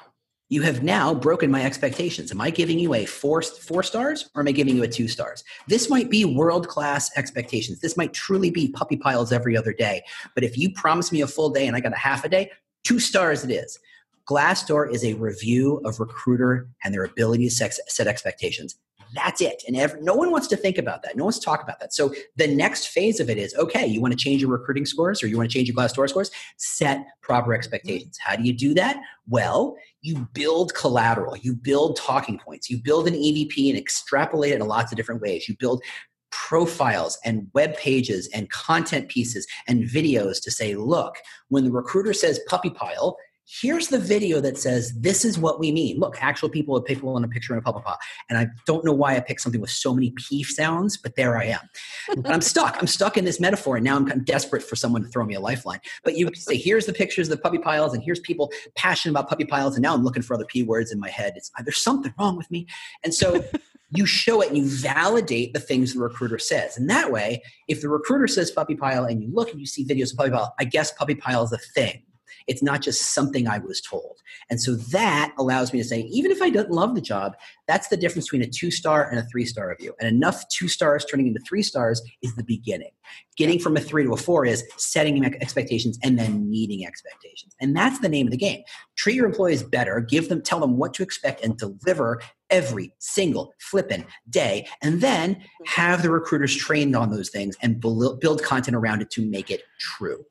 you 0.49 0.61
have 0.61 0.81
now 0.81 1.13
broken 1.13 1.51
my 1.51 1.63
expectations. 1.63 2.31
Am 2.31 2.39
I 2.39 2.49
giving 2.49 2.79
you 2.79 2.93
a 2.93 3.05
four, 3.05 3.41
four 3.41 3.83
stars 3.83 4.29
or 4.33 4.41
am 4.41 4.47
I 4.47 4.53
giving 4.53 4.77
you 4.77 4.83
a 4.83 4.87
two 4.87 5.09
stars? 5.09 5.43
This 5.67 5.89
might 5.89 6.09
be 6.09 6.23
world 6.23 6.69
class 6.69 7.11
expectations. 7.17 7.81
This 7.81 7.97
might 7.97 8.13
truly 8.13 8.49
be 8.49 8.69
puppy 8.69 8.95
piles 8.95 9.33
every 9.33 9.57
other 9.57 9.73
day. 9.73 10.03
But 10.35 10.45
if 10.45 10.57
you 10.57 10.71
promise 10.71 11.11
me 11.11 11.19
a 11.21 11.27
full 11.27 11.49
day 11.49 11.67
and 11.67 11.75
I 11.75 11.81
got 11.81 11.91
a 11.91 11.97
half 11.97 12.23
a 12.23 12.29
day, 12.29 12.51
two 12.85 12.99
stars 12.99 13.43
it 13.43 13.51
is. 13.51 13.77
Glassdoor 14.25 14.89
is 14.93 15.03
a 15.03 15.15
review 15.15 15.81
of 15.83 15.99
recruiter 15.99 16.69
and 16.83 16.93
their 16.93 17.03
ability 17.03 17.49
to 17.49 17.71
set 17.87 18.07
expectations. 18.07 18.77
That's 19.13 19.41
it. 19.41 19.63
And 19.67 19.75
every, 19.75 20.01
no 20.01 20.13
one 20.13 20.31
wants 20.31 20.47
to 20.47 20.57
think 20.57 20.77
about 20.77 21.03
that. 21.03 21.15
No 21.15 21.23
one 21.23 21.27
wants 21.27 21.39
to 21.39 21.45
talk 21.45 21.63
about 21.63 21.79
that. 21.79 21.93
So 21.93 22.13
the 22.35 22.47
next 22.47 22.87
phase 22.87 23.19
of 23.19 23.29
it 23.29 23.37
is 23.37 23.55
okay, 23.55 23.85
you 23.85 24.01
want 24.01 24.13
to 24.13 24.17
change 24.17 24.41
your 24.41 24.51
recruiting 24.51 24.85
scores 24.85 25.23
or 25.23 25.27
you 25.27 25.37
want 25.37 25.49
to 25.49 25.53
change 25.53 25.67
your 25.67 25.75
Glassdoor 25.75 26.09
scores? 26.09 26.31
Set 26.57 27.05
proper 27.21 27.53
expectations. 27.53 28.17
Mm-hmm. 28.17 28.31
How 28.31 28.35
do 28.37 28.43
you 28.43 28.53
do 28.53 28.73
that? 28.75 28.97
Well, 29.27 29.75
you 30.01 30.27
build 30.33 30.73
collateral, 30.73 31.37
you 31.37 31.53
build 31.53 31.97
talking 31.97 32.39
points, 32.39 32.69
you 32.69 32.77
build 32.77 33.07
an 33.07 33.13
EVP 33.13 33.69
and 33.69 33.77
extrapolate 33.77 34.53
it 34.53 34.61
in 34.61 34.67
lots 34.67 34.91
of 34.91 34.97
different 34.97 35.21
ways. 35.21 35.47
You 35.49 35.55
build 35.57 35.83
profiles 36.31 37.17
and 37.25 37.47
web 37.53 37.75
pages 37.77 38.29
and 38.33 38.49
content 38.49 39.09
pieces 39.09 39.47
and 39.67 39.83
videos 39.83 40.41
to 40.41 40.51
say, 40.51 40.75
look, 40.75 41.15
when 41.49 41.63
the 41.63 41.71
recruiter 41.71 42.13
says 42.13 42.39
puppy 42.47 42.69
pile, 42.69 43.17
here's 43.47 43.87
the 43.87 43.99
video 43.99 44.41
that 44.41 44.57
says 44.57 44.91
this 44.99 45.23
is 45.23 45.39
what 45.39 45.59
we 45.59 45.71
mean. 45.71 45.99
Look 45.99 46.17
actual 46.21 46.49
people 46.49 46.73
with 46.73 46.85
people 46.85 47.15
in 47.15 47.23
a 47.23 47.27
picture 47.27 47.53
in 47.53 47.59
a 47.59 47.61
puppy 47.61 47.81
pop 47.83 47.99
and 48.29 48.37
i 48.37 48.47
don't 48.65 48.83
know 48.83 48.93
why 48.93 49.15
i 49.15 49.19
picked 49.19 49.41
something 49.41 49.61
with 49.61 49.69
so 49.69 49.93
many 49.93 50.11
p 50.11 50.43
sounds 50.43 50.97
but 50.97 51.15
there 51.15 51.37
i 51.37 51.45
am. 51.45 51.61
And 52.09 52.27
i'm 52.27 52.41
stuck. 52.41 52.77
I'm 52.79 52.87
stuck 52.87 53.17
in 53.17 53.25
this 53.25 53.39
metaphor 53.39 53.77
and 53.77 53.85
now 53.85 53.95
I'm, 53.95 54.05
kind 54.07 54.19
of 54.19 54.25
desperate 54.25 54.63
for 54.63 54.75
someone 54.75 55.03
to 55.03 55.09
throw 55.09 55.25
me 55.25 55.35
a 55.35 55.39
lifeline. 55.39 55.79
But 56.03 56.17
you 56.17 56.29
say 56.33 56.57
here's 56.57 56.85
the 56.85 56.93
pictures 56.93 57.29
of 57.29 57.37
the 57.37 57.41
puppy 57.41 57.57
piles 57.57 57.93
and 57.93 58.03
here's 58.03 58.19
people 58.19 58.51
passionate 58.75 59.13
about 59.13 59.29
puppy 59.29 59.45
piles 59.45 59.75
and 59.75 59.83
now 59.83 59.93
i'm 59.93 60.03
looking 60.03 60.23
for 60.23 60.33
other 60.33 60.45
p 60.45 60.63
words 60.63 60.91
in 60.91 60.99
my 60.99 61.09
head. 61.09 61.33
It's 61.35 61.51
there's 61.63 61.81
something 61.81 62.13
wrong 62.19 62.35
with 62.35 62.49
me. 62.51 62.67
And 63.03 63.13
so 63.13 63.43
you 63.91 64.05
show 64.05 64.41
it 64.41 64.49
and 64.49 64.57
you 64.57 64.65
validate 64.65 65.53
the 65.53 65.59
things 65.59 65.93
the 65.93 66.01
recruiter 66.01 66.37
says. 66.37 66.77
And 66.77 66.89
that 66.89 67.11
way, 67.11 67.41
if 67.69 67.81
the 67.81 67.87
recruiter 67.87 68.27
says 68.27 68.51
puppy 68.51 68.75
pile 68.75 69.05
and 69.05 69.21
you 69.23 69.29
look 69.31 69.51
and 69.51 69.59
you 69.59 69.65
see 69.65 69.85
videos 69.85 70.11
of 70.11 70.17
puppy 70.17 70.31
pile, 70.31 70.53
I 70.59 70.65
guess 70.65 70.91
puppy 70.91 71.15
pile 71.15 71.43
is 71.43 71.53
a 71.53 71.57
thing. 71.57 72.03
It's 72.47 72.63
not 72.63 72.81
just 72.81 73.13
something 73.13 73.47
I 73.47 73.57
was 73.59 73.81
told. 73.81 74.21
And 74.49 74.61
so 74.61 74.75
that 74.75 75.33
allows 75.37 75.73
me 75.73 75.79
to 75.79 75.85
say, 75.85 76.01
even 76.01 76.31
if 76.31 76.41
I 76.41 76.49
don't 76.49 76.71
love 76.71 76.95
the 76.95 77.01
job, 77.01 77.33
that's 77.67 77.89
the 77.89 77.97
difference 77.97 78.27
between 78.27 78.41
a 78.41 78.47
two 78.47 78.71
star 78.71 79.09
and 79.09 79.19
a 79.19 79.23
three 79.23 79.45
star 79.45 79.69
review. 79.69 79.93
And 79.99 80.07
enough 80.07 80.47
two 80.49 80.67
stars 80.67 81.05
turning 81.05 81.27
into 81.27 81.41
three 81.41 81.63
stars 81.63 82.01
is 82.21 82.35
the 82.35 82.43
beginning. 82.43 82.91
Getting 83.35 83.59
from 83.59 83.77
a 83.77 83.81
three 83.81 84.03
to 84.03 84.13
a 84.13 84.17
four 84.17 84.45
is 84.45 84.63
setting 84.77 85.23
expectations 85.25 85.99
and 86.03 86.17
then 86.17 86.49
meeting 86.49 86.85
expectations. 86.85 87.55
And 87.59 87.75
that's 87.75 87.99
the 87.99 88.09
name 88.09 88.27
of 88.27 88.31
the 88.31 88.37
game. 88.37 88.63
Treat 88.95 89.15
your 89.15 89.25
employees 89.25 89.63
better, 89.63 89.99
give 90.01 90.29
them, 90.29 90.41
tell 90.41 90.59
them 90.59 90.77
what 90.77 90.93
to 90.95 91.03
expect 91.03 91.43
and 91.43 91.57
deliver 91.57 92.21
every 92.49 92.93
single 92.99 93.53
flippin' 93.59 94.05
day. 94.29 94.67
And 94.81 95.01
then 95.01 95.35
mm-hmm. 95.35 95.63
have 95.65 96.01
the 96.01 96.09
recruiters 96.09 96.55
trained 96.55 96.95
on 96.95 97.11
those 97.11 97.29
things 97.29 97.55
and 97.61 97.79
build 97.79 98.43
content 98.43 98.75
around 98.75 99.01
it 99.01 99.11
to 99.11 99.25
make 99.25 99.51
it 99.51 99.63
true 99.79 100.25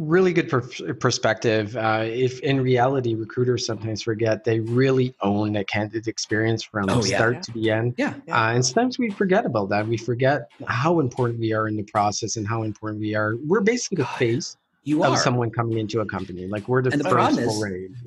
really 0.00 0.32
good 0.32 0.48
per- 0.48 0.94
perspective. 0.94 1.76
Uh, 1.76 2.04
if 2.06 2.40
in 2.40 2.60
reality, 2.60 3.14
recruiters 3.14 3.66
sometimes 3.66 4.02
forget 4.02 4.44
they 4.44 4.60
really 4.60 5.14
own 5.20 5.56
a 5.56 5.64
candidate 5.64 6.08
experience 6.08 6.62
from 6.62 6.88
oh, 6.88 7.00
start 7.02 7.34
yeah. 7.34 7.40
to 7.40 7.52
the 7.52 7.70
end. 7.70 7.94
Yeah. 7.96 8.14
yeah. 8.26 8.36
Uh, 8.36 8.54
and 8.54 8.64
sometimes 8.64 8.98
we 8.98 9.10
forget 9.10 9.44
about 9.44 9.68
that. 9.68 9.86
We 9.86 9.96
forget 9.96 10.50
how 10.66 11.00
important 11.00 11.38
we 11.38 11.52
are 11.52 11.68
in 11.68 11.76
the 11.76 11.82
process 11.82 12.36
and 12.36 12.48
how 12.48 12.62
important 12.62 13.00
we 13.00 13.14
are. 13.14 13.36
We're 13.46 13.60
basically 13.60 13.98
the 13.98 14.06
face 14.06 14.56
you 14.82 15.04
of 15.04 15.12
are 15.12 15.16
someone 15.18 15.50
coming 15.50 15.78
into 15.78 16.00
a 16.00 16.06
company. 16.06 16.46
Like 16.46 16.66
we're 16.66 16.80
the, 16.80 16.90
and 16.90 17.00
the 17.00 17.10
first 17.10 17.38
is, 17.38 17.62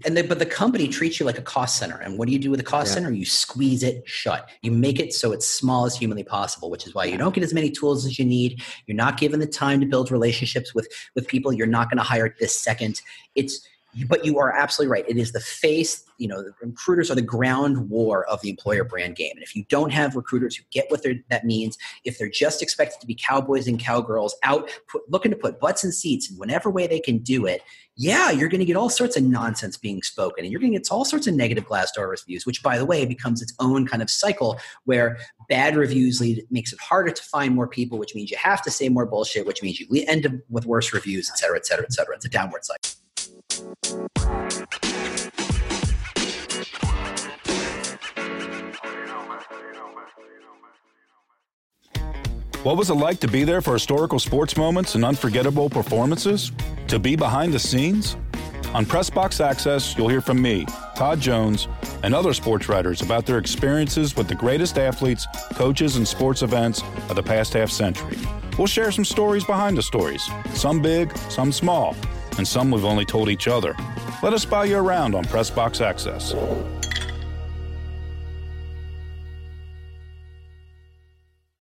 And 0.06 0.18
the, 0.18 0.24
but 0.24 0.40
the 0.40 0.46
company 0.46 0.88
treats 0.88 1.20
you 1.20 1.26
like 1.26 1.38
a 1.38 1.44
cost 1.44 1.78
center. 1.78 1.98
And 1.98 2.18
what 2.18 2.28
do 2.28 2.34
you 2.34 2.40
do 2.40 2.50
with 2.50 2.60
a 2.60 2.64
cost 2.64 2.90
yeah. 2.90 2.96
center? 2.96 3.12
You 3.12 3.26
squeeze 3.26 3.84
it 3.84 4.02
shut. 4.08 4.50
You 4.64 4.72
make 4.72 5.00
it 5.00 5.14
so 5.14 5.32
it's 5.34 5.48
small 5.48 5.86
as 5.86 5.96
humanly 5.96 6.24
possible, 6.24 6.72
which 6.72 6.88
is 6.88 6.96
why 6.96 7.06
you 7.06 7.18
don't 7.18 7.36
get 7.36 7.44
as 7.44 7.54
many 7.54 7.70
tools 7.70 8.06
as 8.06 8.18
you 8.18 8.26
need. 8.26 8.64
You're 8.88 8.98
not 8.98 9.20
given 9.20 9.40
the 9.40 9.46
time 9.46 9.82
to 9.82 9.86
build 9.86 10.12
relationships 10.12 10.74
with 10.74 10.88
with 11.16 11.28
people. 11.28 11.54
You're 11.54 11.68
not 11.68 11.90
going 11.92 11.98
to 11.98 12.04
hire 12.04 12.36
this 12.40 12.60
second. 12.60 13.02
It's 13.36 13.68
but 14.08 14.26
you 14.26 14.40
are 14.40 14.52
absolutely 14.52 14.92
right. 14.92 15.06
It 15.08 15.18
is 15.18 15.32
the 15.32 15.40
face, 15.40 16.04
you 16.18 16.28
know, 16.28 16.42
the 16.42 16.54
recruiters 16.62 17.12
are 17.12 17.16
the 17.16 17.22
ground 17.22 17.90
war 17.90 18.26
of 18.26 18.42
the 18.42 18.50
employer 18.50 18.84
brand 18.84 19.16
game. 19.16 19.32
And 19.36 19.44
if 19.44 19.56
you 19.56 19.66
don't 19.70 19.92
have 19.92 20.16
recruiters 20.16 20.56
who 20.56 20.64
get 20.72 20.86
what 20.90 21.06
that 21.30 21.46
means, 21.46 21.78
if 22.04 22.18
they're 22.18 22.30
just 22.30 22.62
expected 22.62 23.00
to 23.02 23.08
be 23.08 23.16
cowboys 23.16 23.68
and 23.68 23.80
cowgirls 23.80 24.36
out 24.44 24.70
put, 24.88 25.02
looking 25.10 25.32
to 25.32 25.38
put 25.38 25.60
butts 25.60 25.84
in 25.84 25.92
seats 25.92 26.32
in 26.32 26.38
whatever 26.38 26.70
way 26.70 26.88
they 26.88 27.00
can 27.00 27.20
do 27.20 27.46
it, 27.46 27.62
yeah, 27.96 28.32
you're 28.32 28.50
going 28.50 28.60
to 28.60 28.66
get 28.66 28.76
all 28.76 28.90
sorts 28.90 29.16
of 29.16 29.24
nonsense 29.24 29.78
being 29.78 30.02
spoken 30.02 30.44
and 30.44 30.52
you're 30.52 30.60
going 30.60 30.74
to 30.74 30.80
get 30.80 30.92
all 30.92 31.06
sorts 31.06 31.28
of 31.28 31.36
negative 31.36 31.66
Glassdoor 31.66 32.10
reviews, 32.10 32.46
which 32.46 32.64
by 32.64 32.78
the 32.78 32.86
way 32.86 33.06
becomes 33.06 33.42
its 33.42 33.54
own 33.60 33.86
kind 33.86 34.02
of 34.02 34.10
cycle 34.10 34.60
where 34.86 35.20
bad 35.48 35.76
reviews 35.76 36.20
lead 36.20 36.44
makes 36.50 36.74
it 36.74 36.80
harder 36.80 37.12
to 37.12 37.24
find 37.24 37.54
more 37.54 37.68
people, 37.68 38.00
which 38.00 38.16
means 38.16 38.32
you 38.32 38.38
have 38.38 38.64
to 38.64 38.72
say 38.72 38.90
more 38.90 39.06
bullshit, 39.06 39.46
which 39.46 39.62
means 39.62 39.80
you 39.80 39.88
end 40.08 40.26
up 40.26 40.32
with 40.50 40.66
worse 40.66 40.92
reviews, 40.94 41.30
et 41.30 41.38
cetera, 41.38 41.58
et 41.58 41.66
cetera, 41.66 41.86
et 41.86 41.94
cetera. 41.94 42.16
It's 42.16 42.26
a 42.26 42.30
downward 42.30 42.66
cycle. 42.66 43.03
What 52.64 52.78
was 52.78 52.90
it 52.90 52.96
like 52.96 53.20
to 53.20 53.28
be 53.28 53.44
there 53.44 53.62
for 53.62 53.74
historical 53.74 54.18
sports 54.18 54.58
moments 54.58 54.96
and 54.96 55.06
unforgettable 55.06 55.70
performances? 55.70 56.52
To 56.88 56.98
be 56.98 57.16
behind 57.16 57.54
the 57.54 57.60
scenes? 57.60 58.16
On 58.74 58.86
Pressbox 58.86 59.40
Access, 59.44 59.96
you'll 59.96 60.08
hear 60.08 60.22
from 60.22 60.42
me, 60.42 60.66
Todd 60.96 61.20
Jones, 61.20 61.68
and 62.02 62.16
other 62.16 62.34
sports 62.34 62.70
writers 62.70 63.02
about 63.02 63.28
their 63.28 63.38
experiences 63.38 64.16
with 64.16 64.28
the 64.28 64.36
greatest 64.36 64.80
athletes, 64.80 65.28
coaches, 65.54 65.98
and 65.98 66.08
sports 66.08 66.42
events 66.42 66.82
of 67.10 67.16
the 67.16 67.22
past 67.22 67.54
half 67.54 67.70
century. 67.70 68.18
We'll 68.58 68.66
share 68.66 68.92
some 68.92 69.06
stories 69.06 69.44
behind 69.44 69.78
the 69.78 69.84
stories, 69.84 70.28
some 70.54 70.82
big, 70.82 71.16
some 71.30 71.52
small 71.52 71.96
and 72.38 72.48
some 72.48 72.72
we've 72.72 72.86
only 72.86 73.06
told 73.06 73.30
each 73.30 73.48
other. 73.48 73.76
Let 74.22 74.34
us 74.34 74.46
buy 74.46 74.66
you 74.66 74.78
around 74.78 75.16
on 75.16 75.24
Pressbox 75.26 75.82
Access. 75.82 76.34